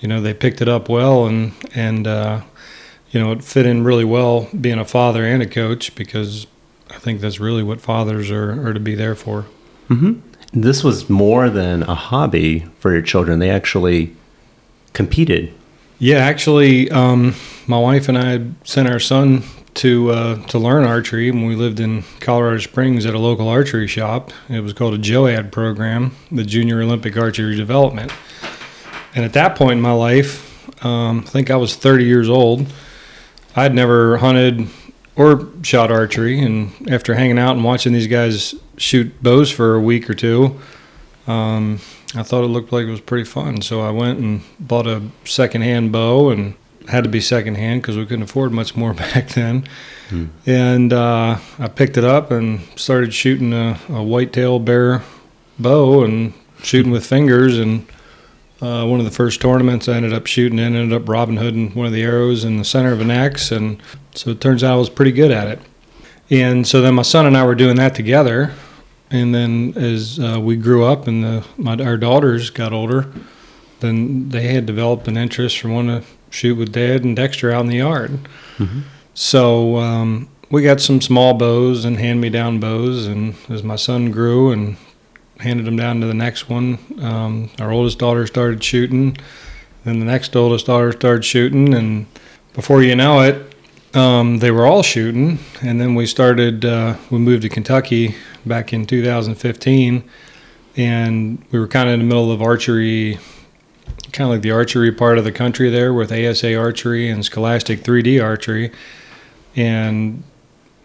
you 0.00 0.08
know, 0.08 0.20
they 0.20 0.34
picked 0.34 0.60
it 0.60 0.68
up 0.68 0.88
well 0.88 1.26
and, 1.26 1.52
and 1.74 2.06
uh, 2.06 2.40
you 3.10 3.20
know, 3.20 3.30
it 3.30 3.44
fit 3.44 3.64
in 3.64 3.84
really 3.84 4.04
well 4.04 4.48
being 4.60 4.78
a 4.78 4.84
father 4.84 5.24
and 5.24 5.42
a 5.42 5.46
coach 5.46 5.94
because 5.94 6.46
I 6.90 6.98
think 6.98 7.20
that's 7.20 7.38
really 7.38 7.62
what 7.62 7.80
fathers 7.80 8.30
are, 8.30 8.66
are 8.68 8.74
to 8.74 8.80
be 8.80 8.94
there 8.94 9.14
for. 9.14 9.46
hmm 9.88 10.14
This 10.52 10.82
was 10.82 11.08
more 11.08 11.48
than 11.48 11.84
a 11.84 11.94
hobby 11.94 12.66
for 12.80 12.92
your 12.92 13.02
children. 13.02 13.38
They 13.38 13.50
actually 13.50 14.14
competed. 14.92 15.52
Yeah, 15.98 16.16
actually, 16.16 16.90
um, 16.90 17.34
my 17.66 17.78
wife 17.78 18.08
and 18.08 18.18
I 18.18 18.46
sent 18.64 18.88
our 18.88 18.98
son 18.98 19.44
to 19.74 20.10
uh, 20.10 20.46
to 20.46 20.58
learn 20.58 20.84
archery 20.84 21.30
when 21.30 21.46
we 21.46 21.54
lived 21.54 21.80
in 21.80 22.04
Colorado 22.20 22.58
Springs 22.58 23.06
at 23.06 23.14
a 23.14 23.18
local 23.18 23.48
archery 23.48 23.86
shop. 23.86 24.32
It 24.48 24.60
was 24.60 24.72
called 24.72 24.94
a 24.94 24.98
JOAD 24.98 25.52
program, 25.52 26.16
the 26.30 26.44
Junior 26.44 26.82
Olympic 26.82 27.16
Archery 27.16 27.56
Development. 27.56 28.12
And 29.14 29.24
at 29.24 29.32
that 29.34 29.56
point 29.56 29.72
in 29.72 29.80
my 29.80 29.92
life, 29.92 30.84
um, 30.84 31.20
I 31.26 31.30
think 31.30 31.50
I 31.50 31.56
was 31.56 31.76
30 31.76 32.04
years 32.04 32.28
old. 32.28 32.66
I'd 33.54 33.74
never 33.74 34.16
hunted 34.18 34.68
or 35.16 35.48
shot 35.62 35.92
archery, 35.92 36.40
and 36.40 36.72
after 36.90 37.14
hanging 37.14 37.38
out 37.38 37.54
and 37.54 37.64
watching 37.64 37.92
these 37.92 38.08
guys 38.08 38.54
shoot 38.76 39.22
bows 39.22 39.48
for 39.48 39.76
a 39.76 39.80
week 39.80 40.10
or 40.10 40.14
two, 40.14 40.60
um, 41.28 41.78
I 42.14 42.22
thought 42.22 42.44
it 42.44 42.48
looked 42.48 42.72
like 42.72 42.86
it 42.86 42.90
was 42.90 43.00
pretty 43.00 43.24
fun. 43.24 43.60
So 43.62 43.80
I 43.80 43.90
went 43.90 44.18
and 44.18 44.42
bought 44.60 44.86
a 44.86 45.02
secondhand 45.24 45.92
bow 45.92 46.30
and 46.30 46.54
had 46.88 47.04
to 47.04 47.10
be 47.10 47.20
secondhand 47.20 47.82
because 47.82 47.96
we 47.96 48.04
couldn't 48.04 48.22
afford 48.22 48.52
much 48.52 48.76
more 48.76 48.94
back 48.94 49.30
then. 49.30 49.66
Hmm. 50.10 50.26
And 50.46 50.92
uh, 50.92 51.38
I 51.58 51.68
picked 51.68 51.96
it 51.96 52.04
up 52.04 52.30
and 52.30 52.60
started 52.76 53.14
shooting 53.14 53.52
a, 53.52 53.78
a 53.88 54.02
whitetail 54.02 54.58
bear 54.58 55.02
bow 55.58 56.04
and 56.04 56.34
shooting 56.62 56.92
with 56.92 57.06
fingers. 57.06 57.58
And 57.58 57.86
uh, 58.60 58.86
one 58.86 59.00
of 59.00 59.04
the 59.04 59.10
first 59.10 59.40
tournaments 59.40 59.88
I 59.88 59.94
ended 59.94 60.12
up 60.12 60.26
shooting 60.26 60.58
in, 60.58 60.74
ended 60.76 60.92
up 60.92 61.08
Robin 61.08 61.36
Hooding 61.36 61.74
one 61.74 61.86
of 61.86 61.92
the 61.92 62.02
arrows 62.02 62.44
in 62.44 62.58
the 62.58 62.64
center 62.64 62.92
of 62.92 63.00
an 63.00 63.10
X. 63.10 63.50
And 63.50 63.82
so 64.14 64.30
it 64.30 64.40
turns 64.40 64.62
out 64.62 64.74
I 64.74 64.76
was 64.76 64.90
pretty 64.90 65.12
good 65.12 65.30
at 65.30 65.48
it. 65.48 65.58
And 66.30 66.66
so 66.66 66.80
then 66.80 66.94
my 66.94 67.02
son 67.02 67.26
and 67.26 67.36
I 67.36 67.44
were 67.44 67.54
doing 67.54 67.76
that 67.76 67.94
together. 67.94 68.52
And 69.10 69.34
then 69.34 69.74
as 69.76 70.18
uh, 70.18 70.40
we 70.40 70.56
grew 70.56 70.84
up 70.84 71.06
and 71.06 71.22
the, 71.22 71.44
my, 71.56 71.76
our 71.76 71.96
daughters 71.96 72.50
got 72.50 72.72
older, 72.72 73.12
then 73.80 74.30
they 74.30 74.48
had 74.48 74.66
developed 74.66 75.06
an 75.08 75.16
interest 75.16 75.58
from 75.58 75.74
wanting 75.74 76.00
to 76.00 76.06
shoot 76.30 76.56
with 76.56 76.72
Dad 76.72 77.04
and 77.04 77.14
Dexter 77.14 77.52
out 77.52 77.60
in 77.60 77.68
the 77.68 77.76
yard. 77.76 78.18
Mhm. 78.56 78.82
So 79.12 79.76
um, 79.76 80.28
we 80.50 80.62
got 80.62 80.80
some 80.80 81.00
small 81.00 81.34
bows 81.34 81.84
and 81.84 81.98
hand-me-down 81.98 82.58
bows, 82.58 83.06
and 83.06 83.36
as 83.48 83.62
my 83.62 83.76
son 83.76 84.10
grew 84.10 84.50
and 84.50 84.76
handed 85.38 85.66
them 85.66 85.76
down 85.76 86.00
to 86.00 86.06
the 86.06 86.14
next 86.14 86.48
one, 86.48 86.78
um, 87.00 87.50
our 87.60 87.70
oldest 87.70 87.98
daughter 87.98 88.26
started 88.26 88.64
shooting. 88.64 89.16
Then 89.84 90.00
the 90.00 90.04
next 90.06 90.34
oldest 90.34 90.66
daughter 90.66 90.90
started 90.92 91.24
shooting, 91.24 91.74
and 91.74 92.06
before 92.54 92.82
you 92.82 92.96
know 92.96 93.20
it, 93.20 93.53
um, 93.94 94.38
they 94.38 94.50
were 94.50 94.66
all 94.66 94.82
shooting. 94.82 95.38
And 95.62 95.80
then 95.80 95.94
we 95.94 96.06
started. 96.06 96.64
Uh, 96.64 96.96
we 97.10 97.18
moved 97.18 97.42
to 97.42 97.48
Kentucky 97.48 98.14
back 98.44 98.72
in 98.72 98.86
2015, 98.86 100.04
and 100.76 101.44
we 101.50 101.58
were 101.58 101.68
kind 101.68 101.88
of 101.88 101.94
in 101.94 102.00
the 102.00 102.06
middle 102.06 102.30
of 102.30 102.42
archery 102.42 103.18
kind 104.14 104.30
of 104.30 104.34
like 104.34 104.42
the 104.42 104.50
archery 104.52 104.92
part 104.92 105.18
of 105.18 105.24
the 105.24 105.32
country 105.32 105.68
there 105.68 105.92
with 105.92 106.12
ASA 106.12 106.56
archery 106.56 107.10
and 107.10 107.24
Scholastic 107.24 107.80
3D 107.80 108.22
archery, 108.22 108.70
and 109.56 110.22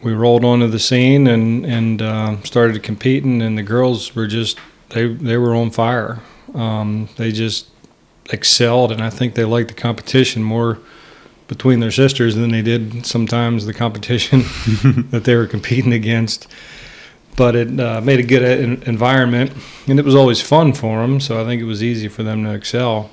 we 0.01 0.13
rolled 0.13 0.43
onto 0.43 0.67
the 0.67 0.79
scene 0.79 1.27
and 1.27 1.65
and 1.65 2.01
uh, 2.01 2.41
started 2.43 2.81
competing, 2.83 3.41
and 3.41 3.57
the 3.57 3.63
girls 3.63 4.15
were 4.15 4.27
just 4.27 4.57
they 4.89 5.07
they 5.07 5.37
were 5.37 5.55
on 5.55 5.69
fire. 5.69 6.19
Um, 6.53 7.09
they 7.17 7.31
just 7.31 7.67
excelled, 8.31 8.91
and 8.91 9.01
I 9.01 9.09
think 9.09 9.35
they 9.35 9.45
liked 9.45 9.69
the 9.69 9.75
competition 9.75 10.43
more 10.43 10.79
between 11.49 11.81
their 11.81 11.91
sisters 11.91 12.35
than 12.35 12.51
they 12.51 12.61
did 12.61 13.05
sometimes 13.05 13.65
the 13.65 13.73
competition 13.73 14.39
that 15.11 15.23
they 15.25 15.35
were 15.35 15.47
competing 15.47 15.91
against. 15.91 16.47
But 17.35 17.57
it 17.57 17.77
uh, 17.77 17.99
made 17.99 18.19
a 18.19 18.23
good 18.23 18.43
en- 18.43 18.83
environment, 18.85 19.51
and 19.87 19.99
it 19.99 20.05
was 20.05 20.15
always 20.15 20.41
fun 20.41 20.71
for 20.71 21.01
them. 21.01 21.19
So 21.19 21.41
I 21.41 21.43
think 21.43 21.61
it 21.61 21.65
was 21.65 21.83
easy 21.83 22.07
for 22.07 22.23
them 22.23 22.45
to 22.45 22.53
excel 22.53 23.09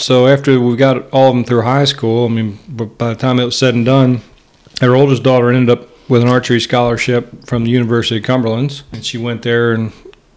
so 0.00 0.26
after 0.26 0.58
we 0.58 0.76
got 0.76 1.10
all 1.10 1.28
of 1.28 1.34
them 1.34 1.44
through 1.44 1.62
high 1.62 1.84
school, 1.84 2.26
I 2.26 2.28
mean, 2.28 2.58
by 2.68 3.10
the 3.10 3.14
time 3.14 3.38
it 3.38 3.44
was 3.44 3.58
said 3.58 3.74
and 3.74 3.84
done, 3.84 4.22
our 4.80 4.94
oldest 4.96 5.22
daughter 5.22 5.50
ended 5.50 5.78
up 5.78 5.88
with 6.08 6.22
an 6.22 6.28
archery 6.28 6.60
scholarship 6.60 7.46
from 7.46 7.64
the 7.64 7.70
University 7.70 8.16
of 8.16 8.24
Cumberland, 8.24 8.82
and 8.92 9.04
she 9.04 9.18
went 9.18 9.42
there 9.42 9.72
and 9.72 9.92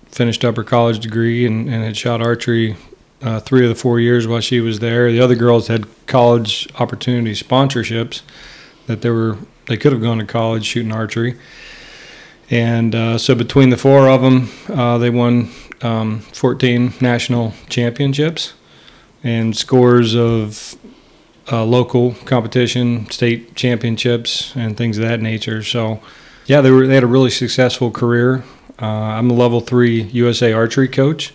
finished 0.08 0.44
up 0.44 0.58
her 0.58 0.64
college 0.64 1.00
degree 1.00 1.46
and, 1.46 1.70
and 1.70 1.84
had 1.84 1.98
shot 1.98 2.22
archery 2.22 2.76
uh, 3.24 3.40
three 3.40 3.64
of 3.64 3.70
the 3.70 3.76
four 3.76 4.00
years 4.00 4.28
while 4.28 4.42
she 4.42 4.60
was 4.60 4.80
there. 4.80 5.12
The 5.12 5.22
other 5.22 5.36
girls 5.36 5.68
had 5.68 5.88
college 6.06 6.68
opportunity 6.80 7.34
sponsorships 7.34 8.22
that 8.88 9.02
they 9.02 9.10
were 9.10 9.38
they 9.68 9.78
could 9.78 9.94
have 9.94 10.02
gone 10.02 10.18
to 10.18 10.26
college 10.26 10.66
shooting 10.66 10.92
archery, 10.92 11.40
and 12.50 12.94
uh, 12.94 13.18
so 13.18 13.34
between 13.34 13.70
the 13.70 13.78
four 13.78 14.10
of 14.10 14.22
them, 14.22 14.50
uh, 14.70 14.98
they 14.98 15.10
won 15.10 15.50
um, 15.82 16.20
14 16.20 16.94
national 17.00 17.54
championships 17.70 18.54
and 19.24 19.56
scores 19.56 20.16
of 20.16 20.76
uh, 21.52 21.64
local 21.64 22.14
competition, 22.26 23.10
state 23.10 23.56
championships, 23.56 24.54
and 24.56 24.78
things 24.78 24.98
of 24.98 25.04
that 25.08 25.22
nature. 25.22 25.64
So 25.64 26.02
Yeah, 26.46 26.62
they 26.62 26.72
were. 26.72 26.88
They 26.88 26.96
had 26.96 27.04
a 27.04 27.08
really 27.08 27.30
successful 27.30 27.92
career. 27.92 28.44
Uh, 28.82 28.86
I'm 28.86 29.30
a 29.30 29.34
level 29.34 29.62
three 29.62 30.04
USA 30.04 30.52
archery 30.52 30.90
coach. 30.90 31.34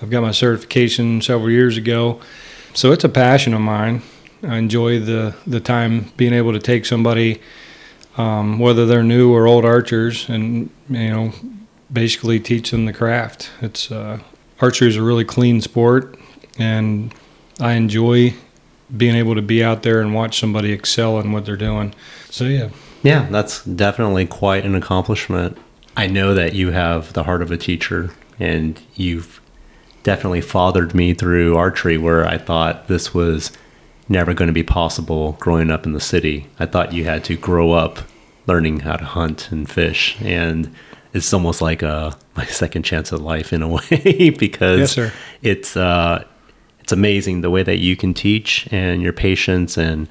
I've 0.00 0.10
got 0.10 0.22
my 0.22 0.30
certification 0.30 1.20
several 1.20 1.50
years 1.50 1.76
ago, 1.76 2.20
so 2.74 2.92
it's 2.92 3.04
a 3.04 3.08
passion 3.08 3.54
of 3.54 3.60
mine. 3.60 4.02
I 4.42 4.56
enjoy 4.56 5.00
the 5.00 5.34
the 5.46 5.60
time 5.60 6.12
being 6.16 6.32
able 6.32 6.52
to 6.52 6.60
take 6.60 6.86
somebody, 6.86 7.40
um, 8.16 8.58
whether 8.58 8.86
they're 8.86 9.02
new 9.02 9.32
or 9.32 9.46
old 9.46 9.64
archers, 9.64 10.28
and 10.28 10.70
you 10.88 11.10
know, 11.10 11.32
basically 11.92 12.38
teach 12.38 12.70
them 12.70 12.86
the 12.86 12.92
craft. 12.92 13.50
It's 13.60 13.90
uh, 13.90 14.20
archery 14.60 14.88
is 14.88 14.96
a 14.96 15.02
really 15.02 15.24
clean 15.24 15.60
sport, 15.60 16.16
and 16.58 17.12
I 17.60 17.72
enjoy 17.72 18.34
being 18.96 19.16
able 19.16 19.34
to 19.34 19.42
be 19.42 19.62
out 19.62 19.82
there 19.82 20.00
and 20.00 20.14
watch 20.14 20.38
somebody 20.38 20.72
excel 20.72 21.18
in 21.20 21.32
what 21.32 21.44
they're 21.44 21.56
doing. 21.56 21.94
So 22.30 22.44
yeah. 22.44 22.70
Yeah, 23.02 23.28
that's 23.30 23.64
definitely 23.64 24.26
quite 24.26 24.64
an 24.64 24.74
accomplishment. 24.74 25.56
I 25.96 26.06
know 26.06 26.34
that 26.34 26.54
you 26.54 26.70
have 26.72 27.12
the 27.12 27.24
heart 27.24 27.42
of 27.42 27.50
a 27.50 27.56
teacher 27.56 28.10
and 28.40 28.80
you've 28.94 29.40
definitely 30.02 30.40
fathered 30.40 30.94
me 30.94 31.14
through 31.14 31.56
archery 31.56 31.98
where 31.98 32.26
I 32.26 32.38
thought 32.38 32.88
this 32.88 33.12
was 33.12 33.52
never 34.08 34.32
going 34.32 34.46
to 34.46 34.52
be 34.54 34.62
possible 34.62 35.32
growing 35.40 35.70
up 35.70 35.84
in 35.84 35.92
the 35.92 36.00
city. 36.00 36.46
I 36.58 36.66
thought 36.66 36.92
you 36.92 37.04
had 37.04 37.24
to 37.24 37.36
grow 37.36 37.72
up 37.72 37.98
learning 38.46 38.80
how 38.80 38.96
to 38.96 39.04
hunt 39.04 39.50
and 39.52 39.68
fish 39.68 40.16
and 40.22 40.74
it's 41.12 41.32
almost 41.34 41.60
like 41.60 41.82
a 41.82 42.16
my 42.36 42.46
second 42.46 42.82
chance 42.82 43.12
at 43.12 43.20
life 43.20 43.52
in 43.52 43.62
a 43.62 43.68
way 43.90 44.30
because 44.30 44.80
Yes, 44.80 44.92
sir. 44.92 45.12
it's 45.42 45.76
uh 45.76 46.24
it's 46.80 46.92
amazing 46.92 47.42
the 47.42 47.50
way 47.50 47.62
that 47.62 47.76
you 47.76 47.96
can 47.96 48.14
teach 48.14 48.66
and 48.70 49.02
your 49.02 49.12
patience 49.12 49.76
and 49.76 50.08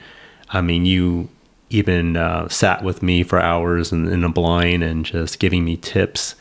I 0.50 0.62
mean 0.62 0.86
you 0.86 1.30
even 1.70 2.16
uh, 2.16 2.48
sat 2.48 2.82
with 2.84 3.02
me 3.04 3.24
for 3.24 3.40
hours 3.40 3.92
in, 3.92 4.08
in 4.08 4.24
a 4.24 4.30
blind 4.30 4.84
and 4.84 5.04
just 5.04 5.38
giving 5.38 5.66
me 5.66 5.76
tips. 5.76 6.34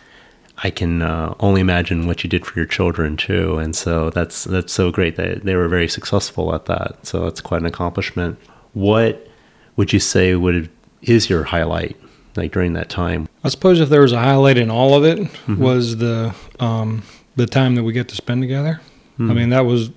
I 0.65 0.71
can 0.71 1.03
uh, 1.03 1.35
only 1.41 1.61
imagine 1.61 2.07
what 2.07 2.25
you 2.25 2.31
did 2.31 2.47
for 2.47 2.59
your 2.59 2.67
children 2.67 3.17
too, 3.17 3.59
and 3.59 3.77
so 3.77 4.11
that's 4.11 4.45
that's 4.45 4.73
so 4.73 4.91
great 4.91 5.17
that 5.17 5.45
they 5.45 5.55
were 5.55 5.69
very 5.69 5.89
successful 5.89 6.55
at 6.55 6.65
that. 6.67 7.05
So 7.07 7.25
that's 7.25 7.41
quite 7.41 7.61
an 7.61 7.67
accomplishment. 7.67 8.39
What 8.73 9.27
would 9.77 9.93
you 9.93 10.01
say 10.01 10.35
would 10.35 10.71
is 11.03 11.29
your 11.29 11.45
highlight 11.45 11.97
like 12.37 12.53
during 12.53 12.73
that 12.73 12.89
time? 12.89 13.29
I 13.45 13.49
suppose 13.49 13.81
if 13.81 13.89
there 13.91 14.01
was 14.01 14.13
a 14.13 14.19
highlight 14.19 14.57
in 14.59 14.71
all 14.71 14.95
of 14.95 15.05
it 15.05 15.29
was 15.59 15.99
the 15.99 16.35
um, 16.59 17.03
the 17.37 17.47
time 17.47 17.75
that 17.75 17.85
we 17.85 17.93
get 17.93 18.09
to 18.09 18.15
spend 18.15 18.43
together. 18.43 18.81
I 19.19 19.23
mean, 19.35 19.49
that 19.51 19.65
was. 19.67 19.91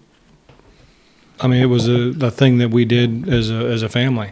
I 1.41 1.47
mean, 1.47 1.61
it 1.61 1.67
was 1.67 1.87
a, 1.87 2.13
a 2.25 2.31
thing 2.31 2.57
that 2.57 2.69
we 2.69 2.83
did 2.85 3.27
as 3.29 3.49
a 3.49 3.55
as 3.55 3.81
a 3.81 3.89
family. 3.89 4.31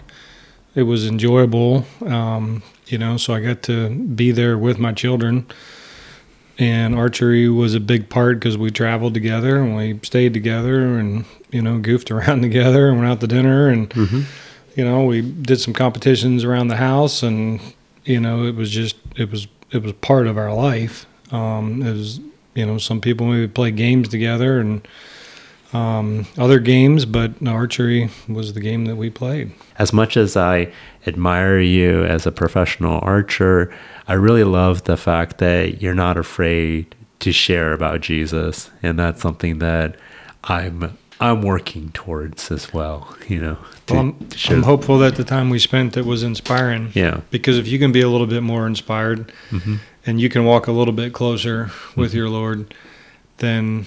It 0.76 0.84
was 0.84 1.08
enjoyable, 1.08 1.86
um, 2.06 2.64
you 2.88 2.98
know. 2.98 3.18
So 3.18 3.34
I 3.34 3.40
got 3.40 3.64
to 3.64 3.90
be 3.90 4.32
there 4.32 4.58
with 4.58 4.78
my 4.78 4.94
children, 4.94 5.46
and 6.60 6.96
archery 6.96 7.48
was 7.50 7.76
a 7.76 7.80
big 7.80 8.10
part 8.10 8.40
because 8.40 8.58
we 8.58 8.72
traveled 8.72 9.14
together 9.14 9.58
and 9.62 9.76
we 9.76 10.00
stayed 10.04 10.34
together 10.34 10.98
and 10.98 11.26
you 11.52 11.62
know 11.62 11.80
goofed 11.80 12.12
around 12.16 12.42
together 12.42 12.90
and 12.90 12.98
went 13.00 13.10
out 13.10 13.22
to 13.22 13.28
dinner 13.28 13.68
and 13.70 13.94
you 14.76 14.84
know 14.86 15.04
we 15.06 15.22
did 15.22 15.60
some 15.60 15.74
competitions 15.74 16.44
around 16.44 16.68
the 16.68 16.78
house 16.78 17.24
and 17.24 17.60
you 18.06 18.20
know 18.20 18.46
it 18.46 18.56
was 18.56 18.70
just 18.72 18.96
it 19.16 19.30
was 19.32 19.48
it 19.72 19.84
was 19.84 19.92
part 19.94 20.28
of 20.28 20.38
our 20.38 20.54
life. 20.54 21.06
Um 21.32 21.82
it 21.82 21.92
was 21.92 22.20
you 22.56 22.66
know 22.66 22.78
some 22.78 23.02
people 23.02 23.28
maybe 23.28 23.48
play 23.48 23.72
games 23.72 24.08
together 24.10 24.60
and 24.60 24.88
um 25.74 26.26
other 26.38 26.60
games 26.60 27.06
but 27.06 27.32
archery 27.46 28.10
was 28.30 28.54
the 28.54 28.62
game 28.62 28.86
that 28.86 28.96
we 28.96 29.10
played 29.10 29.52
as 29.78 29.92
much 29.94 30.16
as 30.18 30.36
I 30.38 30.72
admire 31.06 31.60
you 31.60 32.04
as 32.04 32.26
a 32.26 32.32
professional 32.32 33.00
archer, 33.04 33.72
I 34.08 34.14
really 34.14 34.44
love 34.44 34.84
the 34.86 34.98
fact 34.98 35.38
that 35.38 35.82
you're 35.82 35.94
not 35.94 36.18
afraid 36.18 36.96
to 37.20 37.32
share 37.32 37.74
about 37.74 38.02
Jesus, 38.02 38.70
and 38.84 38.98
that's 38.98 39.22
something 39.22 39.60
that 39.60 39.96
I'm 40.44 40.98
I'm 41.20 41.42
working 41.44 41.92
towards 41.94 42.50
as 42.52 42.74
well. 42.74 43.16
You 43.28 43.40
know, 43.42 43.58
to, 43.88 43.94
well, 43.94 44.02
I'm, 44.02 44.30
I'm 44.50 44.64
hopeful 44.64 44.98
that 45.00 45.16
the 45.16 45.24
time 45.24 45.50
we 45.52 45.60
spent 45.60 45.96
it 45.96 46.06
was 46.06 46.24
inspiring 46.24 46.92
yeah, 46.96 47.22
because 47.30 47.58
if 47.60 47.68
you 47.68 47.78
can 47.80 47.92
be 47.92 48.02
a 48.02 48.10
little 48.10 48.28
bit 48.28 48.42
more 48.44 48.66
inspired 48.68 49.32
Mhm. 49.52 49.78
and 50.06 50.20
you 50.20 50.28
can 50.30 50.44
walk 50.44 50.68
a 50.68 50.72
little 50.72 50.94
bit 50.94 51.14
closer 51.14 51.70
with 51.96 52.14
your 52.14 52.30
lord 52.30 52.74
then 53.38 53.86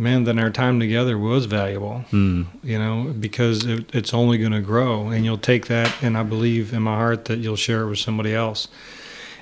man 0.00 0.24
then 0.24 0.38
our 0.38 0.50
time 0.50 0.80
together 0.80 1.18
was 1.18 1.44
valuable 1.44 2.04
mm, 2.10 2.46
you 2.62 2.78
know, 2.78 3.14
because 3.18 3.64
it, 3.66 3.94
it's 3.94 4.14
only 4.14 4.38
going 4.38 4.52
to 4.52 4.60
grow, 4.60 5.08
and 5.08 5.24
you'll 5.24 5.38
take 5.38 5.66
that, 5.66 5.92
and 6.02 6.16
I 6.16 6.22
believe 6.22 6.72
in 6.72 6.82
my 6.82 6.96
heart 6.96 7.26
that 7.26 7.38
you'll 7.38 7.56
share 7.56 7.82
it 7.82 7.88
with 7.88 7.98
somebody 7.98 8.34
else. 8.34 8.68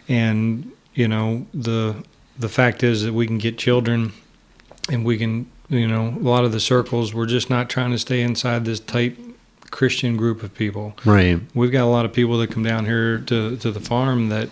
And 0.08 0.72
you 0.94 1.06
know, 1.08 1.46
the 1.54 2.04
the 2.38 2.48
fact 2.48 2.82
is 2.82 3.04
that 3.04 3.12
we 3.12 3.26
can 3.26 3.38
get 3.38 3.58
children, 3.58 4.12
and 4.90 5.04
we 5.04 5.16
can, 5.18 5.50
you 5.68 5.86
know, 5.86 6.08
a 6.08 6.28
lot 6.28 6.44
of 6.44 6.52
the 6.52 6.60
circles. 6.60 7.14
We're 7.14 7.26
just 7.26 7.50
not 7.50 7.68
trying 7.68 7.90
to 7.92 7.98
stay 7.98 8.20
inside 8.22 8.64
this 8.64 8.80
tight 8.80 9.16
Christian 9.70 10.16
group 10.16 10.42
of 10.42 10.54
people. 10.54 10.94
right, 11.04 11.40
We've 11.54 11.72
got 11.72 11.84
a 11.84 11.92
lot 11.96 12.04
of 12.04 12.12
people 12.12 12.38
that 12.38 12.50
come 12.50 12.62
down 12.64 12.86
here 12.86 13.18
to 13.18 13.56
to 13.56 13.70
the 13.70 13.80
farm 13.80 14.28
that 14.30 14.48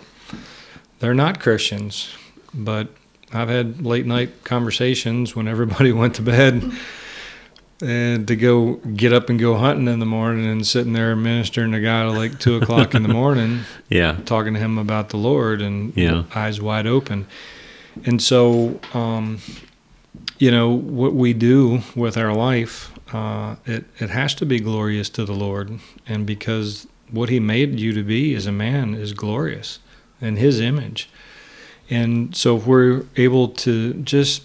they're 0.99 1.13
not 1.13 1.39
Christians, 1.39 2.13
but 2.53 2.87
I've 3.33 3.49
had 3.49 3.85
late 3.85 4.05
night 4.05 4.43
conversations 4.43 5.35
when 5.35 5.47
everybody 5.47 5.91
went 6.01 6.15
to 6.15 6.21
bed 6.21 6.71
and 7.81 8.27
to 8.27 8.35
go 8.35 8.75
get 8.75 9.13
up 9.13 9.29
and 9.29 9.39
go 9.39 9.55
hunting 9.57 9.87
in 9.87 9.99
the 9.99 10.05
morning 10.05 10.45
and 10.47 10.65
sitting 10.65 10.93
there 10.93 11.15
ministering 11.15 11.71
to 11.73 11.79
God 11.81 12.07
at 12.07 12.15
like 12.17 12.39
two 12.39 12.55
o'clock 12.55 12.95
in 12.95 13.03
the 13.03 13.09
morning, 13.09 13.61
yeah, 13.89 14.17
talking 14.25 14.53
to 14.55 14.59
him 14.59 14.77
about 14.77 15.09
the 15.09 15.17
Lord 15.17 15.61
and 15.61 15.95
Yeah. 15.95 16.23
eyes 16.33 16.59
wide 16.59 16.87
open. 16.87 17.27
And 18.05 18.21
so, 18.21 18.79
um, 18.93 19.39
you 20.39 20.49
know, 20.51 20.69
what 20.69 21.13
we 21.13 21.33
do 21.33 21.81
with 21.95 22.17
our 22.17 22.33
life, 22.33 22.91
uh, 23.13 23.55
it, 23.65 23.85
it 23.99 24.09
has 24.09 24.33
to 24.35 24.45
be 24.45 24.59
glorious 24.59 25.09
to 25.09 25.25
the 25.25 25.33
Lord. 25.33 25.79
And 26.07 26.25
because 26.25 26.87
what 27.11 27.29
he 27.29 27.39
made 27.39 27.79
you 27.79 27.93
to 27.93 28.03
be 28.03 28.33
as 28.35 28.45
a 28.47 28.51
man 28.51 28.93
is 28.95 29.13
glorious 29.13 29.79
in 30.21 30.35
his 30.37 30.59
image. 30.59 31.09
And 31.89 32.35
so 32.35 32.57
if 32.57 32.65
we're 32.65 33.05
able 33.15 33.49
to 33.49 33.93
just, 33.95 34.43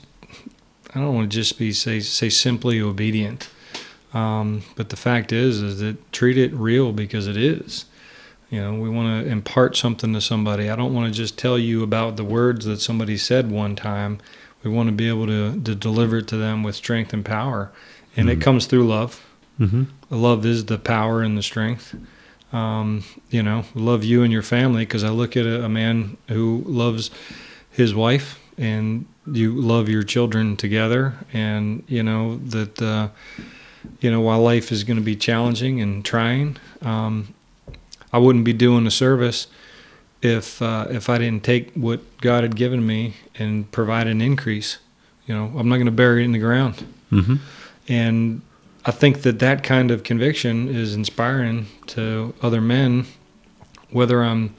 I 0.95 1.01
don't 1.01 1.15
want 1.15 1.31
to 1.31 1.37
just 1.37 1.59
be 1.59 1.73
say 1.73 2.01
say 2.01 2.29
simply 2.29 2.81
obedient, 2.81 3.49
um, 4.15 4.63
but 4.77 4.91
the 4.91 4.97
fact 4.97 5.33
is 5.33 5.61
is 5.61 5.81
that 5.81 6.13
treat 6.13 6.39
it 6.39 6.53
real 6.53 6.93
because 6.93 7.27
it 7.27 7.37
is. 7.37 7.87
You 8.51 8.61
know, 8.61 8.75
we 8.75 8.91
want 8.91 9.25
to 9.25 9.31
impart 9.31 9.77
something 9.77 10.13
to 10.13 10.21
somebody. 10.21 10.69
I 10.69 10.77
don't 10.77 10.93
want 10.93 11.13
to 11.13 11.17
just 11.17 11.39
tell 11.39 11.59
you 11.59 11.83
about 11.83 12.17
the 12.17 12.25
words 12.25 12.67
that 12.67 12.81
somebody 12.81 13.17
said 13.17 13.51
one 13.51 13.75
time. 13.77 14.19
We 14.63 14.71
want 14.71 14.89
to 14.89 14.93
be 14.93 15.09
able 15.09 15.27
to, 15.27 15.59
to 15.63 15.75
deliver 15.75 16.19
it 16.19 16.29
to 16.29 16.37
them 16.37 16.63
with 16.63 16.77
strength 16.77 17.15
and 17.15 17.25
power. 17.25 17.73
And 18.15 18.29
it 18.29 18.43
comes 18.43 18.67
through 18.67 18.87
love. 18.87 19.25
hmm 19.57 19.85
Love 20.11 20.45
is 20.45 20.67
the 20.67 20.77
power 20.79 21.23
and 21.23 21.37
the 21.39 21.43
strength. 21.43 21.97
Um, 22.53 23.05
you 23.31 23.43
know, 23.43 23.65
love 23.75 24.05
you 24.05 24.23
and 24.23 24.33
your 24.33 24.43
family 24.43 24.85
because 24.85 25.05
I 25.05 25.09
look 25.09 25.37
at 25.37 25.47
a, 25.47 25.65
a 25.65 25.69
man 25.69 26.19
who 26.29 26.63
loves 26.67 27.11
his 27.71 27.95
wife 27.95 28.39
and 28.59 29.07
you 29.31 29.53
love 29.53 29.89
your 29.89 30.03
children 30.03 30.57
together. 30.57 31.15
And, 31.33 31.83
you 31.89 32.03
know, 32.03 32.37
that, 32.49 32.83
uh, 32.83 33.09
you 34.01 34.11
know, 34.11 34.21
while 34.21 34.41
life 34.43 34.71
is 34.71 34.85
going 34.85 34.99
to 34.99 35.03
be 35.03 35.17
challenging 35.17 35.81
and 35.81 36.05
trying, 36.05 36.59
um, 36.83 37.35
I 38.13 38.19
wouldn't 38.19 38.45
be 38.45 38.53
doing 38.53 38.87
a 38.87 38.91
service 38.91 39.47
if 40.21 40.63
uh, 40.63 40.87
if 40.91 41.09
I 41.09 41.19
didn't 41.19 41.43
take 41.45 41.73
what 41.73 42.01
God 42.21 42.45
had 42.45 42.55
given 42.55 42.87
me 42.87 43.15
and 43.35 43.71
provide 43.73 44.07
an 44.07 44.21
increase. 44.21 44.79
You 45.27 45.35
know, 45.35 45.53
I'm 45.59 45.69
not 45.69 45.77
going 45.77 45.87
to 45.87 45.93
bury 45.93 46.23
it 46.23 46.27
in 46.27 46.33
the 46.33 46.39
ground. 46.39 46.85
hmm 47.11 47.37
And 47.89 48.43
I 48.85 48.91
think 48.91 49.23
that 49.23 49.39
that 49.39 49.63
kind 49.63 49.91
of 49.91 50.03
conviction 50.03 50.69
is 50.69 50.95
inspiring 50.95 51.67
to 51.89 52.35
other 52.43 52.61
men, 52.61 53.07
whether 53.91 54.25
I'm 54.25 54.55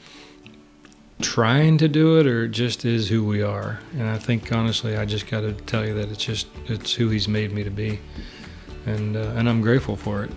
trying 1.21 1.77
to 1.77 1.87
do 1.87 2.19
it 2.19 2.27
or 2.27 2.45
it 2.45 2.49
just 2.49 2.85
is 2.85 3.09
who 3.09 3.25
we 3.25 3.41
are. 3.41 3.79
And 3.93 4.03
I 4.03 4.17
think 4.17 4.51
honestly, 4.51 4.95
I 4.95 5.05
just 5.05 5.27
got 5.27 5.41
to 5.41 5.53
tell 5.53 5.85
you 5.85 5.93
that 5.95 6.09
it's 6.09 6.23
just 6.23 6.47
it's 6.67 6.93
who 6.93 7.09
He's 7.09 7.27
made 7.27 7.51
me 7.51 7.63
to 7.63 7.69
be, 7.69 7.99
and 8.85 9.17
uh, 9.17 9.33
and 9.35 9.49
I'm 9.49 9.61
grateful 9.61 9.95
for 9.95 10.23
it. 10.23 10.31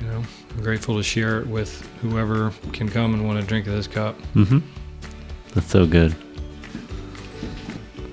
You 0.00 0.06
know, 0.08 0.24
I'm 0.50 0.62
grateful 0.62 0.96
to 0.96 1.02
share 1.02 1.40
it 1.40 1.46
with 1.46 1.86
whoever 2.02 2.52
can 2.72 2.88
come 2.88 3.14
and 3.14 3.26
want 3.26 3.40
to 3.40 3.46
drink 3.46 3.66
of 3.66 3.74
this 3.74 3.86
cup. 3.86 4.20
Mm-hmm. 4.34 4.58
That's 5.54 5.68
so 5.68 5.86
good. 5.86 6.14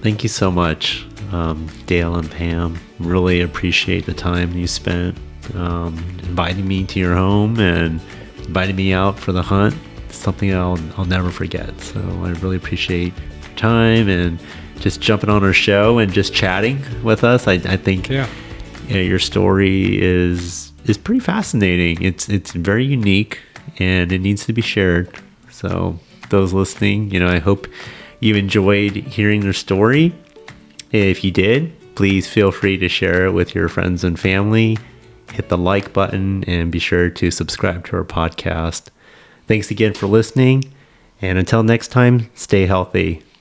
Thank 0.02 0.24
you 0.24 0.30
so 0.30 0.50
much, 0.50 1.06
um, 1.32 1.68
Dale 1.86 2.16
and 2.16 2.30
Pam. 2.30 2.78
Really 3.00 3.42
appreciate 3.42 4.06
the 4.06 4.14
time 4.14 4.54
you 4.54 4.68
spent 4.68 5.18
um, 5.56 5.98
inviting 6.24 6.68
me 6.68 6.86
to 6.86 7.00
your 7.00 7.16
home 7.16 7.60
and 7.60 8.00
inviting 8.40 8.76
me 8.76 8.94
out 8.94 9.18
for 9.18 9.32
the 9.32 9.42
hunt. 9.42 9.76
It's 10.08 10.18
something 10.18 10.54
I'll, 10.54 10.78
I'll 10.98 11.06
never 11.06 11.32
forget. 11.32 11.80
So 11.82 12.00
I 12.24 12.30
really 12.42 12.58
appreciate 12.58 13.14
your 13.18 13.56
time 13.58 14.10
and 14.10 14.40
just 14.80 15.00
jumping 15.02 15.30
on 15.30 15.44
our 15.44 15.54
show 15.54 16.00
and 16.00 16.12
just 16.12 16.34
chatting 16.34 16.82
with 17.04 17.24
us. 17.24 17.48
I, 17.48 17.54
I 17.54 17.78
think 17.78 18.10
Yeah. 18.10 18.28
you 18.88 18.96
know, 18.96 19.02
your 19.02 19.20
story 19.20 20.02
is 20.02 20.72
is 20.86 20.98
pretty 20.98 21.20
fascinating. 21.20 22.02
It's 22.02 22.28
it's 22.30 22.52
very 22.54 22.84
unique 22.86 23.40
and 23.80 24.12
it 24.12 24.20
needs 24.20 24.46
to 24.48 24.54
be 24.54 24.62
shared. 24.62 25.10
So 25.52 26.00
those 26.30 26.52
listening. 26.54 27.12
You 27.12 27.20
know, 27.20 27.28
I 27.28 27.40
hope 27.40 27.68
you 28.20 28.36
enjoyed 28.36 28.94
hearing 28.96 29.42
their 29.42 29.54
story. 29.54 30.14
If 30.92 31.24
you 31.24 31.32
did, 31.32 31.96
please 31.96 32.28
feel 32.28 32.52
free 32.52 32.78
to 32.78 32.89
share 32.89 33.26
it 33.26 33.32
with 33.32 33.56
your 33.56 33.70
friends 33.70 34.04
and 34.04 34.20
family. 34.20 34.78
Hit 35.32 35.50
the 35.50 35.58
like 35.58 35.94
button 35.94 36.44
and 36.44 36.72
be 36.72 36.80
sure 36.80 37.10
to 37.10 37.32
subscribe 37.32 37.86
to 37.88 37.98
our 37.98 38.04
podcast. 38.04 38.89
Thanks 39.48 39.72
again 39.72 39.94
for 39.94 40.08
listening. 40.08 40.74
And 41.22 41.38
until 41.38 41.64
next 41.64 41.89
time, 41.89 42.30
stay 42.36 42.66
healthy. 42.66 43.24